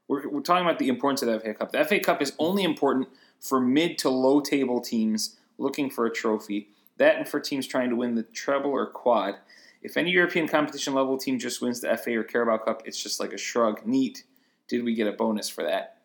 [0.09, 1.73] we're, we're talking about the importance of the FA Cup.
[1.73, 3.09] The FA Cup is only important
[3.41, 6.69] for mid to low table teams looking for a trophy.
[6.99, 9.37] That and for teams trying to win the treble or quad.
[9.83, 13.19] If any European competition level team just wins the FA or Carabao Cup, it's just
[13.19, 13.85] like a shrug.
[13.85, 14.25] Neat.
[14.69, 15.99] Did we get a bonus for that?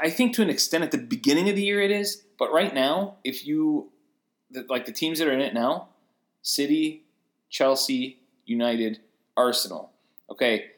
[0.00, 2.72] I think to an extent at the beginning of the year it is, but right
[2.74, 3.90] now, if you
[4.68, 5.88] like the teams that are in it now,
[6.42, 7.04] City,
[7.48, 9.00] Chelsea, United,
[9.36, 9.90] Arsenal.
[10.30, 10.72] Okay,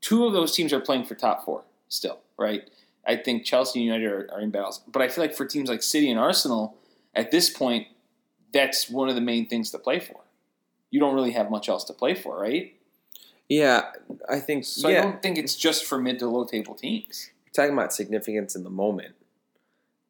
[0.00, 2.68] two of those teams are playing for top four still, right?
[3.06, 5.68] I think Chelsea and United are, are in battles, but I feel like for teams
[5.68, 6.76] like City and Arsenal,
[7.14, 7.86] at this point,
[8.52, 10.25] that's one of the main things to play for.
[10.90, 12.74] You don't really have much else to play for, right?
[13.48, 13.92] Yeah,
[14.28, 14.64] I think.
[14.64, 17.30] So yeah, I don't think it's just for mid to low table teams.
[17.44, 19.14] You're talking about significance in the moment,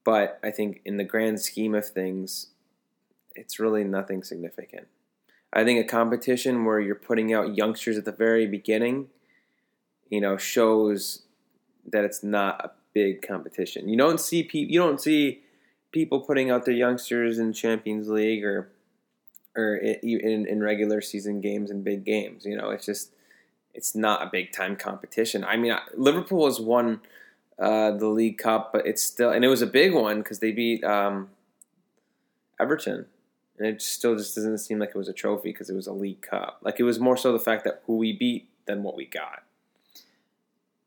[0.05, 2.49] but I think in the grand scheme of things,
[3.35, 4.89] it's really nothing significant.
[5.53, 9.09] I think a competition where you're putting out youngsters at the very beginning,
[10.11, 11.23] you know, shows
[11.87, 13.89] that it's not a big competition.
[13.89, 15.43] You don't see pe- you don't see
[15.93, 18.71] people putting out their youngsters in Champions League or
[19.57, 22.45] or in in regular season games and big games.
[22.45, 23.13] You know, it's just
[23.75, 25.45] it's not a big time competition.
[25.45, 27.01] I mean, Liverpool has won
[27.59, 30.53] uh, the League Cup, but it's still and it was a big one because they
[30.53, 31.31] beat um,
[32.61, 33.07] Everton,
[33.59, 35.93] and it still just doesn't seem like it was a trophy because it was a
[35.93, 36.59] League Cup.
[36.63, 39.43] Like it was more so the fact that who we beat than what we got.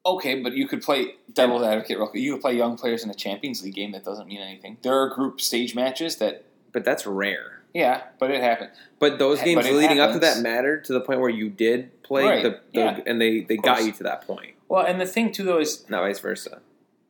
[0.05, 2.23] Okay, but you could play devil's advocate real quick.
[2.23, 4.77] You could play young players in a Champions League game that doesn't mean anything.
[4.81, 7.58] There are group stage matches that, But that's rare.
[7.73, 8.71] Yeah, but it happened.
[8.99, 12.03] But those games it leading up to that mattered to the point where you did
[12.03, 14.99] play Right, the, the yeah, and they, they got you to that point, Well, and
[14.99, 16.61] the thing too, though, is not vice versa.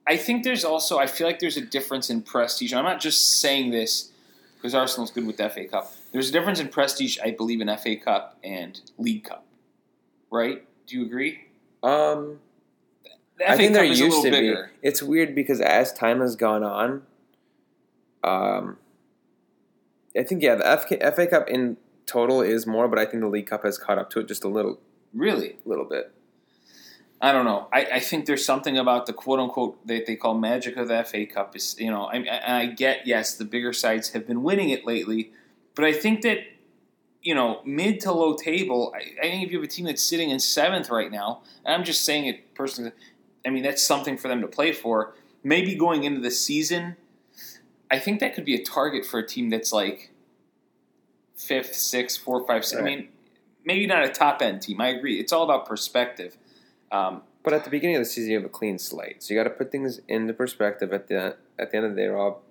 [0.05, 2.73] I think there's also I feel like there's a difference in prestige.
[2.73, 4.11] I'm not just saying this
[4.55, 5.93] because Arsenal's good with the FA Cup.
[6.11, 9.45] There's a difference in prestige, I believe, in FA Cup and League Cup.
[10.31, 10.65] Right?
[10.87, 11.45] Do you agree?
[11.83, 12.39] Um,
[13.47, 14.71] I think Cup a used to bigger.
[14.81, 14.87] be.
[14.87, 17.03] It's weird because as time has gone on,
[18.23, 18.77] um,
[20.19, 23.29] I think yeah, the FK, FA Cup in total is more, but I think the
[23.29, 24.79] League Cup has caught up to it just a little,
[25.13, 25.57] Really?
[25.65, 26.11] a little bit.
[27.21, 27.67] I don't know.
[27.71, 31.03] I, I think there's something about the quote unquote that they call magic of the
[31.03, 31.55] FA Cup.
[31.55, 35.31] Is you know, I, I, get yes, the bigger sides have been winning it lately,
[35.75, 36.39] but I think that
[37.21, 38.93] you know, mid to low table.
[38.95, 41.75] I, I think if you have a team that's sitting in seventh right now, and
[41.75, 42.91] I'm just saying it personally.
[43.45, 45.13] I mean, that's something for them to play for.
[45.43, 46.95] Maybe going into the season,
[47.91, 50.11] I think that could be a target for a team that's like
[51.35, 52.79] fifth, sixth, four, five, six.
[52.79, 53.09] I mean,
[53.65, 54.81] maybe not a top end team.
[54.81, 55.19] I agree.
[55.19, 56.37] It's all about perspective.
[56.91, 59.39] Um, But at the beginning of the season, you have a clean slate, so you
[59.39, 60.91] got to put things into perspective.
[60.93, 62.43] At the at the end of the day, they're all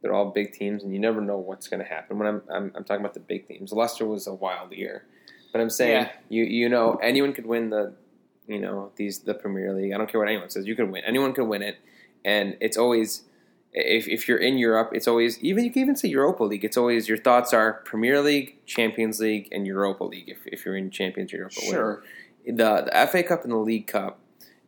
[0.00, 2.18] they're all big teams, and you never know what's going to happen.
[2.18, 5.04] When I'm, I'm I'm talking about the big teams, Leicester was a wild year,
[5.52, 6.12] but I'm saying Yeah.
[6.28, 7.94] you you know anyone could win the
[8.48, 9.92] you know these the Premier League.
[9.92, 10.66] I don't care what anyone says.
[10.66, 11.04] You could win.
[11.04, 11.76] Anyone could win it,
[12.24, 13.22] and it's always
[13.72, 16.64] if if you're in Europe, it's always even you can even say Europa League.
[16.64, 20.28] It's always your thoughts are Premier League, Champions League, and Europa League.
[20.28, 22.02] If if you're in Champions or Europa, whatever
[22.44, 22.54] sure.
[22.54, 24.18] the the FA Cup and the League Cup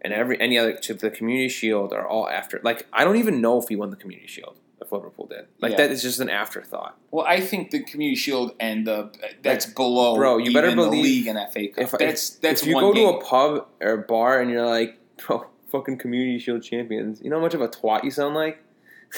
[0.01, 2.61] and every any other to the Community Shield are all after.
[2.63, 5.47] Like I don't even know if we won the Community Shield if Liverpool did.
[5.61, 5.79] Like Yeah.
[5.79, 6.97] that is just an afterthought.
[7.11, 9.11] Well, I think the Community Shield and the
[9.43, 11.85] that's below, bro, you better even the believe league and FA Cup.
[11.85, 13.13] If that's that's if you go game.
[13.13, 17.31] to a pub or a bar and you're like, bro, fucking Community Shield champions, you
[17.31, 18.64] know how much of a twat you sound like.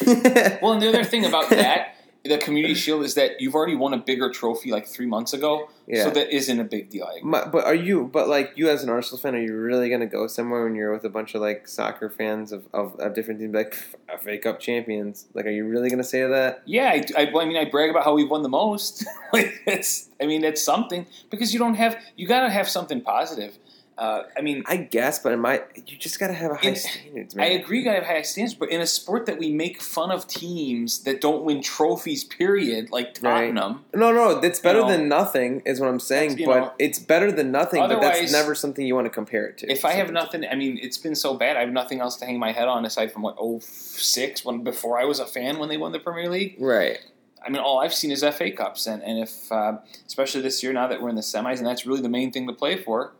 [0.62, 3.94] Well, and the other thing about that, the Community Shield, is that you've already won
[3.94, 6.04] a bigger trophy like three months ago, Yeah.
[6.04, 7.08] so that isn't a big deal.
[7.22, 8.04] My- but are you?
[8.12, 10.92] But like you as an Arsenal fan, are you really gonna go somewhere when you're
[10.92, 14.38] with a bunch of like soccer fans of, of, of different teams, like "Pff, FA
[14.38, 15.26] Cup champions?
[15.34, 16.62] Like, are you really gonna say that?
[16.66, 19.04] Yeah, I, I, I mean, I brag about how we've won the most.
[19.32, 23.00] like, it's, I mean, that's something because you don't have, you got to have something
[23.00, 23.56] positive.
[23.98, 26.76] Uh, I mean, I guess, but in my you just gotta have a high In-
[26.76, 27.52] standards, I man.
[27.60, 31.04] agree, gotta have high standards, but in a sport that we make fun of teams
[31.04, 33.46] that don't win trophies, period, like Right.
[33.54, 33.84] Tottenham.
[33.94, 36.36] No, no, it's better know, than nothing, is what I'm saying.
[36.44, 37.80] But know, it's better than nothing.
[37.80, 39.72] But that's never something you want to compare it to.
[39.72, 41.56] If I have nothing, I mean, it's been so bad.
[41.56, 45.00] I have nothing else to hang my head on aside from what 06, when before
[45.00, 46.56] I was a fan when they won the Premier League.
[46.58, 46.98] right,
[47.44, 50.72] I mean, all I've seen is FA Cups, and and if uh, especially this year
[50.74, 53.12] now that we're in the semis, and that's really the main thing to play for.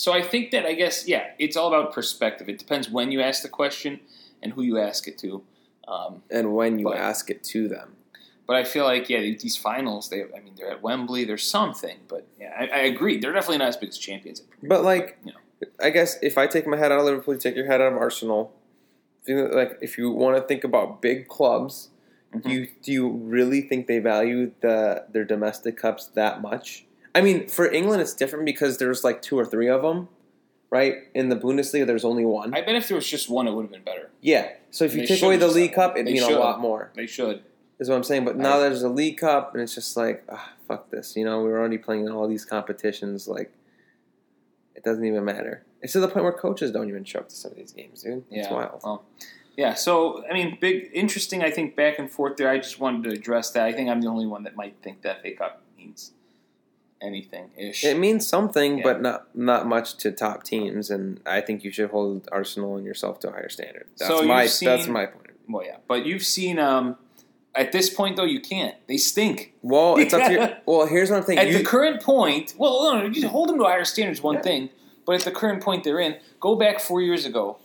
[0.00, 2.48] So I think that I guess yeah, it's all about perspective.
[2.48, 4.00] It depends when you ask the question
[4.42, 5.42] and who you ask it to.
[5.86, 7.96] Um, and when you But- ask it to them,
[8.46, 10.08] But I feel like yeah, these finals.
[10.08, 11.24] They, I mean, they're at Wembley.
[11.24, 13.18] There's something, but yeah, I, I agree.
[13.18, 14.42] They're definitely not as big as champions.
[14.62, 15.38] but like, you know,
[15.78, 17.92] I guess if I take my head out of Liverpool, you take your head out
[17.92, 18.52] of Arsenal.
[19.28, 21.90] Like if you want to think about big clubs,
[22.34, 22.42] Mhm.
[22.42, 26.86] do you do you really think they value the their domestic cups that much?
[27.14, 30.08] I mean, for England, it's different because there's like two or three of them,
[30.70, 30.94] right?
[31.14, 32.54] In the Bundesliga, there's only one.
[32.54, 34.10] I bet if there was just one, it would have been better.
[34.20, 34.50] yeah.
[34.72, 36.92] So if you take away the League Cup, it'd mean a lot more.
[36.94, 37.42] They should.
[37.80, 38.24] Is what I'm saying.
[38.24, 41.16] But now there's a League Cup, and it's just like, ah, fuck this.
[41.16, 43.26] You know, we were already playing in all these competitions.
[43.26, 43.50] Like,
[44.76, 45.64] it doesn't even matter.
[45.82, 48.02] It's to the point where coaches don't even show up to some of these games,
[48.02, 48.22] dude.
[48.30, 48.52] It's Yeah.
[48.52, 48.80] wild.
[48.84, 49.04] Well,
[49.56, 49.74] yeah.
[49.74, 51.42] So I mean, big, interesting.
[51.42, 52.48] I think back and forth there.
[52.48, 53.64] I just wanted to address that.
[53.66, 56.12] I think I'm the only one that might think that FA Cup means
[57.02, 57.84] anything ish.
[57.84, 58.84] It means something, Yeah.
[58.84, 60.90] but not not much to top teams.
[60.90, 63.86] And I think you should hold Arsenal and yourself to a higher standard.
[63.98, 65.30] That's So my seen- that's my point.
[65.48, 65.76] well, yeah.
[65.88, 66.58] But you've seen.
[66.58, 66.96] Um,
[67.52, 68.76] at this point, though, you can't.
[68.86, 69.54] They stink.
[69.62, 70.50] Well, it's up to your.
[70.66, 71.40] Well, here's what I'm thinking.
[71.40, 71.64] At thinking.
[71.64, 74.42] the current point, well, no, you hold them to a higher standard is one Yeah.
[74.42, 74.68] thing.
[75.04, 77.58] But at the current point they're in, go back four years ago,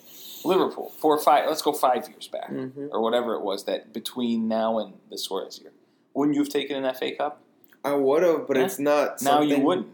[0.43, 1.47] Liverpool, four or five.
[1.47, 2.89] Let's go five years back, Mhm.
[2.91, 5.71] or whatever it was that between now and the Suarez year.
[6.15, 7.41] Wouldn't you have taken an FA Cup?
[7.85, 8.65] I would have, but Yeah.
[8.65, 9.21] it's not.
[9.21, 9.87] Now you wouldn't.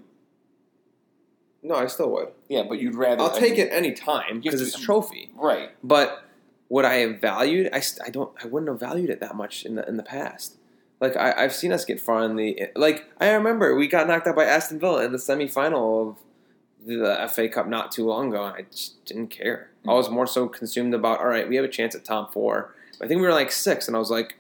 [1.61, 2.29] No, I still would.
[2.47, 3.21] Yeah, but you'd rather.
[3.21, 5.29] I'll I take mean, it any time because it's a trophy.
[5.35, 5.71] Right.
[5.83, 6.23] But
[6.69, 7.69] would I have valued?
[7.73, 8.31] I, I don't.
[8.43, 10.57] I wouldn't have valued it that much in the in the past.
[11.01, 13.05] Like I, I've seen us get far in the like.
[13.19, 16.17] I remember we got knocked out by Aston Villa in the semifinal of
[16.85, 19.69] the FA Cup not too long ago, and I just didn't care.
[19.85, 19.97] I mm.
[19.97, 21.19] was more so consumed about.
[21.19, 22.73] All right, we have a chance at top four.
[23.01, 24.35] I think we were like six, and I was like,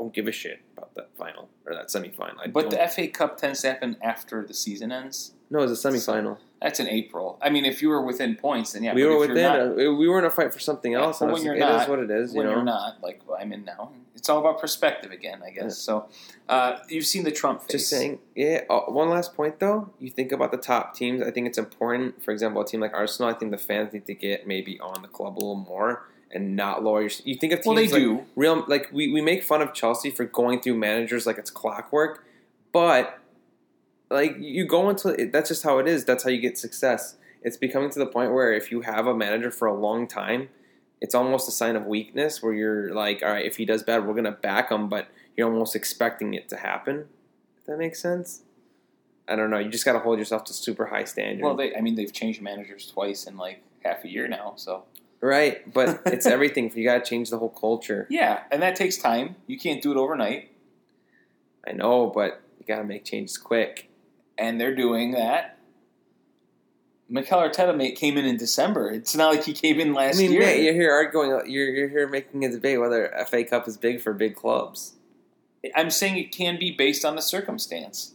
[0.00, 2.36] don't give a shit about that final or that semifinal.
[2.42, 5.32] I But the FA Cup tends to happen after the season ends.
[5.50, 6.38] no, it's a semifinal.
[6.62, 7.38] That's in April.
[7.40, 8.94] I mean, if you were within points, then yeah.
[8.94, 9.36] we were within.
[9.36, 11.20] not- uh, we were in a fight for something Yeah, else.
[11.20, 12.32] when you're it not- is what it is.
[12.34, 15.50] when you know, you're not, like I'm in now, it's all about perspective again, I
[15.50, 15.62] guess.
[15.64, 15.68] Yeah.
[15.70, 16.08] So,
[16.48, 17.70] uh, you've seen the Trump face.
[17.72, 18.62] Just saying, yeah.
[18.68, 21.22] Uh, one last point though, you think about the top teams.
[21.22, 22.22] I think it's important.
[22.22, 25.00] For example, a team like Arsenal, I think the fans need to get maybe on
[25.02, 27.22] the club a little more and not lawyers.
[27.24, 28.24] You think of teams Well, they like do.
[28.36, 32.24] real like we, we make fun of Chelsea for going through managers like it's clockwork,
[32.72, 33.18] but
[34.10, 36.04] like you go into it, that's just how it is.
[36.04, 37.16] That's how you get success.
[37.42, 40.50] It's becoming to the point where if you have a manager for a long time,
[41.00, 44.06] it's almost a sign of weakness where you're like, all right, if he does bad,
[44.06, 47.06] we're gonna back him, but you're almost expecting it to happen.
[47.58, 48.42] If that makes sense.
[49.28, 49.58] I don't know.
[49.58, 51.42] You just got to hold yourself to super high standards.
[51.44, 54.54] Well, they, I mean, they've changed managers twice in like half a year now.
[54.56, 54.84] So
[55.20, 56.70] right, but it's everything.
[56.74, 58.06] You got to change the whole culture.
[58.10, 59.36] yeah, and that takes time.
[59.46, 60.50] You can't do it overnight,
[61.66, 63.88] I know, but you got to make changes quick.
[64.38, 65.58] and they're doing that.
[67.12, 68.88] Mikel Arteta mate came in in December.
[68.90, 70.42] It's not like he came in I last mean, year.
[70.42, 71.30] man, you're here arguing.
[71.50, 74.94] You're you're here making a debate whether FA Cup is big for big clubs.
[75.74, 78.14] I'm saying it can be based on the circumstance.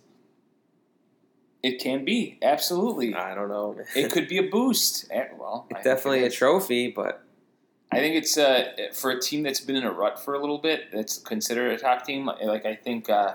[1.65, 3.15] It can be absolutely.
[3.15, 3.75] I don't know.
[3.95, 5.07] It could be a boost.
[5.09, 7.23] Eh, Well, It's definitely it a trophy, but
[7.91, 10.59] I think it's uh, for a team that's been in a rut for a little
[10.59, 10.91] bit.
[10.93, 12.27] That's considered a top team.
[12.27, 13.33] Like I think uh,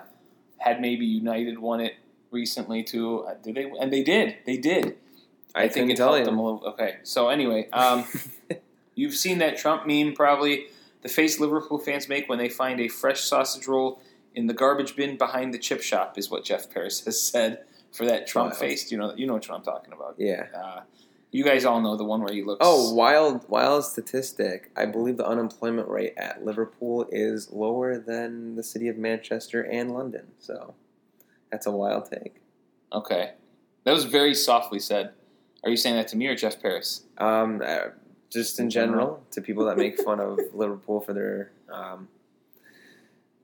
[0.58, 1.94] had maybe United won it
[2.30, 3.24] recently too.
[3.24, 3.72] Uh, did they?
[3.80, 4.36] And they did.
[4.46, 4.96] They did.
[5.52, 6.68] I, I, think it tell helped them a little.
[6.68, 8.04] Okay, so anyway, um,
[8.94, 10.66] you've seen that Trump meme probably.
[11.02, 14.00] The face Liverpool fans make when they find a fresh sausage roll
[14.36, 18.04] in the garbage bin behind the chip shop is what Jeff Paris has said for
[18.06, 18.90] that Trump face.
[18.92, 20.14] You know, you know what I'm talking about.
[20.18, 20.46] yeah.
[20.54, 20.80] Uh,
[21.32, 22.58] you guys all know the one where he looks.
[22.60, 24.72] Oh, wild, wild statistic.
[24.76, 29.92] I believe the unemployment rate at Liverpool is lower than the city of Manchester and
[29.92, 30.26] London.
[30.40, 30.74] So
[31.52, 32.36] that's a wild take.
[32.92, 33.34] okay,
[33.84, 35.12] that was very softly said.
[35.62, 37.04] Are you saying that to me or Jeff Paris?
[37.18, 37.90] Um, uh,
[38.28, 39.26] just in In general, general?
[39.30, 42.08] to people that make fun of Liverpool for their um,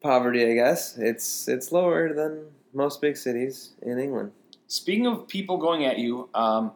[0.00, 2.46] poverty, I guess it's it's lower than
[2.76, 4.32] most big cities in England.
[4.68, 6.72] Speaking of people going at you, um,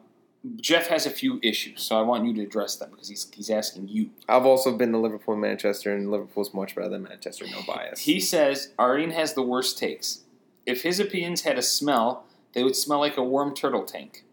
[0.57, 3.51] Jeff has a few issues, so I want you to address them because he's he's
[3.51, 4.11] asking you.
[4.29, 7.45] I've also been to Liverpool and Manchester, and Liverpool's much better than Manchester.
[7.51, 8.01] No bias.
[8.01, 10.21] He says Arjen has the worst takes.
[10.65, 12.25] If his opinions had a smell,
[12.55, 14.25] they would smell like a warm turtle tank.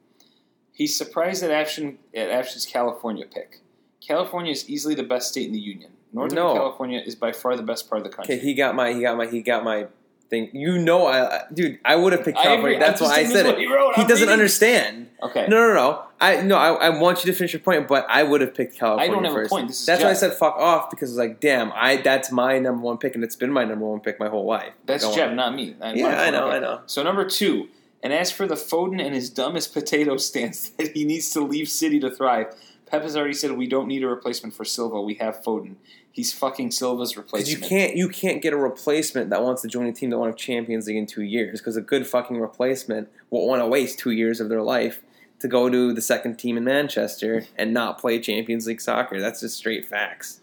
[0.71, 3.61] He's surprised at Ashton at Ashton's California pick.
[3.99, 5.91] California is easily the best state in the union.
[6.13, 6.53] Northern No.
[6.53, 8.35] California is by far the best part of the country.
[8.35, 9.87] Okay, he got my he got my he got my
[10.29, 10.49] thing.
[10.53, 12.79] You know, I dude, I would have picked I California.
[12.79, 13.31] That's why I said it.
[13.31, 13.95] this is what he wrote.
[13.95, 14.29] He doesn't reading.
[14.29, 15.09] understand.
[15.21, 15.47] Okay.
[15.47, 16.03] No, no, no.
[16.19, 18.77] I no, I, I want you to finish your point, but I would have picked
[18.77, 19.67] California I don't have a point.
[19.85, 22.97] That's why I said fuck off because it's like, damn, I that's my number one
[22.97, 24.73] pick, and it's been my number one pick my whole life.
[24.85, 25.35] That's Go Jeff, on.
[25.35, 25.75] not me.
[25.79, 26.49] Not Yeah, I know.
[26.49, 26.81] I know.
[26.85, 27.69] So number two,
[28.03, 31.69] and as for the Foden and his dumbest potato stance that he needs to leave
[31.69, 32.53] City to thrive,
[32.89, 35.01] Pep has already said we don't need a replacement for Silva.
[35.01, 35.75] We have Foden.
[36.11, 37.61] He's fucking Silva's replacement.
[37.61, 40.29] you can't you can't get a replacement that wants to join a team that won
[40.29, 41.59] a Champions League in two years.
[41.59, 45.01] Because a good fucking replacement won't want to waste two years of their life
[45.39, 49.19] to go to the second team in Manchester and not play Champions League soccer.
[49.19, 50.41] That's just straight facts.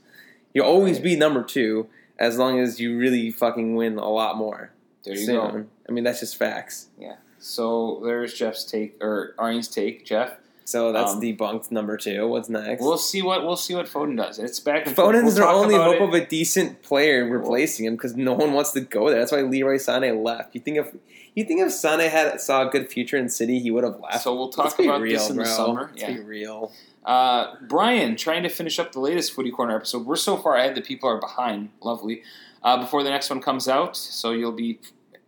[0.53, 1.89] You'll always be number two
[2.19, 4.71] as long as you really fucking win a lot more.
[5.05, 5.35] There you soon.
[5.35, 5.67] go.
[5.89, 6.89] I mean, that's just facts.
[6.99, 7.17] Yeah.
[7.39, 10.07] So there's Jeff's take or Arian's take.
[10.07, 12.27] Jeff, So that's Um, debunked number two.
[12.27, 12.81] What's next?
[12.83, 14.39] we'll see what we'll see what Foden does.
[14.39, 14.97] It's back and.
[14.97, 16.03] Foden's We'll their only hope it.
[16.03, 19.19] of a decent player replacing him because no one wants to go there.
[19.19, 20.55] That's why Leroy Sané left.
[20.55, 20.95] You think if
[21.35, 24.23] you think if Sané had saw a good future in City, he would have left.
[24.23, 25.91] So we'll talk about real, this in the summer.
[25.93, 26.13] Let's Yeah.
[26.15, 26.73] be real.
[27.05, 30.07] Uh, Brian, trying to finish up the latest Footy Corner episode.
[30.07, 31.69] We're so far ahead that people are behind.
[31.83, 32.23] Lovely.
[32.63, 34.79] Uh, before the next one comes out, so you'll be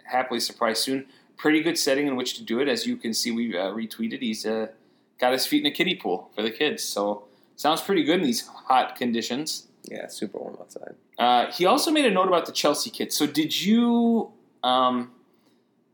[0.04, 1.04] happily surprised soon.
[1.36, 2.68] Pretty good setting in which to do it.
[2.68, 4.22] As you can see, we uh, retweeted.
[4.22, 4.68] He's uh,
[5.18, 6.82] got his feet in a kiddie pool for the kids.
[6.82, 7.24] So
[7.56, 9.66] sounds pretty good in these hot conditions.
[9.84, 10.94] Yeah, super warm outside.
[11.18, 13.16] Uh, he also made a note about the Chelsea kids.
[13.16, 14.32] So did you?
[14.64, 15.12] Um,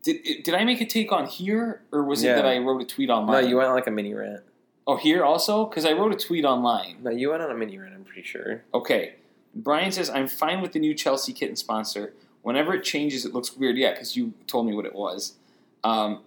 [0.03, 2.85] did did I make a take on here, or was it that I wrote a
[2.85, 3.43] tweet online?
[3.43, 4.41] No, you went on like a mini rant.
[4.87, 6.97] oh, here also because I wrote a tweet online.
[7.03, 7.93] No, you went on a mini rant.
[7.93, 8.63] I'm pretty sure.
[8.73, 9.15] Okay.
[9.55, 12.13] Brian says, I'm fine with the new Chelsea kitten sponsor.
[12.41, 13.77] Whenever it changes, it looks weird.
[13.77, 15.35] Yeah, because you told me what it was.
[15.83, 16.21] Um,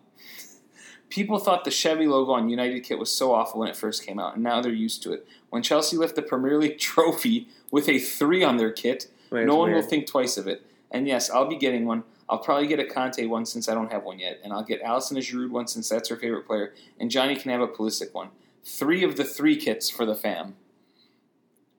[1.09, 4.19] people thought the Chevy logo on United kit was so awful when it first came
[4.19, 5.27] out, and now they're used to it.
[5.51, 9.57] When Chelsea lift the Premier League trophy with a 3 on their kit, Wait, no
[9.57, 10.65] one will think twice of it.
[10.91, 12.05] And yes, I'll be getting one.
[12.29, 14.83] I'll probably get a Conte one since I don't have one yet, and I'll get
[14.83, 18.13] Allison a Giroud one since that's her favorite player, and Johnny can have a Pulisic
[18.13, 18.31] one.
[18.65, 20.57] Three of the three kits for the fam.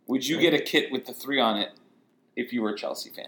[0.07, 1.71] Would you get a kit with the three on it
[2.37, 3.27] if you were a Chelsea fan?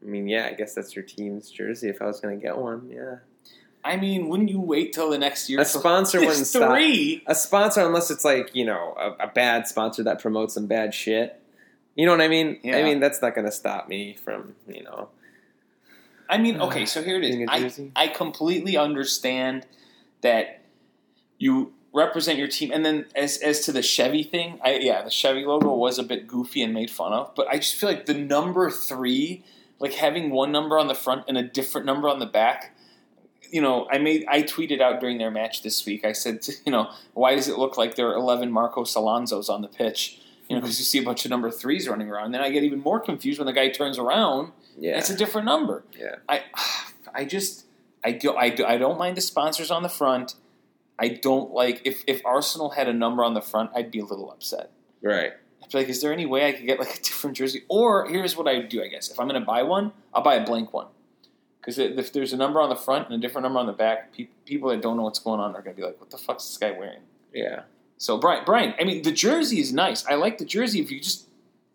[0.00, 1.88] I mean, yeah, I guess that's your team's jersey.
[1.88, 3.16] If I was gonna get one, yeah.
[3.84, 5.60] I mean, wouldn't you wait till the next year?
[5.60, 6.70] A sponsor wouldn't stop.
[6.70, 7.22] three.
[7.26, 10.94] A sponsor, unless it's like you know a, a bad sponsor that promotes some bad
[10.94, 11.40] shit.
[11.94, 12.58] You know what I mean?
[12.62, 12.78] Yeah.
[12.78, 15.08] I mean that's not gonna stop me from you know.
[16.28, 17.36] I mean, okay, so here it is.
[17.36, 17.78] Getting is.
[17.78, 18.04] a I?
[18.04, 19.66] I completely understand
[20.22, 20.62] that
[21.38, 25.10] you represent your team, and then as as to the Chevy thing, I yeah, the
[25.10, 28.06] Chevy logo was a bit goofy and made fun of, but I just feel like
[28.06, 29.44] the number three,
[29.78, 32.71] like having one number on the front and a different number on the back.
[33.52, 36.04] You know, I made I tweeted out during their match this week.
[36.04, 39.62] I said, you know, why does it look like there are eleven Marcos Alonso's on
[39.62, 40.18] the pitch?
[40.48, 42.26] You know, because you see a bunch of number threes running around.
[42.26, 44.52] And then I get even more confused when the guy turns around.
[44.78, 45.84] Yeah, It's a different number.
[45.98, 46.16] yeah.
[46.28, 46.42] I,
[47.14, 47.66] I just,
[48.04, 50.34] I do, I do, I don't mind the sponsors on the front.
[50.98, 54.04] I don't like if if Arsenal had a number on the front, I'd be a
[54.04, 54.70] little upset.
[55.02, 55.32] Right.
[55.62, 57.62] I'd be like, is there any way I could get like a different jersey?
[57.68, 58.82] Or here's what I would do.
[58.82, 60.88] I guess if I'm going to buy one, I'll buy a blank one.
[61.62, 64.12] Because if there's a number on the front and a different number on the back,
[64.12, 66.18] pe- people that don't know what's going on are going to be like, "What the
[66.18, 67.02] fuck's this guy wearing?"
[67.32, 67.62] Yeah.
[67.98, 70.04] So Brian, Brian, I mean, the jersey is nice.
[70.06, 70.80] I like the jersey.
[70.80, 71.28] If you just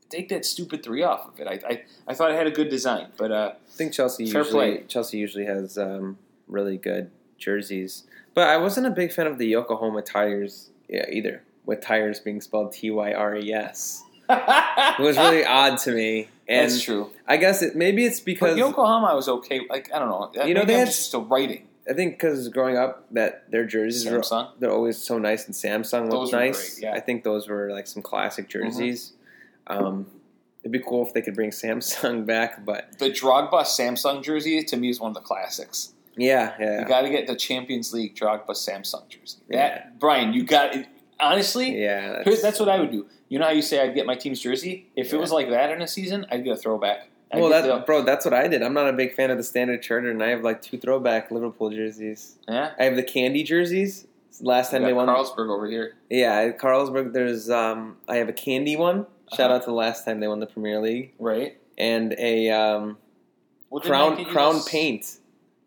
[0.10, 2.68] take that stupid three off of it, I I, I thought it had a good
[2.68, 3.08] design.
[3.16, 4.84] But uh, I think Chelsea Fair usually play.
[4.88, 6.18] Chelsea usually has um,
[6.50, 10.70] really good jerseys, but I wasn't a big fan of the Yokohama tires.
[10.90, 14.04] Yeah, either with tires being spelled T Y R E S.
[14.30, 17.12] It was really odd to me, and That's true.
[17.28, 19.62] I guess it maybe it's But because Yokohama was okay.
[19.70, 20.45] Like I don't know.
[20.45, 21.68] You know, they I'm had- just still writing.
[21.89, 24.50] I think because growing up that their jerseys are Samsung.
[24.60, 26.74] they're always so nice and Samsung looked were nice.
[26.76, 26.89] great, yeah.
[26.89, 26.98] Mm-hmm.
[26.98, 29.14] I think those were like some classic jerseys.
[29.68, 30.06] Um,
[30.64, 34.76] it'd be cool if they could bring Samsung back, but The Drogba Samsung jersey to
[34.78, 35.93] me is one of the classics.
[36.18, 39.38] yeah, yeah, You got to get the Champions League Drogba Samsung jersey.
[39.50, 39.89] That Yeah.
[39.98, 40.76] Brian, you got
[41.20, 41.82] honestly.
[41.82, 42.22] yeah.
[42.24, 43.05] Here's, that's what I would do.
[43.30, 44.88] You know how you say I'd get my team's jersey?
[44.95, 47.09] If it was like that in a season, I'd get a throwback.
[47.32, 48.63] I'd well, that bro, that's what I did.
[48.63, 51.30] I'm not a big fan of the standard charter, and I have like two throwback
[51.30, 52.38] Liverpool jerseys.
[52.47, 52.72] yeah.
[52.80, 54.07] I have the candy jerseys.
[54.39, 55.95] Last time they won, Carlsberg over here.
[56.09, 57.11] yeah, Carlsberg.
[57.11, 59.07] There's um, I have a candy one.
[59.36, 59.55] Shout Uh-huh.
[59.55, 61.57] out to the last time they won the Premier League, Right.
[61.78, 62.97] and a um,
[63.70, 65.18] Well, crown crown this- paint,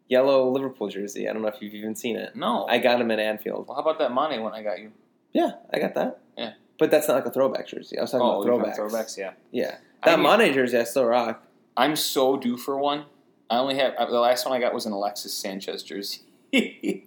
[0.08, 1.28] yellow Liverpool jersey.
[1.28, 2.34] I don't know if you've even seen it.
[2.36, 2.64] No.
[2.68, 3.66] I got them at Anfield.
[3.66, 4.92] well, how about that Mané one I got you?
[5.32, 6.18] Yeah, I got that.
[6.36, 6.52] Yeah.
[6.78, 7.98] but that's not like a throwback jersey.
[7.98, 8.78] I was talking Oh, about throwbacks.
[8.92, 9.16] throwbacks.
[9.18, 9.32] Yeah.
[9.50, 11.42] Yeah, I that need- Mané jersey I still rock.
[11.76, 13.04] I'm so due for one.
[13.48, 16.22] I only have the last one I got was an Alexis Sanchez jersey.
[16.54, 17.02] I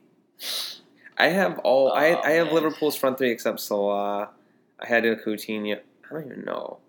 [1.18, 1.92] I have all.
[1.94, 2.56] I Oh, I have man.
[2.56, 4.30] Liverpool's front three except Salah.
[4.80, 5.78] I had a Coutinho.
[5.78, 6.80] I don't even know.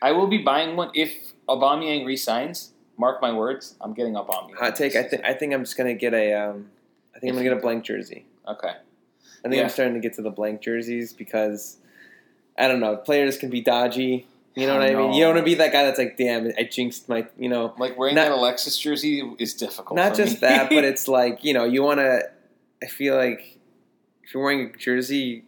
[0.00, 1.12] I will be buying one if
[1.48, 2.72] Aubameyang resigns.
[2.96, 4.54] Mark my words, I'm getting Aubameyang.
[4.56, 4.96] Hot take.
[4.96, 5.24] I think.
[5.24, 6.32] I think I'm just gonna get a.
[6.34, 6.70] Um,
[7.14, 8.26] I think I'm gonna get a blank jersey.
[8.46, 8.72] Okay.
[9.44, 9.64] I think Yeah.
[9.64, 11.76] I'm starting to get to the blank jerseys because
[12.58, 12.96] I don't know.
[12.96, 14.26] Players can be dodgy.
[14.54, 15.12] You know what I, I mean?
[15.12, 17.26] You don't want to be that guy that's like, damn, I jinxed my.
[17.38, 19.96] You know, Like wearing Not- that Alexis jersey is difficult.
[19.96, 22.22] not just that, but it's like you know, you want to.
[22.82, 23.58] I feel like
[24.24, 25.44] if you're wearing a jersey,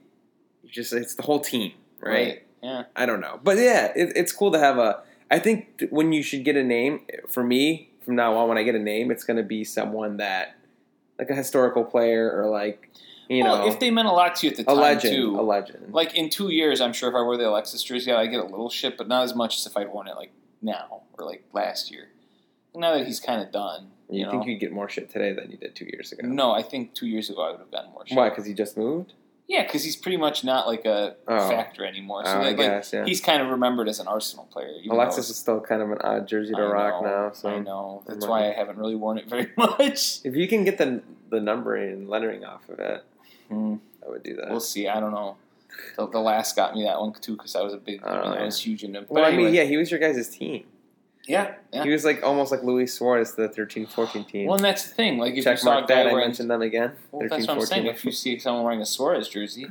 [0.63, 2.45] you just it's the whole team, right?
[2.63, 2.85] Yeah.
[2.95, 5.03] I don't know, but yeah, it, it's cool to have a.
[5.31, 8.63] I think when you should get a name for me from now on, when I
[8.65, 10.57] get a name, it's going to be someone that,
[11.19, 12.91] like a historical player or like,
[13.31, 15.15] you well, know, if they meant a lot to you at the a time legend,
[15.15, 15.39] too.
[15.39, 15.95] a legend.
[15.95, 18.45] Like in two years, I'm sure if I wear the Alexis jersey, I get a
[18.45, 21.45] little shit, but not as much as if I'd worn it like now or like
[21.53, 22.09] last year.
[22.75, 25.51] Now that he's kind of done, you you think you'd get more shit today than
[25.51, 26.27] you did two years ago?
[26.27, 28.17] no, I think two years ago I would have gotten more shit.
[28.17, 28.29] Why?
[28.29, 29.15] Because he just moved.
[29.49, 31.49] Yeah, because he's pretty much not like a Oh.
[31.49, 32.25] factor anymore.
[32.25, 33.05] So Oh, I like, guess, yeah.
[33.05, 34.71] he's kind of remembered as an Arsenal player.
[34.89, 37.33] Alexis is still kind of an odd jersey to I rock know, now.
[37.33, 40.21] So I know that's why I haven't really worn it very much.
[40.25, 43.05] if you can get the the numbering and lettering off of it,
[43.51, 43.75] Hmm,
[44.07, 44.49] I would do that.
[44.51, 44.89] we'll see.
[44.89, 45.37] I don't know.
[45.97, 48.03] The, the last got me that one too because I was a big.
[48.05, 49.01] I, mean, I was huge into.
[49.03, 50.65] But well, I mean, yeah, he was your guys' team.
[51.27, 51.85] yeah, yeah.
[51.85, 54.47] He was like almost like Luis Suarez, the 13-14 team.
[54.47, 55.19] Well, and that's the thing.
[55.19, 56.09] Like if Check you saw a guy that.
[56.09, 56.93] I mentioned them again.
[57.13, 57.67] well, that's what I'm 13-14.
[57.67, 57.87] saying.
[57.87, 59.67] If you see someone wearing a Suarez jersey,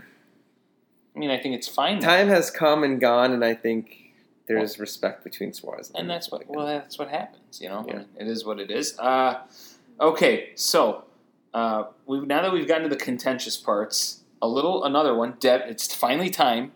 [1.16, 2.00] I mean, I think it's fine.
[2.00, 4.14] Time has come and gone, and I think
[4.48, 7.62] there's respect between Suarez and and that's what well, that's what happens.
[7.62, 8.04] You know, Yeah.
[8.18, 8.98] It is what it is.
[8.98, 9.42] Uh,
[10.02, 11.04] okay, so
[11.54, 15.36] uh, we now that we've gotten to the contentious parts, a little another one.
[15.40, 16.72] Dev, it's finally time.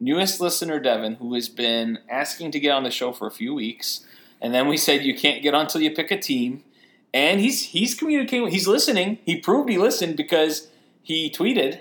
[0.00, 3.54] Newest listener Devin, who has been asking to get on the show for a few
[3.54, 4.04] weeks,
[4.40, 6.64] and then we said you can't get on until you pick a team,
[7.12, 8.48] and he's he's communicating.
[8.48, 9.18] He's listening.
[9.24, 10.68] He proved he listened because
[11.02, 11.80] he tweeted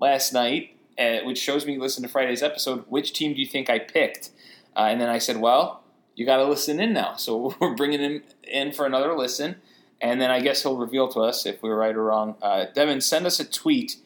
[0.00, 2.84] last night, uh, which shows me listened to Friday's episode.
[2.88, 4.30] Which team do you think I picked?
[4.76, 5.82] Uh, and then I said, well,
[6.14, 7.16] you got to listen in now.
[7.16, 9.56] So we're bringing him in for another listen.
[10.02, 12.34] And then I guess he'll reveal to us if we were right or wrong.
[12.42, 13.96] Uh, Devin, send us a tweet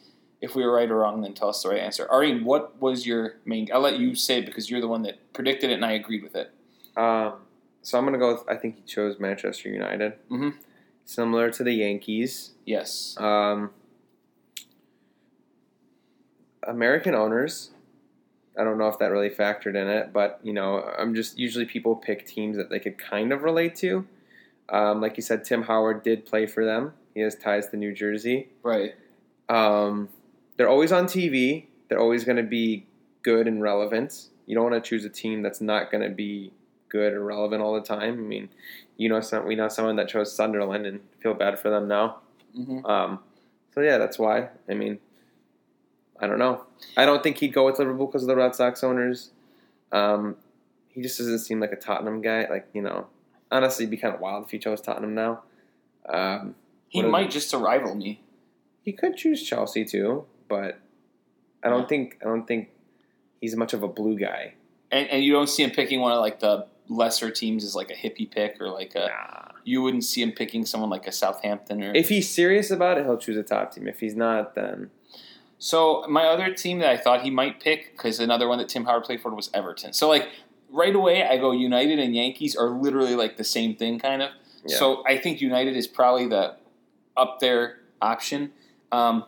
[0.43, 2.07] if we were right or wrong, then tell us the right answer.
[2.11, 3.69] Ari, what was your main?
[3.73, 6.23] I'll let you say it because you're the one that predicted it, and I agreed
[6.23, 6.51] with it.
[6.99, 7.37] Um,
[7.81, 8.35] so I'm gonna go.
[8.35, 10.55] With, I think he chose Manchester United, Mhm.
[11.07, 12.53] similar to the Yankees.
[12.67, 13.17] Yes.
[13.19, 13.71] Um,
[16.63, 17.71] American owners.
[18.59, 21.65] I don't know if that really factored in it, but you know, I'm just usually
[21.65, 24.07] people pick teams that they could kind of relate to.
[24.69, 26.93] Um, like you said, Tim Howard did play for them.
[27.15, 28.49] He has ties to New Jersey.
[28.63, 28.95] Right.
[29.49, 30.09] Um,
[30.57, 31.67] they're always on TV.
[31.89, 32.87] They're always going to be
[33.23, 34.29] good and relevant.
[34.47, 36.53] You don't want to choose a team that's not going to be
[36.89, 38.15] good or relevant all the time.
[38.15, 38.49] I mean,
[38.97, 42.19] you know, some, we know someone that chose Sunderland and feel bad for them now.
[42.55, 43.21] hmm Um,
[43.75, 44.49] so yeah, that's why.
[44.69, 44.99] I mean,
[46.21, 46.65] I don't know.
[46.97, 49.31] I don't think he'd go with Liverpool because of the Red Sox owners.
[49.93, 50.37] Um,
[50.89, 52.47] he just doesn't seem like a Tottenham guy.
[52.49, 53.07] Like you know,
[53.51, 55.43] honestly, it'd be kind of wild if he chose Tottenham now.
[56.09, 56.55] Um,
[56.89, 58.21] He might just to rival me.
[58.83, 60.79] he could choose Chelsea too, but
[61.63, 61.87] I don't Yeah.
[61.89, 62.71] think I don't think
[63.41, 64.55] he's much of a blue guy.
[64.93, 67.91] And, and you don't see him picking one of like the lesser teams as like
[67.91, 69.53] a hippie pick or like a.
[69.65, 71.93] You wouldn't see him picking someone like a Southampton or.
[71.93, 73.89] If he's serious about it, he'll choose a top team.
[73.89, 74.91] If he's not, then
[75.59, 78.85] So my other team that I thought he might pick, because another one that Tim
[78.85, 79.93] Howard played for was Everton.
[79.93, 80.29] So like
[80.71, 84.31] right away, I go United and Yankees are literally like the same thing, kind of.
[84.67, 84.77] Yeah.
[84.77, 86.57] So I think United is probably the
[87.17, 88.53] up there option.
[88.93, 89.25] Um,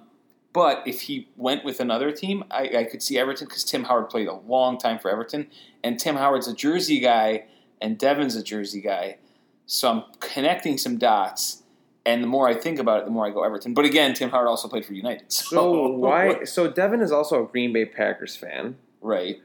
[0.52, 4.08] but if he went with another team, I, I could see Everton because Tim Howard
[4.08, 5.48] played a long time for Everton,
[5.84, 7.44] and Tim Howard's a Jersey guy,
[7.80, 9.18] and Devin's a Jersey guy.
[9.66, 11.62] So I'm connecting some dots.
[12.06, 13.74] And the more I think about it, the more I go Everton.
[13.74, 15.26] But again, Tim Howard also played for United.
[15.30, 16.44] So, so why?
[16.46, 18.78] So Devin is also a Green Bay Packers fan.
[19.02, 19.42] Right.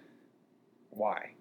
[0.90, 1.33] Why?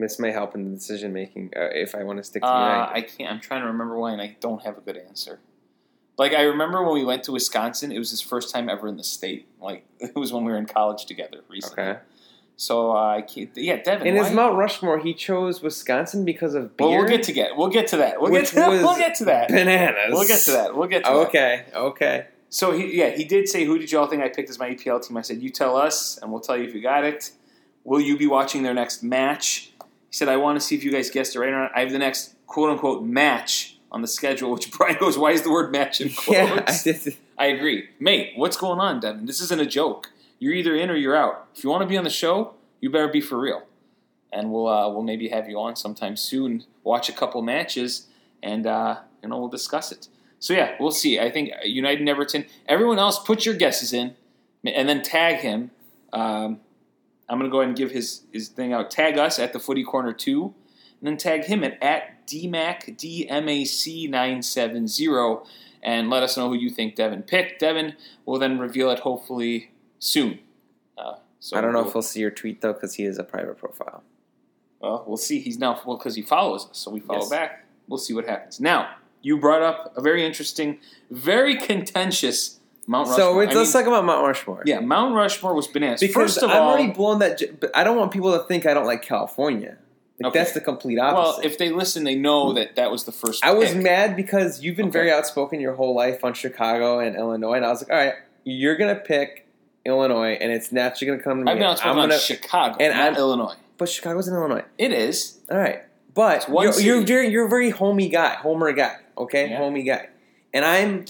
[0.00, 2.58] This may help in the decision making uh, if I want to stick to Uh,
[2.58, 2.92] United.
[2.94, 3.32] I can't.
[3.32, 5.40] I'm trying to remember why, and I don't have a good answer.
[6.18, 8.96] Like I remember when we went to Wisconsin, it was his first time ever in
[8.96, 9.46] the state.
[9.60, 11.82] Like it was when we were in college together recently.
[11.84, 11.98] okay.
[12.56, 13.50] So uh, I can't.
[13.56, 14.06] Yeah, Devin.
[14.06, 16.88] In his Mount Rushmore, he chose Wisconsin because of beer.
[16.88, 17.56] well, we'll get to get.
[17.56, 18.20] We'll get to that.
[18.20, 18.70] We'll get to that.
[18.82, 19.48] We'll get to that.
[19.48, 20.10] bananas.
[20.10, 20.76] We'll get to that.
[20.76, 21.16] We'll get to that.
[21.28, 21.64] Okay.
[21.74, 22.26] Okay.
[22.50, 25.06] So he, yeah, he did say, "Who did y'all think I picked as my EPL
[25.06, 27.30] team?" I said, "You tell us, and we'll tell you if you got it."
[27.82, 29.72] Will you be watching their next match?
[30.10, 31.80] He said, "I want to see if you guys guessed it right or not." I
[31.80, 35.50] have the next quote unquote match on the schedule, which Brian goes, "Why is the
[35.50, 36.94] word match in quotes?" Yeah.
[36.94, 37.16] I.
[37.40, 38.32] I agree, mate.
[38.36, 39.24] What's going on, Devin?
[39.24, 40.10] This isn't a joke.
[40.38, 41.46] You're either in or you're out.
[41.56, 43.62] If you want to be on the show, you better be for real.
[44.30, 46.64] And we'll uh, we'll maybe have you on sometime soon.
[46.84, 48.08] Watch a couple matches,
[48.42, 50.08] and uh, you know we'll discuss it.
[50.38, 51.18] So yeah, we'll see.
[51.18, 52.44] I think United and Everton.
[52.66, 54.14] Everyone else, put your guesses in,
[54.64, 55.70] and then tag him.
[56.12, 56.60] Um,
[57.30, 58.90] I'm going to go ahead and give his his thing out.
[58.90, 60.52] Tag us at the Footy Corner two,
[60.98, 65.44] and then tag him at at dmac dmac nine seven zero,
[65.82, 67.60] and let us know who you think Devin picked.
[67.60, 67.94] Devin
[68.26, 70.40] will then reveal it hopefully soon.
[70.98, 73.18] Uh, so I don't know we'll, if we'll see your tweet though, because he is
[73.18, 74.02] a private profile.
[74.80, 75.40] well, we'll see.
[75.40, 77.30] He's now well because he follows us, so we follow Yes.
[77.30, 77.64] back.
[77.88, 78.60] We'll see what happens.
[78.60, 80.78] Now you brought up a very interesting,
[81.10, 83.18] very contentious Mount Rushmore.
[83.18, 84.62] So I let's mean, talk about Mount Rushmore.
[84.66, 86.00] yeah, Mount Rushmore was bananas.
[86.00, 87.40] because First of all, I've all, already blown that.
[87.60, 89.76] But I don't want people to think I don't like California.
[90.18, 90.38] Like Okay.
[90.40, 91.38] that's the complete opposite.
[91.38, 93.44] well, if they listen, they know that that was the first.
[93.44, 94.92] I was mad because you've been Okay.
[94.92, 98.14] very outspoken your whole life on Chicago and Illinois, and I was like, all right,
[98.44, 99.46] you're gonna pick
[99.86, 101.50] Illinois, and it's naturally gonna come to me.
[101.52, 103.54] I've been I'm outspoken gonna, on Chicago, and I'm- Illinois.
[103.78, 104.64] but Chicago's in Illinois.
[104.76, 105.38] It is.
[105.50, 105.82] All right,
[106.12, 108.96] but you're, you're you're a very homey guy, homer guy.
[109.16, 109.56] Okay, Yeah.
[109.56, 110.08] homey guy,
[110.52, 111.06] and I'm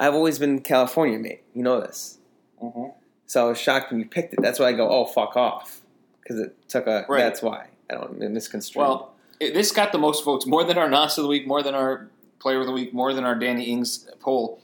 [0.00, 1.42] I've always been California mate.
[1.54, 2.18] You know this,
[2.62, 2.92] Mhm.
[3.26, 4.40] so I was shocked when you picked it.
[4.42, 5.82] That's why I go, oh fuck off,
[6.22, 7.04] because it took a.
[7.08, 7.18] Right.
[7.20, 8.80] That's why I don't misconstrue.
[8.82, 11.62] Well, it, this got the most votes, more than our Nonce of the week, more
[11.62, 12.08] than our
[12.38, 14.60] Player of the Week, more than our Danny Ings poll.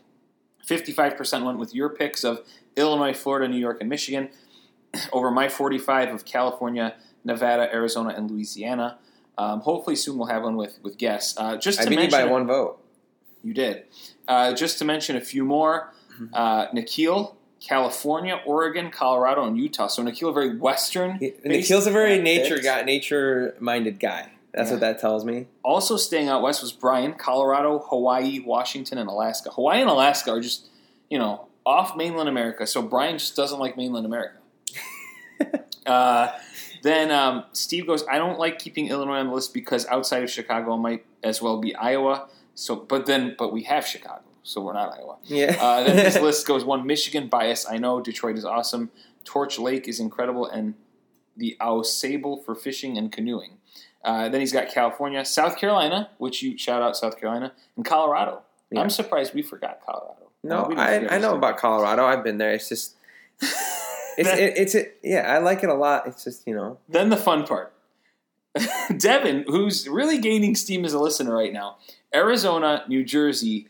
[0.64, 2.40] Fifty-five percent went with your picks of
[2.76, 4.30] Illinois, Florida, New York, and Michigan,
[5.12, 6.94] over my forty-five of California,
[7.24, 8.98] Nevada, Arizona, and Louisiana.
[9.36, 11.34] Um, hopefully, soon we'll have one with with guests.
[11.36, 12.78] Uh, just I to beat you by one vote.
[13.42, 13.84] You did.
[14.26, 15.92] Uh, just to mention a few more:
[16.32, 19.86] uh, Nikhil, California, Oregon, Colorado, and Utah.
[19.88, 21.18] So Nikhil, very western.
[21.44, 24.30] Nikhil's a very nature guy, nature minded guy.
[24.52, 24.74] That's Yeah.
[24.74, 25.48] what that tells me.
[25.64, 29.50] Also staying out west was Brian, Colorado, Hawaii, Washington, and Alaska.
[29.50, 30.68] Hawaii and Alaska are just,
[31.10, 32.64] you know, off mainland America.
[32.66, 34.36] So Brian just doesn't like mainland America.
[35.86, 36.28] uh,
[36.82, 40.30] then um, Steve goes, I don't like keeping Illinois on the list because outside of
[40.30, 42.28] Chicago might as well be Iowa.
[42.54, 45.16] So, but then, but we have Chicago, so we're not Iowa.
[45.24, 45.56] Yeah.
[45.60, 47.66] Uh, then his list goes one Michigan bias.
[47.68, 48.90] I know Detroit is awesome.
[49.24, 50.74] Torch Lake is incredible, and
[51.36, 53.58] the Au Sable for fishing and canoeing.
[54.04, 58.42] Uh, then he's got California, South Carolina, which you shout out South Carolina, and Colorado.
[58.70, 58.80] Yeah.
[58.82, 60.30] I'm surprised we forgot Colorado.
[60.42, 62.04] no, I, I know about Colorado.
[62.04, 62.52] I've been there.
[62.52, 62.96] It's just,
[63.40, 66.06] it's, That- it, it's, a, yeah, I like it a lot.
[66.06, 67.72] It's just, you know, Then the fun part.
[68.98, 71.76] Devin, who's really gaining steam as a listener right now,
[72.14, 73.66] Arizona, New Jersey,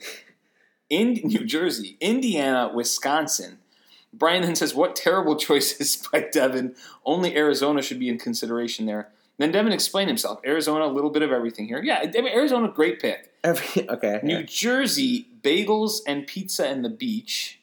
[0.91, 3.59] in New Jersey, Indiana, Wisconsin.
[4.13, 6.75] Brian then says, "What terrible choices by Devin.
[7.05, 9.09] Only Arizona should be in consideration there."
[9.39, 10.41] Then Devin explained himself.
[10.47, 11.83] Arizona, a little bit of everything here.
[11.83, 13.33] Yeah, I mean, Arizona, great pick.
[13.43, 14.21] every, okay.
[14.23, 14.43] New yeah.
[14.47, 17.59] Jersey, bagels and pizza and the beach.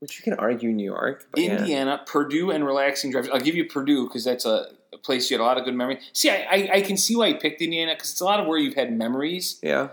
[0.00, 1.28] Which you can argue New York.
[1.30, 1.58] But yeah.
[1.58, 3.28] Indiana, Purdue, and relaxing drives.
[3.30, 5.74] I'll give you Purdue because that's a, a place you had a lot of good
[5.74, 5.98] memory.
[6.12, 8.46] See, I, I, I can see why you picked Indiana because it's a lot of
[8.46, 9.88] where you've had memories, Yeah.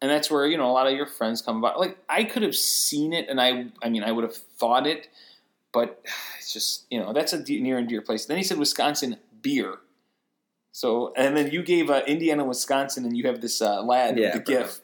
[0.00, 1.78] and that's where you know a lot of your friends come about.
[1.80, 5.08] Like I could have seen it, and I, I mean, I would have thought it,
[5.72, 6.02] but
[6.38, 8.26] it's just you know that's a near and dear place.
[8.26, 9.76] Then he said Wisconsin beer.
[10.72, 14.32] So and then you gave uh, Indiana, Wisconsin, and you have this uh, lad Yeah,
[14.34, 14.54] the bro.
[14.62, 14.80] GIF.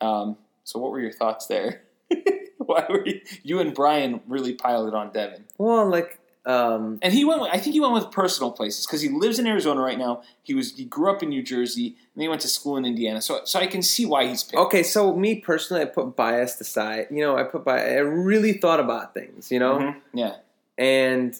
[0.00, 1.82] Um, so what were your thoughts there?
[2.58, 5.44] Why were you, you and Brian really piled it on Devin?
[5.58, 7.40] Well, like, um, And he went.
[7.42, 10.22] With, I think he went with personal places because he lives in Arizona right now.
[10.42, 10.74] He was.
[10.76, 13.20] He grew up in New Jersey, and he went to school in Indiana.
[13.20, 14.56] So, so I can see why he's picked.
[14.56, 17.08] okay, so me personally, I put bias aside.
[17.10, 19.78] You know, I put bias, I really thought about things, you know?
[19.78, 19.96] Mhm.
[20.14, 20.34] Yeah.
[20.78, 21.38] and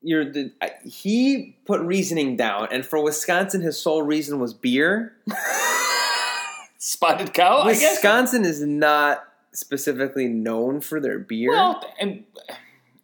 [0.00, 5.16] you're the I- he put reasoning down, and for Wisconsin, his sole reason was beer.
[6.78, 7.58] Spotted cow.
[7.62, 7.94] I guess.
[7.96, 11.50] Wisconsin is not specifically known for their beer.
[11.50, 12.22] Well, and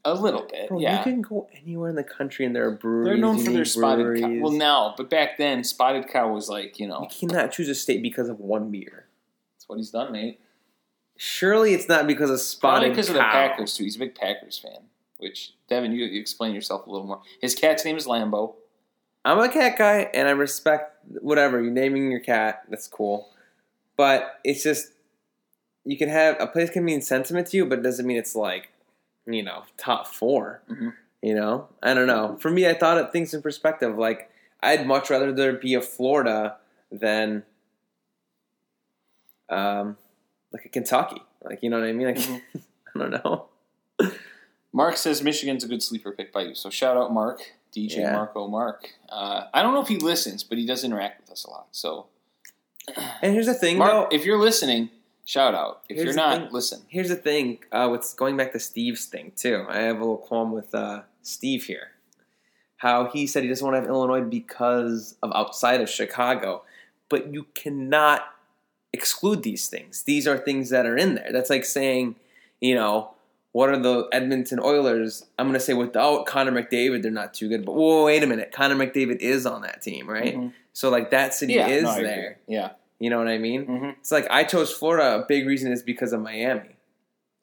[0.04, 0.68] a little bit.
[0.68, 0.98] Bro, yeah.
[0.98, 3.06] you can go anywhere in the country and there are breweries.
[3.06, 4.38] They're known for their spotted cow.
[4.40, 7.74] Well, now, but back then, spotted cow was like you know you cannot choose a
[7.74, 9.06] state because of one beer.
[9.56, 10.40] that's what he's done, mate.
[11.16, 13.20] Surely it's not because of Probably spotted because of the.
[13.20, 13.84] Packers too.
[13.84, 14.88] He's a big Packers fan.
[15.18, 17.22] Which Devin, you, you explain yourself a little more.
[17.40, 18.54] His cat's name is Lambo.
[19.24, 22.64] I'm a cat guy, and I respect whatever you're naming your cat.
[22.68, 23.30] That's cool,
[23.96, 24.92] but it's just
[25.84, 28.34] you can have a place can mean sentiment to you, but it doesn't mean it's
[28.34, 28.70] like
[29.26, 30.92] you know top 4 Mhm.
[31.22, 32.36] You know, I don't know.
[32.38, 33.96] For me, I thought of things in perspective.
[33.96, 34.30] Like
[34.62, 36.56] I'd much rather there be a Florida
[36.92, 37.44] than
[39.48, 39.96] um
[40.52, 41.22] like a Kentucky.
[41.42, 42.06] Like you know what I mean?
[42.08, 42.42] Like Mhm.
[42.94, 43.46] I don't know.
[44.72, 46.54] Mark says Michigan's a good sleeper pick by you.
[46.54, 47.40] So shout out Mark,
[47.74, 48.12] DJ Yeah.
[48.12, 48.90] Marco Mark.
[49.08, 51.68] Uh, I don't know if he listens, but he does interact with us a lot.
[51.72, 52.06] So
[53.22, 54.16] And here's the thing, Mark, though.
[54.16, 54.90] if you're listening,
[55.24, 55.82] shout out.
[55.88, 56.48] If Here's you're not, thing.
[56.52, 56.82] listen.
[56.88, 57.58] Here's the thing.
[57.72, 61.02] Uh, with going back to Steve's thing too, I have a little qualm with uh,
[61.22, 61.88] Steve here.
[62.78, 66.64] How he said he doesn't want to have Illinois because of outside of Chicago,
[67.08, 68.22] but you cannot
[68.92, 70.02] exclude these things.
[70.02, 71.30] These are things that are in there.
[71.32, 72.16] That's like saying,
[72.60, 73.10] you know,
[73.52, 75.24] what are the Edmonton Oilers?
[75.38, 77.64] I'm going to say without Connor McDavid, they're not too good.
[77.64, 80.36] But whoa, wait a minute, Connor McDavid is on that team, right?
[80.36, 80.52] Mhm.
[80.72, 82.38] So like that city Yeah, is no, there.
[82.48, 82.70] Yeah.
[83.04, 83.60] You know what I mean?
[83.66, 85.22] hmm It's like I chose Florida.
[85.22, 86.70] A big reason is because of Miami,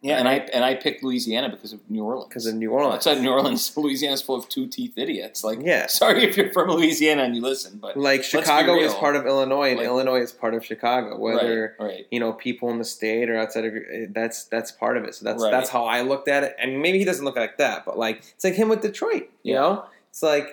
[0.02, 2.30] Yeah, and I and I picked Louisiana because of New Orleans.
[2.30, 2.96] because of New Orleans.
[2.96, 5.44] outside New Orleans, Louisiana's full of two teeth idiots.
[5.44, 5.86] Like, Yeah.
[5.86, 9.70] sorry if you're from Louisiana and you listen, but Like Chicago is part of Illinois,
[9.70, 11.10] and Like- Illinois is part of Chicago.
[11.26, 12.06] Whether right, right.
[12.14, 13.74] you know people in the state or outside of
[14.20, 15.14] that's that's part of it.
[15.14, 15.52] So that's Right.
[15.56, 16.56] that's how I looked at it.
[16.62, 19.26] And maybe he doesn't look like that, but like it's like him with Detroit.
[19.44, 19.60] You Yeah.
[19.62, 20.48] know, it's like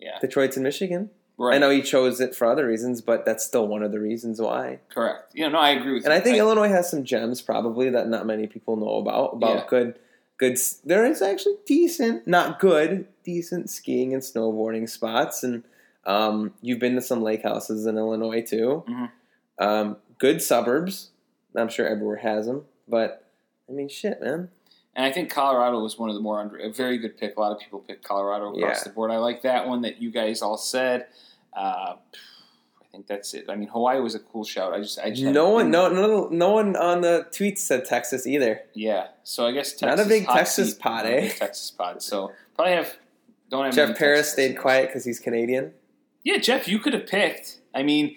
[0.00, 0.18] Yeah.
[0.20, 1.10] Detroit's in Michigan.
[1.38, 1.56] Right.
[1.56, 4.40] I know he chose it for other reasons, but that's still one of the reasons
[4.40, 4.78] why.
[4.88, 5.32] Correct.
[5.34, 6.12] Yeah, no, I agree with And you.
[6.12, 9.34] And I think Illinois has some gems probably that not many people know about.
[9.34, 9.64] About Yeah.
[9.68, 9.98] good,
[10.38, 10.58] good.
[10.84, 15.62] There is actually decent, not good, decent skiing and snowboarding spots, and
[16.06, 18.84] um, you've been to some lake houses in Illinois too.
[18.88, 19.10] Mhm.
[19.58, 21.10] Um, good suburbs.
[21.54, 23.24] I'm sure everywhere has them, but
[23.68, 24.48] I mean, shit, man.
[24.96, 27.36] And I think Colorado was one of the more under a very good pick.
[27.36, 28.84] A lot of people picked Colorado across Yeah.
[28.84, 29.10] the board.
[29.10, 31.06] I like that one that you guys all said.
[31.54, 31.96] Uh,
[32.80, 33.44] I think that's it.
[33.50, 34.72] I mean, Hawaii was a cool shout.
[34.72, 38.26] I just, I just No one, no, no, no one on the tweets said Texas
[38.26, 38.62] either.
[38.72, 39.08] Yeah.
[39.22, 41.28] So I guess Texas, Not a big Texas seat, pod, eh?
[41.28, 42.02] Texas pod.
[42.02, 42.96] So probably have
[43.50, 45.74] don't have Jeff Paris Texas stayed quiet because he's Canadian.
[46.24, 47.60] Yeah, Jeff, you could have picked.
[47.74, 48.16] I mean,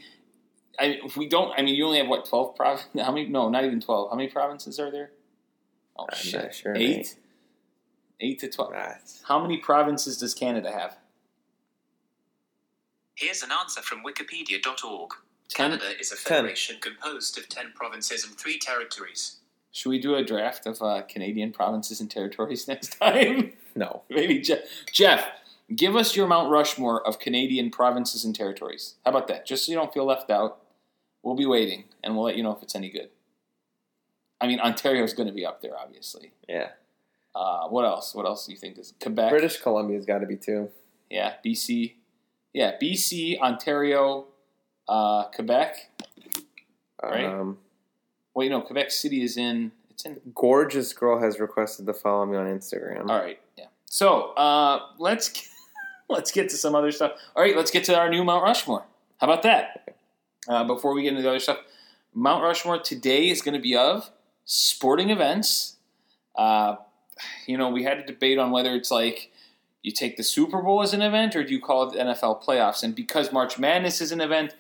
[0.80, 2.88] I, we don't, I mean, you only have what twelve provinces?
[3.02, 3.28] How many?
[3.28, 4.10] No, not even twelve.
[4.10, 5.12] How many provinces are there?
[6.00, 6.98] Oh I'm shit, not sure, eight.
[6.98, 7.16] mate.
[8.22, 8.72] Eight to twelve.
[8.72, 8.96] Right.
[9.24, 10.98] How many provinces does Canada have?
[13.16, 15.10] Here's an answer from Wikipedia.org.
[15.50, 15.72] Ten.
[15.72, 16.24] Canada is a Ten.
[16.44, 19.38] federation composed of 10 provinces and 3 territories.
[19.72, 23.54] Should we do a draft of uh, Canadian provinces and territories next time?
[23.76, 24.04] No.
[24.10, 24.60] Maybe Jeff.
[24.94, 25.26] Jeff,
[25.76, 28.96] give us your Mount Rushmore of Canadian provinces and territories.
[29.06, 29.46] How about that?
[29.46, 30.60] Just so you don't feel left out.
[31.24, 33.10] We'll be waiting, and we'll let you know if it's any good.
[34.42, 36.32] I mean, Ontario's going to be up there, obviously.
[36.48, 36.70] Yeah.
[37.36, 38.16] Uh, what else?
[38.16, 39.30] What else do you think is Quebec?
[39.30, 40.70] British Columbia's got to be too.
[41.10, 41.94] Yeah, BC.
[42.54, 44.26] Yeah, BC, Ontario,
[44.88, 45.90] uh, Quebec.
[47.02, 47.26] Right.
[47.26, 47.58] Um,
[48.34, 49.72] Wait, no, Quebec City is in.
[49.90, 50.20] It's in.
[50.34, 53.10] gorgeous girl has requested to follow me on Instagram.
[53.10, 53.40] All right.
[53.58, 53.66] Yeah.
[53.86, 55.50] So uh, let's
[56.10, 57.14] let's get to some other stuff.
[57.36, 58.86] All right, let's get to our new Mount Rushmore.
[59.20, 59.96] How about that?
[60.48, 61.60] Uh, before we get into the other stuff,
[62.14, 64.10] Mount Rushmore today is going to be of
[64.54, 65.76] sporting events.
[66.36, 66.76] Uh,
[67.46, 69.32] you know, we had a debate on whether it's like
[69.84, 72.44] you take the Super Bowl as an event or do you call it the NFL
[72.44, 72.82] playoffs?
[72.82, 74.56] And because March Madness is an event,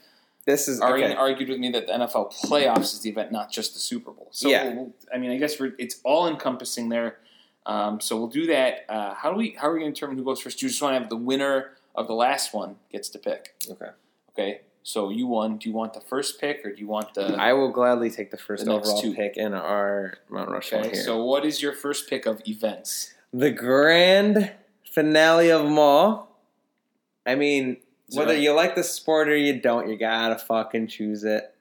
[0.45, 1.19] This is Arian okay.
[1.19, 4.27] argued with me that the NFL playoffs is the event, not just the Super Bowl.
[4.31, 4.73] So, Yeah.
[4.73, 7.17] we'll- I mean, I guess we're, it's all encompassing there.
[7.65, 8.85] Um, so we'll do that.
[8.87, 9.55] Uh, how do we?
[9.59, 10.59] How are we going to determine who goes first?
[10.59, 13.53] Do you just want to have the winner of the last one gets to pick?
[13.69, 13.89] Okay.
[14.31, 14.61] Okay.
[14.83, 15.57] So you won.
[15.57, 17.35] Do you want the first pick or do you want the?
[17.35, 19.13] I will gladly take the first The overall two.
[19.13, 20.91] pick in our Mount Rushmore okay.
[20.93, 21.03] here.
[21.03, 23.13] So what is your first pick of events?
[23.31, 24.51] the grand
[24.91, 26.35] finale of them all.
[27.27, 27.77] I mean,
[28.07, 31.53] Is whether it- you like the sport or you don't, you gotta fucking choose it.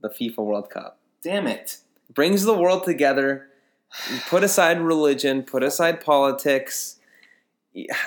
[0.00, 1.78] The FIFA World Cup Damn it!
[2.12, 3.48] brings the world together.
[4.28, 7.00] Put aside religion, put aside politics.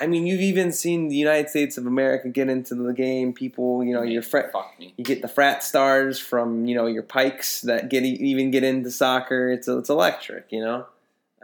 [0.00, 3.34] I mean, you've even seen the United States of America get into the game.
[3.34, 7.62] People, you know, your frat, you get the frat stars from you know your pikes
[7.62, 9.50] that get even get into soccer.
[9.50, 10.86] It's it's electric, you know.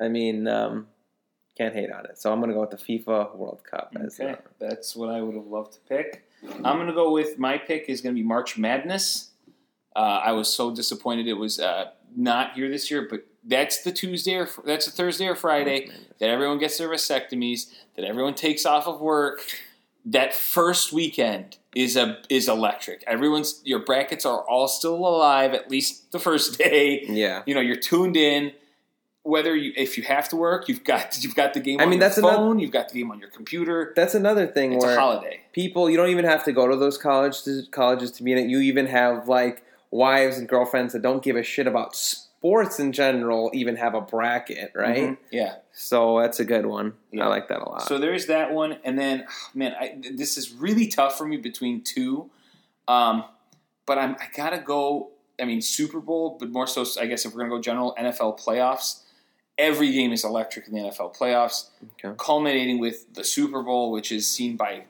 [0.00, 0.88] I mean, um,
[1.56, 2.18] can't hate on it.
[2.18, 5.34] So I'm gonna go with the FIFA World Cup Okay, uh, that's what I would
[5.34, 6.24] have loved to pick.
[6.64, 9.30] I'm going to go with my pick is going to be March Madness.
[9.96, 13.92] Uh, I was so disappointed it was uh, not here this year, but that's the
[13.92, 18.64] Tuesday or that's a Thursday or Friday that everyone gets their vasectomies, that everyone takes
[18.66, 19.40] off of work.
[20.06, 23.02] That first weekend is a is electric.
[23.06, 27.04] Everyone's your brackets are all still alive at least the first day.
[27.08, 28.52] Yeah, You know you're tuned in.
[29.22, 31.88] Whether you if you have to work, you've got you've got the game I on
[31.88, 33.94] mean, your that's another- phone, you've got the game on your computer.
[33.96, 35.40] that's another thing It's a where holiday.
[35.54, 38.48] people you don't even have to go to those colleges colleges to be in it.
[38.50, 42.23] You even have like wives and girlfriends that don't give a shit about sports
[42.78, 43.50] in general.
[43.54, 45.10] Even have a bracket, right?
[45.10, 45.18] Mhm.
[45.32, 45.56] Yeah.
[45.72, 46.92] So that's a good one.
[47.10, 47.24] Yeah.
[47.24, 47.82] I like that a lot.
[47.82, 51.80] So there's that one, and then man, I, this is really tough for me between
[51.82, 52.30] two.
[52.86, 53.24] Um,
[53.86, 55.10] but I'm I gotta go.
[55.40, 58.38] I mean Super Bowl, but more so I guess if we're gonna go general NFL
[58.38, 59.00] playoffs.
[59.56, 61.68] Every game is electric in the NFL playoffs,
[62.04, 62.12] Okay.
[62.18, 64.82] culminating with the Super Bowl, which is seen by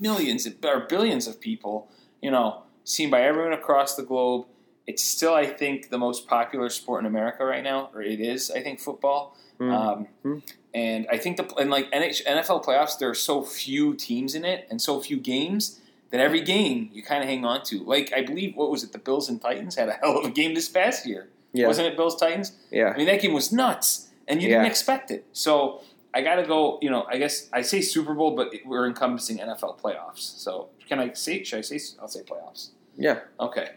[0.00, 1.88] millions or billions of people.
[2.22, 4.46] You know, seen by everyone across the globe.
[4.90, 8.50] It's still, I think, the most popular sport in America right now, or it is.
[8.50, 9.36] I think football.
[9.58, 9.70] Hmm.
[9.72, 10.38] Um, Hmm.
[10.72, 14.44] and I think the and like NH NFL playoffs, there are so few teams in
[14.44, 17.76] it and so few games that every game you kind of hang on to.
[17.94, 18.92] Like I believe what was it?
[18.92, 21.88] The Bills and Titans had a hell of a game this past year, Yeah, wasn't
[21.88, 21.96] it?
[21.96, 22.52] Bills Titans.
[22.70, 22.92] yeah.
[22.94, 24.54] I mean that game was nuts, and you Yeah.
[24.58, 25.24] didn't expect it.
[25.32, 25.80] So
[26.14, 26.78] I got to go.
[26.80, 30.20] You know, I guess I say Super Bowl, but we're encompassing NFL playoffs.
[30.44, 31.42] So can I say?
[31.44, 31.78] Should I say?
[32.00, 32.70] I'll say playoffs.
[32.96, 33.18] Yeah.
[33.38, 33.68] Okay.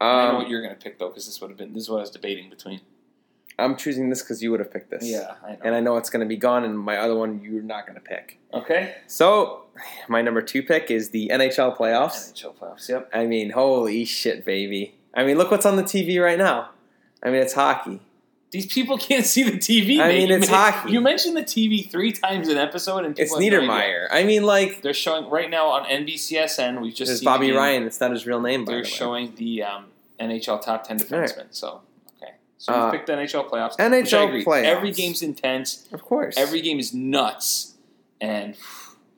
[0.00, 1.84] I know Um, what you're going to pick though, because this would have been this
[1.84, 2.80] is what I was debating between.
[3.58, 5.02] I'm choosing this because you would have picked this.
[5.06, 5.58] Yeah, I know.
[5.64, 7.94] And I know it's going to be gone, and my other one you're not going
[7.94, 8.38] to pick.
[8.52, 8.96] okay.
[9.06, 9.62] So,
[10.08, 12.32] my number two pick is the NHL playoffs.
[12.34, 12.88] NHL playoffs.
[12.88, 13.10] Yep.
[13.14, 14.94] I mean, holy shit, baby.
[15.14, 16.70] I mean, look what's on the TV right now.
[17.22, 18.00] I mean, it's hockey.
[18.50, 20.00] These people can't see the TV.
[20.00, 20.92] I mean, You it's hockey.
[20.92, 23.88] You mentioned the TV three times an episode, and It's people have no idea.
[23.88, 24.06] Niedermayer.
[24.10, 26.80] I mean, like, They're showing right now on NBCSN.
[26.80, 27.50] We've just seen Bobby.
[27.52, 27.82] Ryan.
[27.84, 28.88] It's not his real name, They're the way.
[28.88, 29.86] showing the um,
[30.20, 31.46] NHL top ten defensemen.
[31.50, 31.82] So
[32.22, 33.76] okay, so Uh, we picked the NHL playoffs.
[33.78, 34.44] NHL which I agree.
[34.44, 34.64] playoffs.
[34.64, 35.86] Every game's intense.
[35.92, 36.36] Of course.
[36.38, 37.74] Every game is nuts,
[38.20, 38.56] and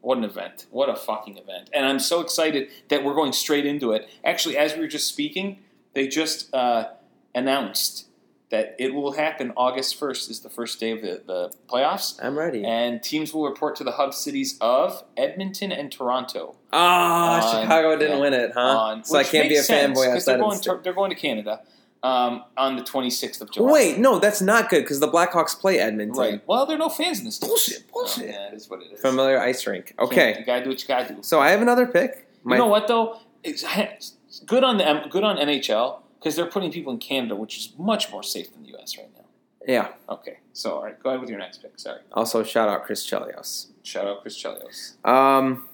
[0.01, 0.67] what an event!
[0.71, 1.69] What a fucking event!
[1.75, 4.09] And I'm so excited that we're going straight into it.
[4.25, 5.59] Actually, as we were just speaking,
[5.95, 6.89] they just uh,
[7.35, 8.07] announced
[8.51, 12.39] that it will happen August 1st is the first day of the, the playoffs, I'm
[12.39, 12.65] ready.
[12.65, 16.57] and teams will report to the hub cities of Edmonton and Toronto.
[16.73, 18.61] oh, Chicago didn't yeah, win it, huh?
[18.61, 21.11] on, so I can't be a fanboy outside they're of going, the to, they're going
[21.11, 21.61] to Canada
[22.03, 23.51] um, on the 26th of.
[23.51, 23.71] July.
[23.73, 26.17] Wait, no, that's not good because the Blackhawks play Edmonton.
[26.19, 26.43] Right.
[26.47, 27.39] Well, there are no fans in this.
[27.39, 28.29] Bullshit, Oh, bullshit.
[28.31, 29.01] yeah, it is what it is.
[29.01, 29.95] Familiar ice rink.
[29.99, 30.29] Okay.
[30.29, 31.23] You Okay, gotta do what you gotta do.
[31.23, 32.29] so I have another pick.
[32.45, 33.19] My, you know what though?
[33.45, 33.63] It's
[34.47, 38.11] good on the good on NHL because they're putting people in Canada, which is much
[38.11, 38.97] more safe than the U.S.
[38.99, 39.25] right now.
[39.67, 39.89] Yeah.
[40.09, 41.79] Okay, so all right, go ahead with your next pick.
[41.79, 43.67] Sorry, Also, shout out Chris Chelios.
[43.83, 44.95] shout out Chris Chelios.
[45.07, 45.69] Um,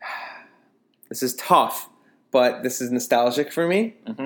[1.08, 1.88] this is tough,
[2.30, 4.22] but this is nostalgic for me, Mm-hmm.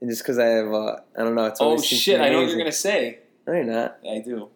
[0.00, 2.20] and just because I have, uh, I don't know, it's Oh shit!
[2.20, 3.18] I know what you're gonna say.
[3.46, 3.98] No, you're not.
[4.08, 4.48] I do.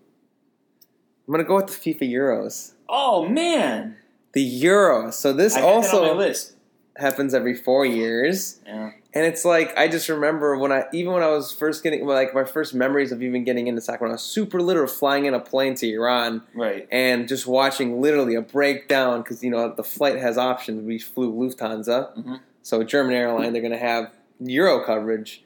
[1.27, 2.73] I'm gonna go with the FIFA Euros.
[2.89, 3.97] Oh man,
[4.33, 5.15] The Euros.
[5.15, 6.52] So this I had that on my also list.
[6.97, 8.91] Happens every four years, Yeah.
[9.15, 12.35] and it's like I just remember when I, even when I was first getting, like
[12.35, 15.33] my first memories of even getting into soccer when I was super little, flying in
[15.35, 16.43] a plane to Iran.
[16.55, 16.87] Right.
[16.93, 20.83] and just watching literally a breakdown because you know the flight has options.
[20.85, 22.41] We flew Lufthansa, Mhm.
[22.63, 25.43] so German airline they're going to have Euro coverage,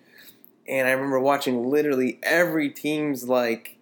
[0.69, 3.77] and I remember watching literally every team's like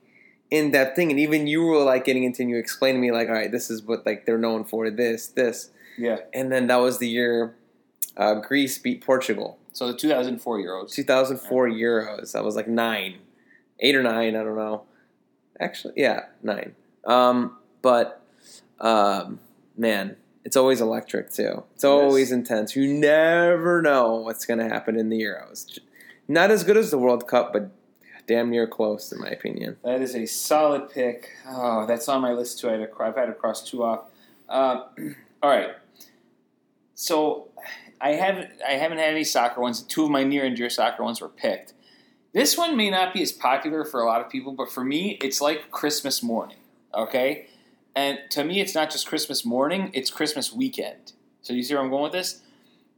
[0.51, 3.11] in depth thing, and even you were like getting into and you explained to me
[3.11, 6.19] like, all right, this is what like they're known for, this, this, Yeah.
[6.33, 7.55] and then that was the year
[8.17, 10.93] uh, Greece beat Portugal, So the 2004 Euros.
[10.93, 12.33] 2004 Euros.
[12.33, 13.17] That was like nine,
[13.81, 14.83] eight or nine, I don't know.
[15.61, 16.75] Actually, yeah, nine.
[17.07, 18.23] Um, but
[18.81, 19.41] um,
[19.77, 21.65] man, it's always electric too.
[21.75, 22.77] It's always intense.
[22.77, 25.79] You never know what's going to happen in the Euros.
[26.29, 27.71] Not as good as the World Cup, but
[28.27, 29.77] damn near close, in my opinion.
[29.85, 31.31] That is a solid pick.
[31.49, 32.69] Oh, that's on my list too.
[32.69, 34.05] I had to, I've had to cross two off.
[34.49, 34.83] Uh,
[35.43, 35.71] all right.
[36.95, 37.49] So
[38.01, 39.83] I haven't I haven't had any soccer ones.
[39.83, 41.75] Two of my near and dear soccer ones were picked.
[42.33, 45.19] This one may not be as popular for a lot of people, but for me,
[45.23, 46.59] it's like Christmas morning.
[46.93, 47.47] Okay,
[47.95, 51.13] and to me, it's not just Christmas morning; it's Christmas weekend.
[51.43, 52.43] So you see where I'm going with this?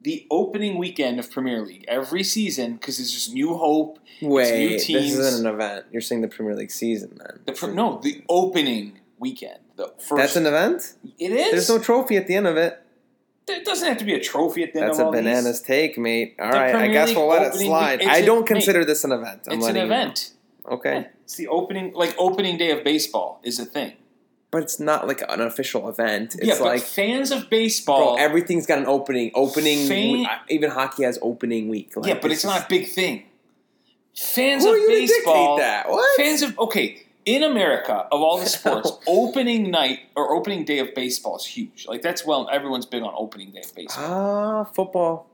[0.03, 3.99] The opening weekend of Premier League every season because it's just new hope.
[4.23, 5.87] Wait, new this isn't an event.
[5.91, 7.41] You're saying the Premier League season then?
[7.45, 9.59] The pr- no, the opening weekend.
[9.77, 10.17] The first.
[10.17, 10.95] That's an event.
[11.19, 11.51] It is.
[11.51, 12.86] There's no trophy at the end of it.
[13.47, 15.05] There doesn't have to be a trophy at the end of the day.
[15.05, 16.35] That's of a all bananas take, mate.
[16.41, 17.99] All The right, I Premier guess League we'll let it opening slide.
[18.01, 19.43] week- I don't a- consider this an event.
[19.47, 19.95] I'm It's an letting you know.
[19.95, 20.31] event.
[20.69, 21.07] Okay.
[21.25, 23.93] It's the opening, like opening day of baseball is a thing.
[24.51, 26.35] But it's not like an official event.
[26.37, 28.17] It's yeah, but like, fans of bro, baseball.
[28.19, 29.31] everything's got an opening.
[29.35, 29.87] Opening.
[29.87, 31.97] Fan- even hockey has opening week.
[31.97, 33.25] Like, yeah, but it's not a big thing.
[34.17, 35.57] Fans Who of are you to dictate baseball.
[35.59, 35.89] that?
[35.89, 36.17] What?
[36.17, 37.03] Fans of okay.
[37.27, 41.85] In America, of all the sports, opening night or opening day of baseball is huge.
[41.89, 44.05] Like that's well, everyone's big on opening day of baseball.
[44.07, 45.29] Ah, football.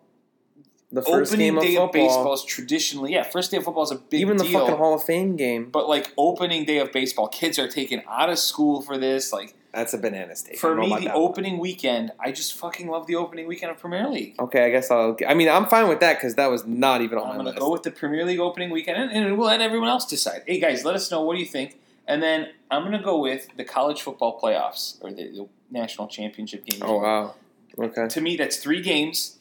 [0.90, 1.86] The first opening game of day football.
[1.86, 4.60] of baseball is traditionally, yeah, first day of football is a big even the deal.
[4.60, 5.68] fucking Hall of Fame game.
[5.70, 9.30] But like opening day of baseball, kids are taken out of school for this.
[9.32, 10.32] Like That's a banana.
[10.32, 11.24] I for me, the that one.
[11.24, 14.34] opening weekend, I just fucking love the opening weekend of Premier League.
[14.38, 15.16] Okay, I guess I'll.
[15.26, 17.58] I mean, I'm fine with that because that was not even on I'm my gonna
[17.58, 20.42] go with the Premier League opening weekend, and, and we'll let everyone else decide.
[20.46, 23.48] Hey guys, let us know what do you think, and then I'm gonna go with
[23.56, 26.80] the college football playoffs or the, the national championship game.
[26.82, 27.34] oh wow.
[27.78, 28.06] Okay.
[28.08, 29.38] To me, that's three games,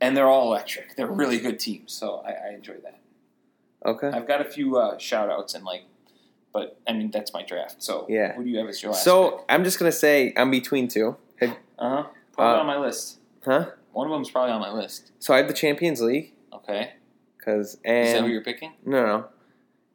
[0.00, 0.94] and they're all electric.
[0.96, 3.00] They're really good teams, so I, I enjoy that.
[3.84, 4.08] Okay.
[4.08, 5.82] I've got a few uh, shout outs and like,
[6.52, 7.82] but I mean that's my draft.
[7.82, 8.34] So Yeah.
[8.34, 9.02] who do you have as your last?
[9.04, 11.16] So I'm just gonna say I'm between two.
[11.42, 11.48] uh
[11.78, 12.02] huh,
[12.32, 13.18] probably uh, on my list.
[13.44, 13.66] Huh?
[13.92, 15.10] One of them's probably on my list.
[15.18, 16.92] So I have the Champions League Okay,
[17.36, 18.72] because is that who and you're picking?
[18.86, 19.24] no no,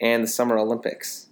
[0.01, 1.28] and the Summer Olympics.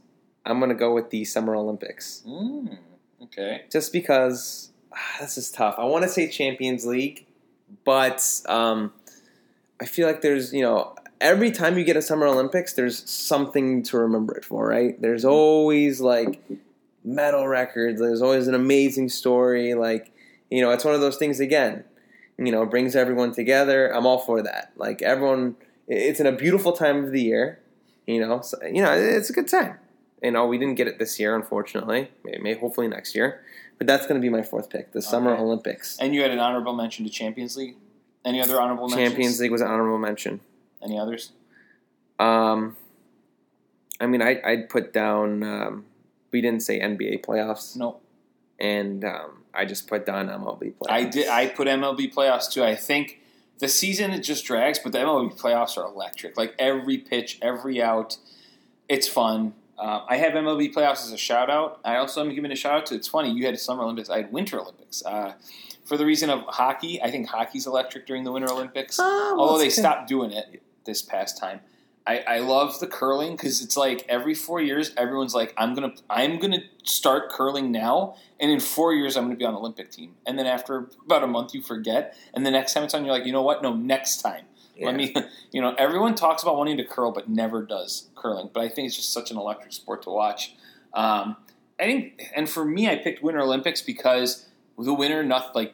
[0.51, 2.77] I'm gonna go with the Summer Olympics Mm,
[3.23, 4.71] okay, just because
[5.19, 5.75] this is tough.
[5.77, 7.25] I want to say Champions League,
[7.83, 8.93] but um,
[9.81, 13.83] I feel like there's you know every time you get a Summer Olympics, there's something
[13.83, 14.99] to remember it for, right?
[15.01, 16.41] There's always like
[17.03, 17.99] medal records.
[17.99, 19.73] There's always an amazing story.
[19.73, 20.11] Like
[20.49, 21.83] you know, it's one of those things again.
[22.37, 23.87] You know, brings everyone together.
[23.93, 24.71] I'm all for that.
[24.75, 25.55] Like everyone,
[25.87, 27.59] it's in a beautiful time of the year.
[28.05, 29.79] You know, so, you know, it's a good time.
[30.21, 32.09] You know, we didn't get it this year, unfortunately.
[32.23, 33.41] Maybe, maybe hopefully next year.
[33.77, 35.97] But that's going to be my fourth pick, the Summer Olympics.
[35.99, 37.75] And you had an honorable mention to Champions League.
[38.25, 39.09] Any other honorable mentions?
[39.09, 40.39] Champions League was an honorable mention.
[40.81, 41.31] Any others?
[42.19, 42.75] Um,
[44.01, 45.43] I mean, I, I'd put down.
[45.43, 45.85] Um,
[46.31, 47.97] we didn't say NBA playoffs, No.
[48.59, 50.89] and um, I just put down MLB playoffs.
[50.89, 51.27] I did.
[51.29, 52.63] I put MLB playoffs too.
[52.63, 53.19] I think
[53.59, 56.35] the season it just drags, but the MLB playoffs are electric.
[56.37, 58.17] Like every pitch, every out,
[58.89, 59.53] it's fun.
[59.77, 61.79] Uh, I have MLB playoffs as a shout out.
[61.85, 62.95] I also am giving a shout out to.
[62.95, 64.09] It's funny you had Summer Olympics.
[64.09, 65.03] I had Winter Olympics.
[65.05, 65.33] Uh,
[65.85, 68.97] for the reason of hockey, I think hockey's electric during the Winter Olympics.
[68.99, 69.73] Ah, Although they good.
[69.73, 71.61] stopped doing it this past time.
[72.07, 75.93] I, I love the curling because it's like every four years everyone's like I'm gonna
[76.09, 79.91] I'm gonna start curling now and in four years I'm gonna be on the Olympic
[79.91, 83.03] team and then after about a month you forget and the next time it's on
[83.03, 84.45] you're like you know what no next time
[84.77, 84.87] Yeah.
[84.87, 85.13] let me
[85.51, 88.87] you know everyone talks about wanting to curl but never does curling but I think
[88.87, 90.55] it's just such an electric sport to watch
[90.93, 91.37] um,
[91.79, 94.47] I think and for me I picked Winter Olympics because
[94.77, 95.73] the winter not like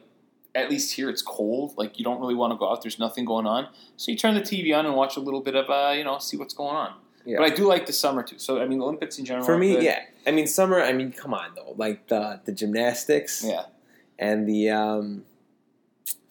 [0.56, 1.74] at least here it's cold.
[1.78, 2.82] Like you don't really want to go out.
[2.82, 3.68] There's nothing going on,
[3.98, 6.20] so you turn the TV on and watch a little bit of uh, you know
[6.20, 6.94] see what's going on.
[7.26, 7.38] Yeah.
[7.38, 8.38] But I do like the summer too.
[8.38, 10.02] So I mean, Olympics in general For me, yeah.
[10.28, 10.82] I mean, summer.
[10.82, 11.74] I mean, come on though.
[11.78, 13.66] Like the the gymnastics yeah.
[14.20, 15.26] and the um.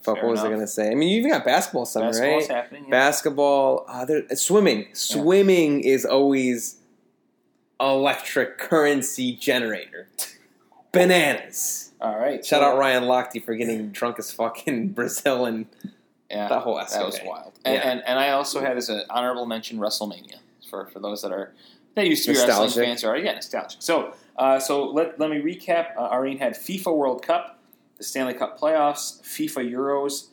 [0.03, 0.91] Fuck, Fair what was I gonna say?
[0.91, 2.57] I mean, you even got basketball summer, Basketball's right?
[2.57, 2.85] happening.
[2.85, 2.91] Yeah.
[2.91, 4.87] Basketball, uh, swimming.
[4.93, 6.77] Swimming is always
[7.81, 10.09] electric currency generator.
[10.93, 11.93] Bananas.
[12.01, 12.45] All right.
[12.45, 15.67] Shout so- out Ryan Lochte for getting drunk as fuck in Brazil and
[16.31, 17.53] Yeah, that whole that was wild.
[17.65, 17.91] And, Yeah.
[17.91, 20.37] and and I also had as an honorable mention WrestleMania
[20.69, 21.53] for for those that are
[21.95, 22.85] that used to be wrestling Nostalgic.
[22.89, 23.81] fans are yeah nostalgic.
[23.83, 25.97] So uh, so let let me recap.
[25.97, 27.59] Uh, Irene had FIFA World Cup,
[28.03, 30.27] the Stanley Cup playoffs, FIFA Euros,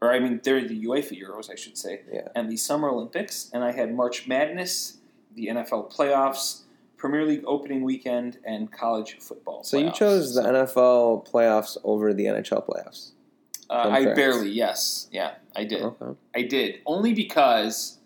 [0.00, 2.28] or I mean they're the UEFA Euros I should say, Yeah.
[2.36, 3.50] and the Summer Olympics.
[3.52, 4.98] And I had March Madness,
[5.34, 6.62] the NFL playoffs.
[6.96, 9.62] Premier League opening weekend and college football.
[9.64, 13.10] So you chose the NFL playoffs over the NHL playoffs.
[13.68, 15.82] uh, I barely yes, yeah, I did.
[15.82, 16.18] Okay.
[16.34, 17.98] I did only because,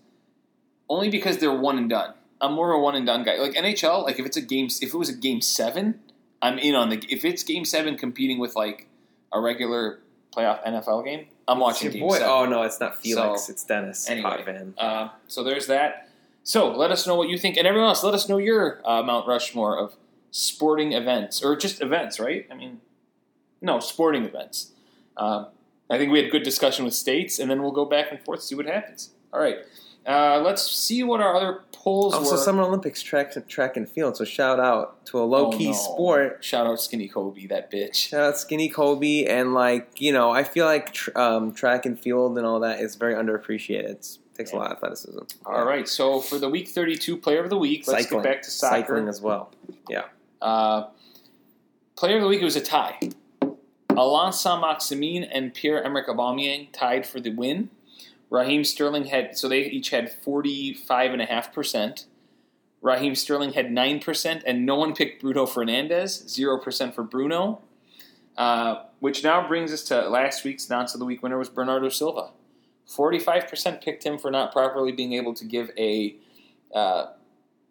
[0.89, 2.15] only because they're one and done.
[2.41, 3.37] I'm more of a one and done guy.
[3.37, 6.01] Like NHL, like if it's a game, if it was a game seven,
[6.43, 6.97] I'm in on the.
[7.09, 8.89] If it's game seven competing with like
[9.33, 10.01] a regular
[10.35, 12.15] playoff NFL game, I'm watching Your game boy.
[12.19, 12.29] seven.
[12.29, 13.47] Oh no, it's not Felix.
[13.47, 14.09] So, it's Dennis.
[14.09, 14.45] anyway.
[14.79, 16.09] Uh, so there's that.
[16.43, 19.03] So let us know what you think, and everyone else, let us know your uh,
[19.03, 19.95] Mount Rushmore of
[20.31, 22.47] sporting events or just events, right?
[22.51, 22.81] I mean,
[23.61, 24.73] no sporting events.
[25.17, 25.49] Um,
[25.91, 28.43] I think we had good discussion with states, and then we'll go back and forth
[28.43, 29.11] see what happens.
[29.33, 29.59] All right,
[30.07, 32.37] uh, let's see what our other polls Also, were.
[32.37, 34.17] Summer Olympics track track and field.
[34.17, 35.77] So shout out to a low key Oh, no.
[35.77, 36.45] sport.
[36.45, 37.95] Shout out Skinny Kobe, that bitch.
[37.95, 41.99] Shout out Skinny Kobe and like you know, I feel like tr- um, track and
[41.99, 43.89] field and all that is very underappreciated.
[43.91, 45.19] It's, takes a lot of athleticism.
[45.45, 48.43] All right, so for the Week 32 Player of the Week, let's cycling, get back
[48.43, 48.77] to soccer.
[48.77, 49.53] cycling as well.
[49.89, 50.05] Yeah.
[50.41, 50.89] Uh,
[51.97, 52.99] player of the week it was a tie.
[53.91, 57.69] Alain Saint Maximin and Pierre Emerick Aubameyang tied for the win.
[58.31, 62.07] Raheem Sterling had so they each had forty five and a half percent.
[62.81, 66.29] Raheem Sterling had nine percent, and no one picked Bruno Fernandes.
[66.29, 67.61] Zero percent for Bruno.
[68.39, 71.89] Uh, which now brings us to last week's nonce of the week winner was Bernardo
[71.89, 72.31] Silva.
[72.87, 76.17] Forty five percent picked him for not properly being able to give a
[76.75, 77.07] uh,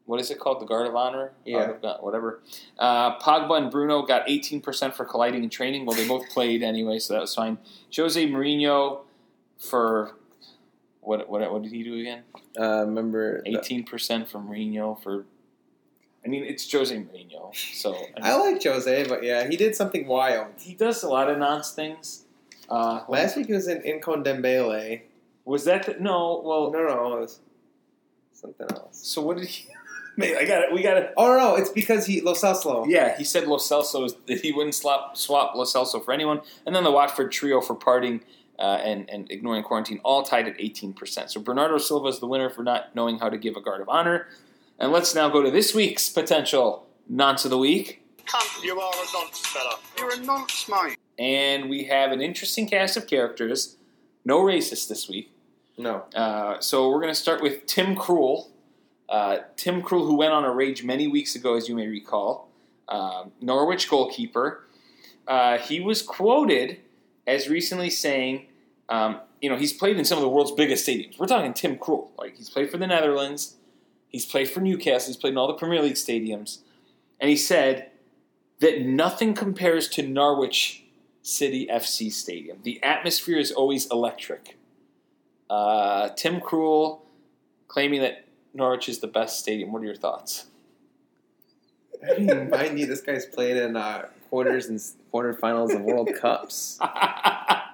[0.10, 0.60] what is it called?
[0.60, 1.32] The guard of honor?
[1.46, 1.74] Yeah.
[1.82, 2.42] God- whatever.
[2.80, 5.86] Uh, Pogba and Bruno got 18% for colliding in training.
[5.86, 7.60] Well, they both played anyway, so that was fine.
[7.96, 9.02] Jose Mourinho
[9.60, 10.16] for
[11.02, 11.30] what?
[11.30, 11.52] What?
[11.52, 12.24] What did he do again?
[12.60, 15.26] Uh, remember, 18% from Mourinho for.
[16.24, 20.06] I mean, it's Jose Mourinho, so I I like Jose, but yeah, he did something
[20.06, 20.48] wild.
[20.60, 22.26] he does a lot of nonce things.
[22.70, 25.02] Uh, Last week he was in Incon Dembele.
[25.46, 26.42] was that the, no?
[26.46, 27.40] Well, No, no, it was
[28.34, 29.00] something else.
[29.02, 29.70] so what did he?
[30.18, 30.74] Man, I got it.
[30.74, 31.14] We got it.
[31.16, 32.86] Oh no, it's because he Lo Celso.
[32.88, 36.42] Yeah, he said Lo Celso is- that he wouldn't swap swap Lo Celso for anyone,
[36.66, 38.20] and then the Watford trio for parting
[38.60, 41.32] uh, and and ignoring quarantine, all tied at eighteen percent.
[41.32, 43.90] So Bernardo Silva is the winner for not knowing how to give a guard of
[43.90, 44.28] honor.
[44.78, 48.94] And let's now go to this week's potential nonce of the week, Cunt, you are
[48.94, 49.80] a nonce, fella.
[49.98, 50.98] You're a nonce, mate.
[51.18, 53.78] and we have an interesting cast of characters.
[54.24, 55.32] No racist this week.
[55.78, 56.06] No.
[56.14, 58.50] Uh, so we're going to start with Tim Krul.
[59.08, 62.50] Uh, Tim Krul, who went on a rage many weeks ago, as you may recall,
[62.88, 64.66] um, Norwich goalkeeper.
[65.28, 66.80] uh, he was quoted
[67.26, 68.48] as recently saying,
[68.90, 71.18] um, you know, he's played in some of the world's biggest stadiums.
[71.18, 72.10] We're talking Tim Krul.
[72.18, 73.56] Like he's played for the Netherlands,
[74.10, 76.60] he's played for Newcastle, he's played in all the Premier League stadiums,
[77.20, 77.92] and he said
[78.60, 80.84] that nothing compares to Norwich
[81.22, 82.60] City FC Stadium.
[82.64, 84.58] The atmosphere is always electric.
[85.50, 87.02] Uh, Tim Krul
[87.68, 89.72] claiming that Norwich is the best stadium.
[89.72, 90.46] What are your thoughts?
[92.08, 94.80] I mean, mind you, this guy's played in uh, quarters and
[95.14, 96.80] quarterfinals of World Cups.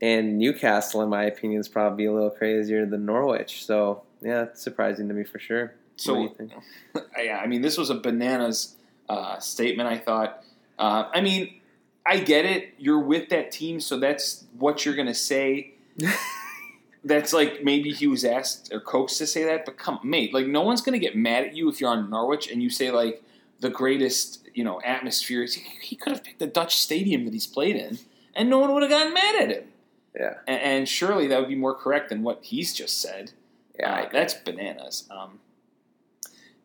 [0.00, 3.64] And Newcastle, in my opinion, is probably a little crazier than Norwich.
[3.64, 5.74] So, yeah, it's surprising to me for sure.
[5.96, 6.48] So- what do you
[6.94, 7.08] think?
[7.18, 8.76] yeah, I mean, this was a bananas
[9.08, 9.88] uh, statement.
[9.88, 10.44] I thought.
[10.78, 11.60] Uh, I mean,
[12.06, 12.74] I get it.
[12.78, 15.74] You're with that team, so that's what you're going to say.
[17.04, 20.46] that's like maybe he was asked or coaxed to say that, but come, mate, like
[20.46, 22.90] no one's going to get mad at you if you're on Norwich and you say
[22.90, 23.22] like
[23.60, 25.44] the greatest, you know, atmosphere.
[25.44, 27.98] He, he could have picked the Dutch stadium that he's played in,
[28.34, 29.64] and no one would have gotten mad at him.
[30.14, 30.34] Yeah.
[30.46, 33.32] And, and surely that would be more correct than what he's just said.
[33.78, 35.08] Yeah, Uh, that's bananas.
[35.10, 35.38] Um,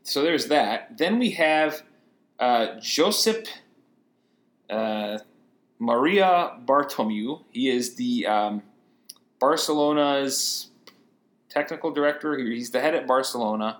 [0.04, 0.98] so there's that.
[0.98, 1.84] Then we have
[2.40, 3.48] uh, Josep
[4.70, 5.20] uh,
[5.80, 7.44] Maria Bartomeu.
[7.52, 8.64] He is the um,
[9.40, 10.68] Barcelona's
[11.50, 12.38] technical director.
[12.38, 13.80] He's the head at Barcelona.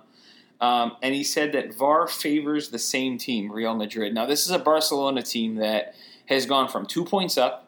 [0.60, 4.14] Um, and he said that VAR favors the same team, Real Madrid.
[4.14, 5.94] Now, this is a Barcelona team that
[6.26, 7.63] has gone from two points up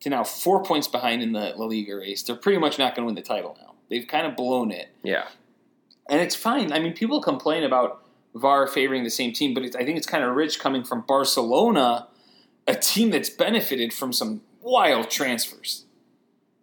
[0.00, 2.22] to now four points behind in the La Liga race.
[2.22, 3.74] They're pretty much not going to win the title now.
[3.88, 5.26] They've kind of blown it yeah.
[6.08, 6.72] and it's fine.
[6.72, 8.04] I mean, people complain about
[8.34, 12.06] VAR favoring the same team, but I think it's kind of rich coming from Barcelona,
[12.66, 15.84] a team that's benefited from some wild transfers.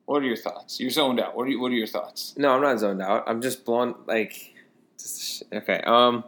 [0.05, 0.79] What are your thoughts?
[0.79, 1.35] You're zoned out.
[1.35, 2.33] What are you, What are your thoughts?
[2.37, 3.25] No, I'm not zoned out.
[3.27, 3.95] I'm just blown.
[4.05, 4.53] Like,
[4.97, 5.81] just, okay.
[5.85, 6.23] Um,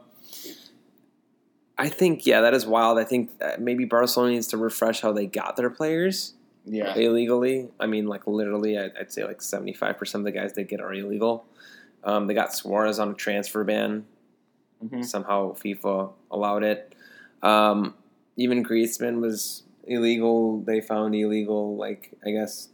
[1.77, 2.99] I think yeah, that is wild.
[2.99, 6.34] I think uh, maybe Barcelona needs to refresh how they got their players
[6.70, 7.70] Yeah, illegally.
[7.80, 10.80] I mean, like literally, I'd, I'd say like 75 percent of the guys they get
[10.82, 11.46] are illegal.
[12.04, 14.06] Um, they got Suarez on a transfer ban.
[14.84, 15.04] Mhm.
[15.04, 16.96] Somehow FIFA allowed it.
[17.41, 17.96] Um,
[18.38, 20.62] even Griezmann was illegal.
[20.62, 22.70] They found illegal, like I guess,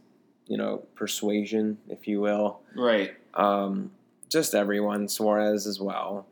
[0.46, 3.14] you know, persuasion, if you will right.
[3.34, 3.90] um,
[4.28, 6.26] just everyone, Suarez as well.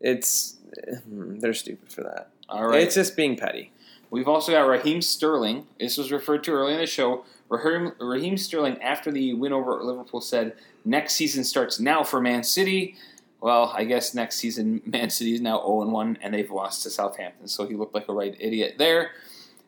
[0.00, 0.58] It's
[1.06, 2.30] they're stupid for that.
[2.48, 2.82] All right.
[2.82, 3.72] It's just being petty.
[4.14, 5.66] We've also got Raheem Sterling.
[5.80, 7.24] This was referred to earlier in the show.
[7.48, 10.54] Raheem, Raheem Sterling, after the win over Liverpool, said,
[10.84, 12.94] Next season starts now for Man City.
[13.40, 16.90] Well, I guess next season, Man City is now 0 1, and they've lost to
[16.90, 17.48] Southampton.
[17.48, 19.10] So he looked like a right idiot there.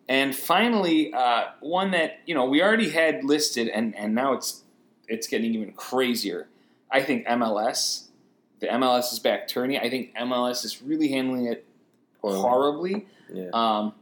[0.09, 4.63] And finally, uh, one that you know we already had listed, and, and now it's
[5.09, 6.47] it's getting even crazier.
[6.89, 8.05] I think MLS.
[8.61, 9.81] The MLS is back turning.
[9.81, 11.67] I think MLS is really handling it
[12.23, 13.07] horribly.
[13.33, 13.51] Yeah.
[13.53, 13.93] Um,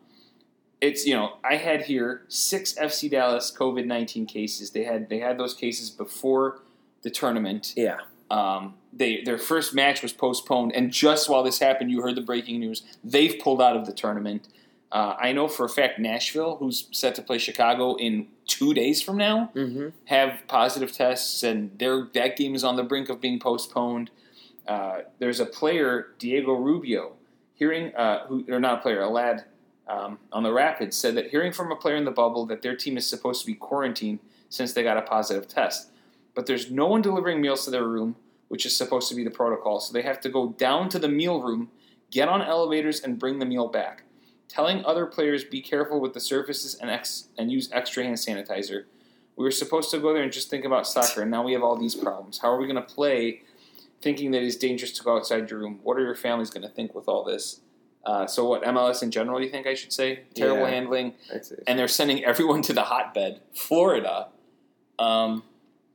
[0.89, 4.70] it's you know I had here six FC Dallas COVID nineteen cases.
[4.70, 6.61] They had they had those cases before
[7.02, 7.73] the tournament.
[7.77, 7.98] yeah.
[8.31, 12.23] Um, they their first match was postponed, and just while this happened, you heard the
[12.23, 12.82] breaking news.
[13.05, 14.48] They've pulled out of the tournament.
[14.90, 19.02] Uh, I know for a fact Nashville, who's set to play Chicago in two days
[19.02, 19.89] from now, Mm-hmm.
[20.06, 24.11] have positive tests, and their that game is on the brink of being postponed.
[24.66, 27.12] Uh, there's a player, Diego Rubio,
[27.55, 29.44] hearing uh, who or not a player, a lad
[29.86, 32.77] um, on the Rapids said that hearing from a player in the bubble that their
[32.77, 35.90] team is supposed to be quarantined since they got a positive test,
[36.35, 38.16] but there's no one delivering meals to their room,
[38.48, 39.81] which is supposed to be the protocol.
[39.81, 41.70] So they have to go down to the meal room,
[42.11, 44.05] get on elevators, and bring the meal back.
[44.48, 48.85] Telling other players be careful with the surfaces and ex- and use extra hand sanitizer.
[49.36, 51.62] We were supposed to go there and just think about soccer, and now we have
[51.62, 52.39] all these problems.
[52.39, 53.43] How are we going to play
[54.01, 55.81] thinking that it's dangerous to go outside your room?
[55.82, 57.61] What are your families going to think with all this?
[58.06, 59.43] Uh, so, what MLS in general?
[59.43, 60.70] You think I should say terrible Yeah.
[60.74, 61.14] handling,
[61.66, 64.28] and they're sending everyone to the hotbed, Florida.
[64.98, 65.43] Um,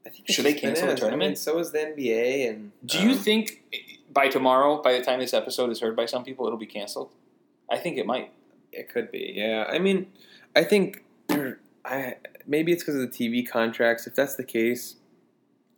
[0.05, 1.01] I think should they cancel the bananas.
[1.01, 1.37] I mean, tournament?
[1.37, 2.49] so is the NBA.
[2.49, 3.63] And do you um, think
[4.11, 7.11] by tomorrow, by the time this episode is heard by some people, it'll be canceled?
[7.69, 8.31] I think it might.
[8.71, 9.33] it could be?
[9.35, 9.65] Yeah.
[9.69, 10.07] I mean,
[10.55, 11.03] I think
[11.85, 12.15] I
[12.47, 14.07] maybe it's because of the TV contracts.
[14.07, 14.95] If that's the case,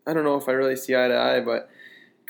[0.08, 1.70] I don't know if I really see eye to eye, but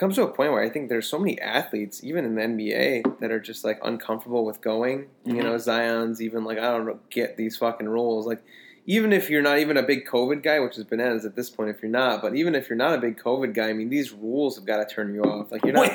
[0.01, 3.19] comes to a point where I think there's so many athletes, even in the NBA,
[3.19, 5.05] that are just like uncomfortable with going.
[5.25, 5.35] Mhm.
[5.37, 8.25] You know, Zion's even like I don't know, get these fucking rules.
[8.25, 8.41] Like,
[8.87, 11.69] even if you're not even a big COVID guy, which is bananas at this point
[11.69, 14.11] if you're not, but even if you're not a big COVID guy, I mean, these
[14.11, 15.51] rules have got to turn you off.
[15.51, 15.91] Like, you're not.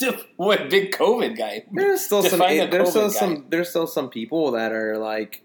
[0.00, 1.64] Wait, what big COVID guy?
[1.72, 2.38] There's still some.
[2.38, 3.18] Define the There's still guy.
[3.18, 3.46] some.
[3.48, 5.42] There's still some people that are like,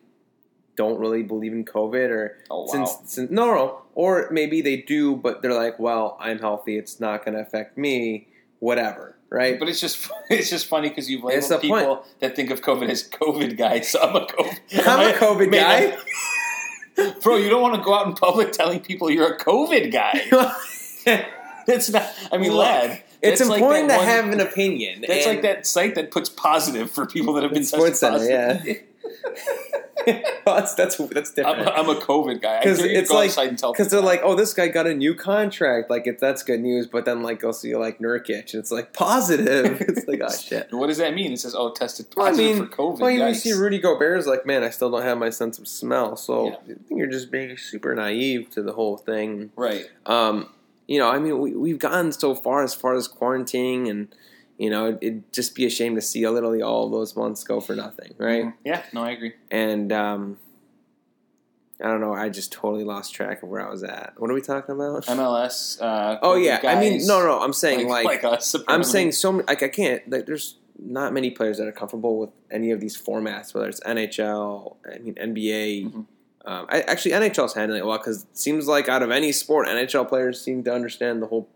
[0.75, 2.67] don't really believe in COVID, or Oh wow!
[2.67, 6.77] since, since no, no, or maybe they do, but they're like, well, I'm healthy.
[6.77, 8.27] It's not going to affect me.
[8.59, 9.59] whatever, right?
[9.59, 11.81] But it's just it's just funny because you've It's labeled the point.
[11.83, 13.89] people that think of COVID as COVID guys.
[13.89, 14.59] So I'm a COVID.
[14.87, 15.97] I'm a COVID Man,
[17.21, 20.21] Bro, you don't want to go out in public telling people you're a COVID guy.
[20.31, 21.27] guy.
[21.67, 22.09] That's not.
[22.31, 23.03] I mean, Look, lad.
[23.21, 25.03] it's that's like important to one- have an opinion.
[25.07, 28.83] That's like that site that puts positive for people that have been tested Center, positive.
[30.07, 31.69] Well, that's that's that's I'm, different.
[31.69, 32.59] I'm a COVID guy.
[32.59, 34.53] Because dare you to it's go like outside and tell because they're like, oh, this
[34.53, 35.89] guy got a new contract.
[35.89, 38.93] Like, if that's good news, but then like go see like Nurkic, and it's like
[38.93, 39.81] positive.
[39.81, 40.67] it's like, oh shit.
[40.71, 41.33] What does that mean?
[41.33, 44.19] It says, "Oh, tested Well, I positive mean, for COVID." well, you see Rudy Gobert
[44.19, 46.15] is like, man, I still don't have my sense of smell.
[46.15, 46.55] So Yeah.
[46.55, 49.51] I think you're just being super naive to the whole thing.
[49.55, 49.85] right?
[50.05, 50.49] Um,
[50.87, 54.07] you know, I mean, we, we've gotten so far as far as quarantining, and
[54.57, 57.59] you know, it'd, just be a shame to see literally all of those months go
[57.59, 58.45] for nothing, right?
[58.45, 58.53] Mhm.
[58.63, 58.83] Yeah.
[58.93, 59.33] No, I agree.
[59.51, 60.37] And um,
[61.81, 64.13] I don't know, I just totally lost track of where I was at.
[64.17, 65.05] What are we talking about?
[65.07, 65.81] MLS.
[65.81, 68.55] Uh, oh yeah, I mean, no, no, I'm saying like, like, like us.
[68.67, 70.09] I'm saying so many, like I can't.
[70.09, 73.81] Like, there's not many players that are comfortable with any of these formats, whether it's
[73.81, 75.85] NHL, I mean NBA.
[75.91, 76.05] Mhm.
[76.47, 79.67] Um, I, actually, NHL's handling it well because it seems like out of any sport,
[79.67, 81.49] NHL players seem to understand the whole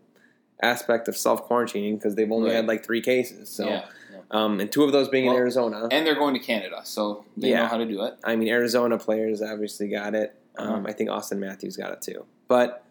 [0.62, 2.56] aspect of self quarantining because they've only Right.
[2.56, 3.48] had like three cases.
[3.48, 3.84] So, yeah.
[4.12, 4.18] yeah.
[4.30, 5.88] um, and two of those being Well, in Arizona.
[5.90, 7.62] And they're going to Canada, so they Yeah.
[7.62, 8.14] know how to do it.
[8.24, 10.34] I mean, Arizona players obviously got it.
[10.58, 10.82] Um, Uh-huh.
[10.88, 12.24] I think Auston Matthews got it too.
[12.48, 12.84] But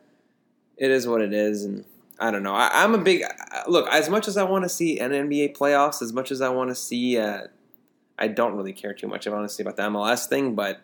[0.78, 1.84] it is what it is, and
[2.20, 2.54] I don't know.
[2.54, 3.24] I, I'm a big
[3.68, 3.88] look.
[3.90, 6.70] As much as I want to see an NBA playoffs, as much as I want
[6.70, 7.44] to see, uh,
[8.18, 10.56] I don't really care too much, honestly, about the MLS thing.
[10.56, 10.80] But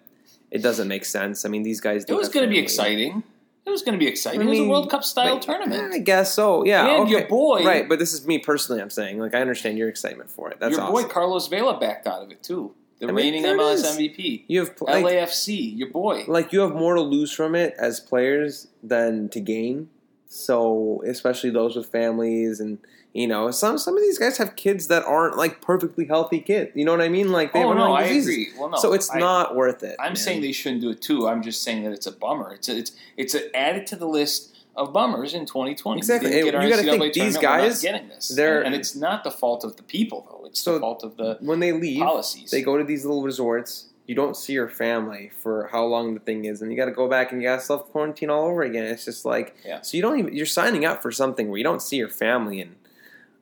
[0.52, 1.44] it doesn't make sense.
[1.46, 2.06] I mean, these guys.
[2.08, 3.24] It was going to be exciting.
[3.66, 4.42] It was going to be exciting.
[4.42, 5.94] I it was a World Cup style Like, tournament.
[5.94, 6.64] I guess so.
[6.66, 6.88] Yeah.
[6.88, 7.12] and okay.
[7.12, 8.82] your boy, Right, but this is me personally.
[8.82, 10.60] I'm saying, like, I understand your excitement for it.
[10.60, 10.94] That's your awesome.
[10.94, 12.74] boy Carlos Vela backed out of it too.
[13.00, 13.84] The I mean, reigning MLS is.
[13.84, 16.24] MVP, you have like, LAFC, your boy.
[16.28, 19.90] like you have more to lose from it as players than to gain.
[20.28, 22.78] So especially those with families and
[23.16, 26.72] you know some some of these guys have kids that aren't like perfectly healthy kids.
[26.76, 27.32] You know what I mean?
[27.32, 28.50] Like they oh have no, I agree.
[28.60, 29.96] Well, no, so it's I- not worth it.
[30.00, 30.16] I'm man.
[30.18, 31.28] saying they shouldn't do it too.
[31.28, 32.54] I'm just saying that it's a bummer.
[32.54, 35.98] It's a, it's it's a, added to the list of bummers in 2020.
[35.98, 36.38] Exactly.
[36.38, 39.78] You gotta think, these guys, getting this, they're- and, and it's not the fault of
[39.78, 40.46] the people though.
[40.48, 42.52] It's So the fault of the when they leave, policies.
[42.52, 43.86] they go to these little resorts.
[44.08, 46.92] You don't see your family for how long the thing is, and you got to
[46.92, 48.84] go back and you got to self quarantine all over again.
[48.84, 49.80] It's just like Yeah.
[49.82, 52.60] so you don't even you're signing up for something where you don't see your family
[52.60, 52.76] in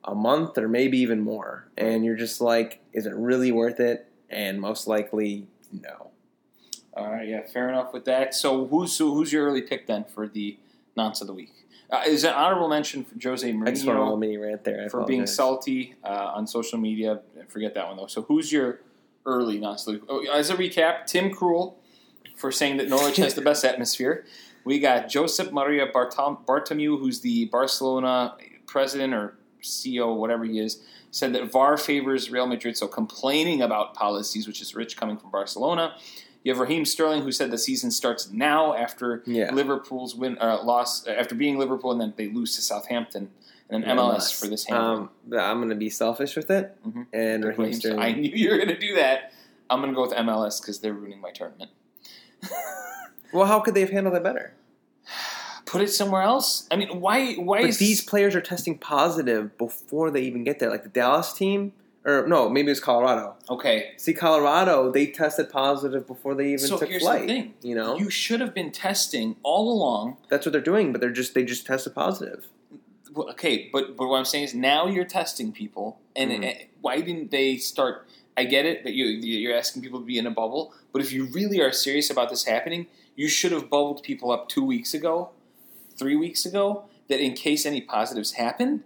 [0.04, 4.06] a month or maybe even more, and you're just like, is it really worth it?
[4.30, 6.10] And most likely, no.
[6.96, 8.34] All right, yeah, fair enough with that.
[8.34, 10.58] So who's so who's your early pick then for the
[10.96, 11.52] nonce of the week?
[11.90, 13.68] Uh, is an honorable mention for Jose Mourinho.
[13.68, 14.84] I just went on a little mini rant there.
[14.84, 17.20] I for being salty uh, on social media.
[17.48, 18.06] Forget that one though.
[18.06, 18.80] So who's your
[19.26, 20.08] early nonce of the week?
[20.08, 21.74] Oh, as a recap, Tim Krul
[22.36, 24.24] for saying that Norwich has the best atmosphere.
[24.64, 28.34] We got Josep Maria Bartom- Bartomeu, who's the Barcelona
[28.66, 30.80] president or CEO, whatever he is,
[31.10, 35.30] said that VAR favors Real Madrid, so complaining about policies, which is rich coming from
[35.30, 35.94] Barcelona.
[36.42, 39.52] You have Raheem Sterling, who said the season starts now after Yeah.
[39.54, 43.30] Liverpool's win uh, loss after being Liverpool, and then they lose to Southampton,
[43.70, 45.08] and then MLS, for this handling.
[45.32, 47.06] Um, I'm going to be selfish with it, Mhm.
[47.12, 48.00] and Raheem Raheem Sterling- Sterling.
[48.00, 49.32] I knew you were going to do that.
[49.70, 51.70] I'm going to go with MLS because they're ruining my tournament.
[53.32, 54.54] Well, how could they have handled that better?
[55.66, 56.66] Put it somewhere else.
[56.70, 57.34] I mean, why?
[57.34, 60.70] Why But is these players are testing positive before they even get there.
[60.70, 61.72] Like the Dallas team,
[62.04, 63.34] or no, maybe it's Colorado.
[63.48, 63.92] okay?
[63.96, 67.22] See, Colorado, they tested positive before they even So took here's flight.
[67.22, 67.54] the thing.
[67.62, 70.18] You know, You should have been testing all along.
[70.28, 72.46] that's what they're doing, but they're just they just tested positive.
[73.14, 76.50] Well, Okay, but but what I'm saying is now you're testing people, and Mhm.
[76.50, 78.06] uh, why didn't they start?
[78.36, 81.10] I get it that you you're asking people to be in a bubble, but if
[81.12, 82.86] you really are serious about this happening,
[83.16, 85.30] you should have bubbled people up two weeks ago,
[85.96, 88.84] three weeks ago, that in case any positives happen,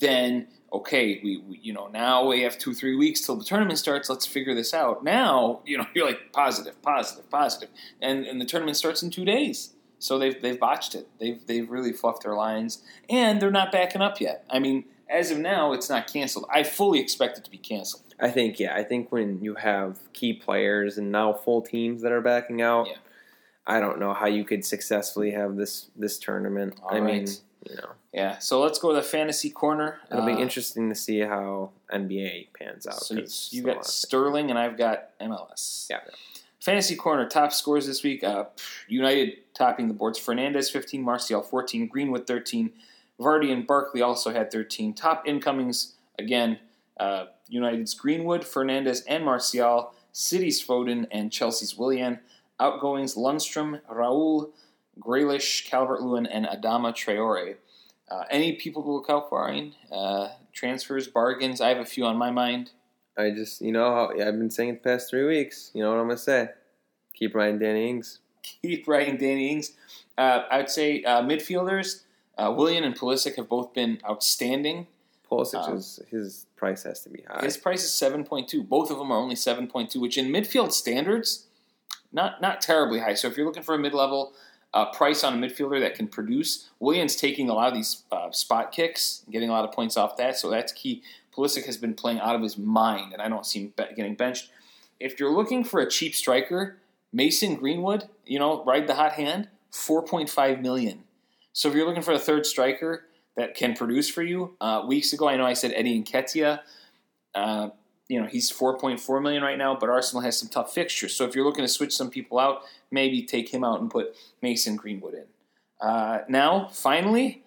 [0.00, 3.78] then okay, we, we you know now we have two three weeks till the tournament
[3.78, 4.08] starts.
[4.08, 5.04] Let's figure this out.
[5.04, 7.68] Now you know you're like positive, positive, positive,
[8.00, 9.74] and and the tournament starts in two days.
[9.98, 11.08] So they've they've botched it.
[11.18, 14.44] They've they've really fluffed their lines, and they're not backing up yet.
[14.50, 16.46] I mean, as of now, it's not canceled.
[16.52, 18.02] I fully expect it to be canceled.
[18.20, 22.12] I think, yeah, I think when you have key players and now full teams that
[22.12, 22.96] are backing out, Yeah.
[23.66, 26.78] I don't know how you could successfully have this this tournament.
[26.82, 27.26] All I mean,
[27.68, 28.38] you know, Yeah.
[28.38, 30.00] So let's go to the fantasy corner.
[30.10, 33.00] it'll Uh, be interesting to see how NBA pans out.
[33.00, 35.86] So you, 'cause you so got Sterling, and I've got MLS.
[35.90, 36.00] Yeah.
[36.60, 38.22] Fantasy corner top scores this week.
[38.24, 38.44] Uh,
[38.88, 40.18] United topping the boards.
[40.18, 42.72] Fernandes fifteen, Martial fourteen, Greenwood thirteen,
[43.18, 44.92] Vardy and Barkley also had thirteen.
[44.94, 46.58] Top incomings again.
[46.98, 49.94] Uh, United's Greenwood, Fernandes, and Martial.
[50.12, 52.20] City's Foden and Chelsea's Willian.
[52.60, 54.50] Outgoings Lundstram, Raul,
[55.00, 57.56] Grealish, Calvert Lewin, and Adama Traoré.
[58.10, 59.74] Uh, any people to look out for, Arian?
[59.90, 61.60] Uh, transfers, bargains.
[61.60, 62.70] I have a few on my mind.
[63.16, 65.70] I just, you know, I've been saying it the past three weeks.
[65.74, 66.50] You know what I'm gonna say?
[67.14, 68.18] Keep writing Danny Ings.
[68.42, 69.72] Keep writing Danny Ings.
[70.18, 72.02] Uh, I would say uh, midfielders.
[72.36, 74.88] Uh, Willian and Pulisic have both been outstanding.
[75.30, 77.44] Pulisic Um, is his price has to be high.
[77.44, 78.62] His price is seven point two.
[78.62, 81.46] Both of them are only seven point two, which in midfield standards,
[82.14, 83.14] not not terribly high.
[83.14, 84.32] So if you're looking for a mid level
[84.72, 88.30] uh, price on a midfielder that can produce, Willian's taking a lot of these uh,
[88.30, 90.38] spot kicks, and getting a lot of points off that.
[90.38, 91.02] So that's key.
[91.36, 94.50] Pulisic has been playing out of his mind, and I don't see him getting benched.
[95.00, 96.78] If you're looking for a cheap striker,
[97.12, 101.04] Mason Greenwood, you know, ride the hot hand, four point five million.
[101.52, 105.12] So if you're looking for a third striker that can produce for you, uh, weeks
[105.12, 106.60] ago I know I said Eddie Nketiah.
[107.34, 107.70] Uh,
[108.08, 111.14] you know he's 4.4 million right now, but Arsenal has some tough fixtures.
[111.14, 114.14] So if you're looking to switch some people out, maybe take him out and put
[114.42, 115.24] Mason Greenwood in.
[115.80, 117.44] Uh, now, finally,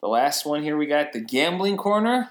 [0.00, 2.30] the last one here we got the gambling corner.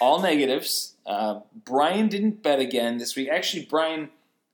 [0.00, 0.94] All negatives.
[1.06, 3.28] Uh, Brian didn't bet again this week.
[3.28, 4.10] Actually, Brian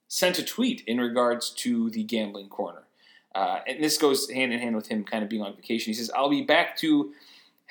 [0.07, 2.88] sent a tweet in regards to the gambling corner.
[3.35, 5.91] Uh, and this goes hand in hand with him kind of being on vacation.
[5.91, 7.13] He says, I'll be back to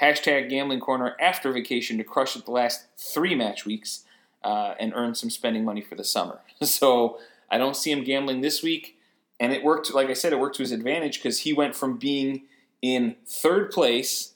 [0.02, 4.06] hashtag gambling corner after vacation to crush it the last three match weeks
[4.44, 6.42] uh, and earn some spending money for the summer.
[6.62, 7.20] so
[7.50, 8.98] I don't see him gambling this week.
[9.40, 11.98] And it worked, like I said, it worked to his advantage because he went from
[11.98, 12.44] being
[12.82, 14.34] in third place,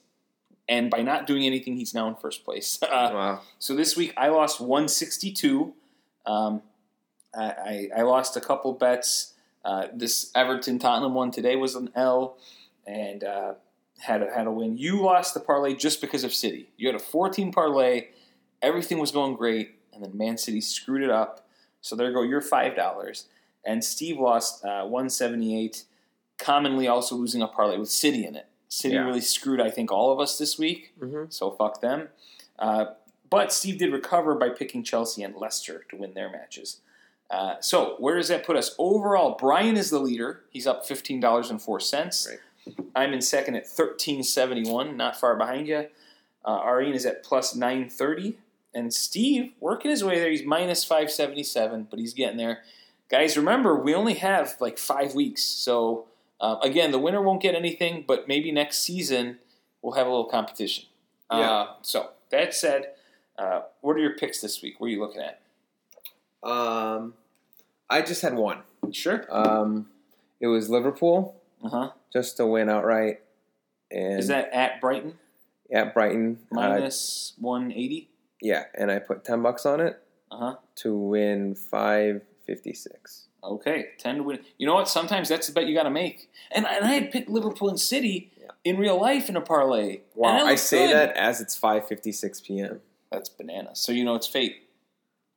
[0.68, 2.78] and by not doing anything, he's now in first place.
[2.92, 3.40] Uh, wow.
[3.58, 5.72] so this week I lost 162.
[6.26, 6.62] Um,
[7.34, 9.31] I, I, I lost a couple bets.
[9.64, 12.36] Uh, this Everton Tottenham one today was an L,
[12.86, 13.54] and uh,
[14.00, 14.76] had a, had a win.
[14.76, 16.68] You lost the parlay just because of City.
[16.76, 18.08] You had a 14 parlay.
[18.60, 21.46] Everything was going great, and then Man City screwed it up.
[21.80, 22.22] So there you go.
[22.22, 23.26] You're five dollars.
[23.64, 25.84] And Steve lost uh, 178.
[26.38, 28.46] Commonly also losing a parlay with City in it.
[28.68, 29.04] City Yeah.
[29.04, 30.92] really screwed, I think, all of us this week.
[30.98, 32.08] hmm So fuck them.
[32.58, 32.86] Uh,
[33.30, 36.80] but Steve did recover by picking Chelsea and Leicester to win their matches.
[37.32, 39.36] Uh, so where does that put us overall?
[39.40, 40.42] Brian is the leader.
[40.50, 42.28] He's up fifteen dollars and four cents.
[42.30, 42.76] Right.
[42.94, 45.86] I'm in second at thirteen seventy one, not far behind you.
[46.44, 48.38] Uh, Areen is at plus nine thirty,
[48.74, 50.30] and Steve working his way there.
[50.30, 52.64] He's minus five seventy seven, but he's getting there.
[53.08, 56.06] Guys, remember we only have like five weeks, so
[56.38, 59.38] uh, again the winner won't get anything, but maybe next season
[59.80, 60.84] we'll have a little competition.
[61.30, 61.50] Yeah.
[61.50, 62.90] Uh, so that said,
[63.38, 64.78] uh, what are your picks this week?
[64.78, 65.40] What are you looking at?
[66.42, 67.14] Um,
[67.92, 68.58] I just had one.
[68.90, 69.24] Sure.
[69.30, 69.86] Um,
[70.40, 71.90] it was Liverpool Uh huh.
[72.12, 73.20] just to win outright,
[73.90, 75.14] and Is that at Brighton
[75.72, 78.10] at Brighton uh, minus one eighty?
[78.40, 80.56] yeah, and I put ten bucks on it Uh huh.
[80.76, 83.28] to win five fifty six.
[83.44, 84.38] Okay, ten to win.
[84.58, 84.88] You know what?
[84.88, 86.30] Sometimes that's the bet you got to make.
[86.52, 88.50] And, and I had picked Liverpool and City Yeah.
[88.64, 90.00] in real life in a parlay.
[90.14, 90.96] Wow, I say good.
[90.96, 92.80] that as it's five fifty six p.m.
[93.10, 93.78] That's bananas.
[93.80, 94.68] So you know it's fate,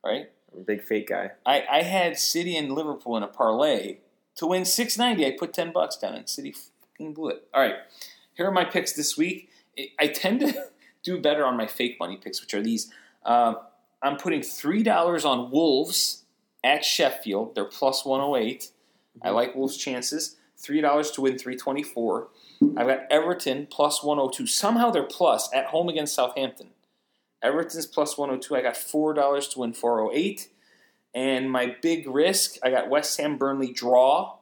[0.04, 0.30] right?
[0.60, 1.32] Big fake guy.
[1.44, 3.98] I, I had City and Liverpool in a parlay
[4.36, 5.26] to win six ninety.
[5.26, 6.54] I put ten bucks down, and City
[6.92, 7.46] fucking blew it.
[7.54, 7.76] All right,
[8.34, 9.50] here are my picks this week.
[10.00, 10.54] I- tend to
[11.02, 12.90] do better on my fake money picks, which are these.
[13.24, 13.54] Uh,
[14.02, 16.24] I'm putting three dollars on Wolves
[16.64, 17.54] at Sheffield.
[17.54, 18.70] They're plus one hundred eight.
[19.22, 20.36] I like Wolves' chances.
[20.58, 22.28] Three dollars to win three twenty four.
[22.76, 24.46] I've got Everton plus one hundred two.
[24.46, 26.68] Somehow they're plus at home against Southampton.
[27.42, 28.56] Everton's plus 102.
[28.56, 30.48] I got $4 to win 408.
[31.14, 34.36] And my big risk, I got West Ham Burnley draw,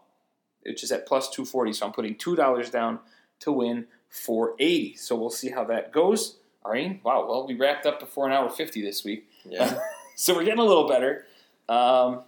[0.63, 1.73] which is at plus 240.
[1.73, 2.99] So I'm putting $2 down
[3.41, 4.97] to win 480.
[4.97, 6.39] So we'll see how that goes.
[6.65, 9.29] Areen, wow, well, we wrapped up before an hour 50 this week.
[9.45, 9.79] Yeah.
[10.17, 11.27] so we're getting a little better.
[11.69, 12.23] Um,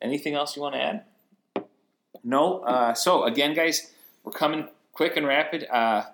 [0.00, 1.04] anything else you want to add?
[2.22, 2.60] No.
[2.60, 3.92] Uh, so again, guys,
[4.24, 5.66] we're coming quick and rapid.
[5.70, 6.04] Uh,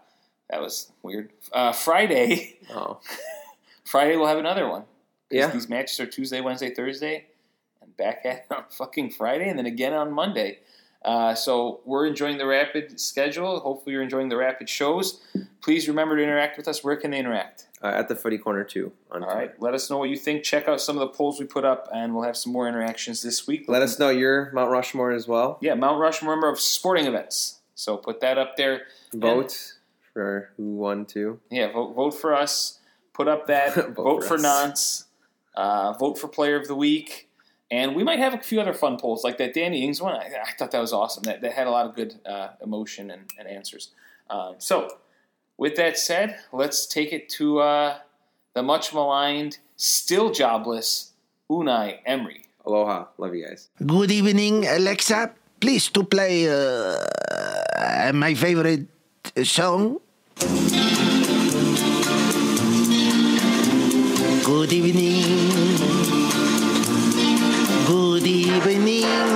[0.51, 1.31] that was weird.
[1.53, 3.01] Uh, Friday, oh,
[3.93, 4.85] Friday we'll have another one.
[5.31, 5.49] Yeah.
[5.49, 7.27] These matches are Tuesday, Wednesday, Thursday,
[7.83, 10.61] and back at on fucking Friday, and then again on Monday.
[11.05, 13.61] Uh, so we're enjoying the rapid schedule.
[13.61, 15.21] Hopefully, you're enjoying the rapid shows.
[15.61, 16.83] Please remember to interact with us.
[16.83, 17.69] Where can they interact?
[17.83, 18.93] uh, at the footy corner too.
[19.11, 19.61] All right.
[19.61, 20.43] Let us know what you think.
[20.43, 23.21] Check out some of the polls we put up, and we'll have some more interactions
[23.21, 23.67] this week.
[23.69, 25.59] Let us know your Mount Rushmore as well.
[25.61, 27.61] Yeah, Mount Rushmore member of sporting events.
[27.75, 28.83] So put that up there.
[29.13, 29.75] Vote
[30.15, 31.41] for who won too.
[31.51, 32.79] Yeah, vote, vote for us.
[33.13, 33.75] Put up that.
[33.75, 34.39] vote, Vote for, for.
[34.39, 35.07] Nonce.
[35.55, 37.29] Uh, vote for Player of the Week.
[37.71, 40.15] And we might have a few other fun polls, like that Danny Ings one.
[40.15, 41.23] I, I thought that was awesome.
[41.23, 43.91] That, that had a lot of good uh, emotion and, and answers.
[44.29, 44.89] Um, so,
[45.57, 47.99] with that said, let's take it to uh,
[48.55, 51.13] the much maligned, still jobless
[51.51, 52.45] Unai Emery.
[52.67, 53.71] Aloha, love you guys.
[53.85, 55.33] Good evening, Alexa.
[55.59, 58.87] please to play uh, my favorite
[59.45, 60.02] song.
[64.53, 65.23] Good evening.
[67.87, 69.32] Good evening.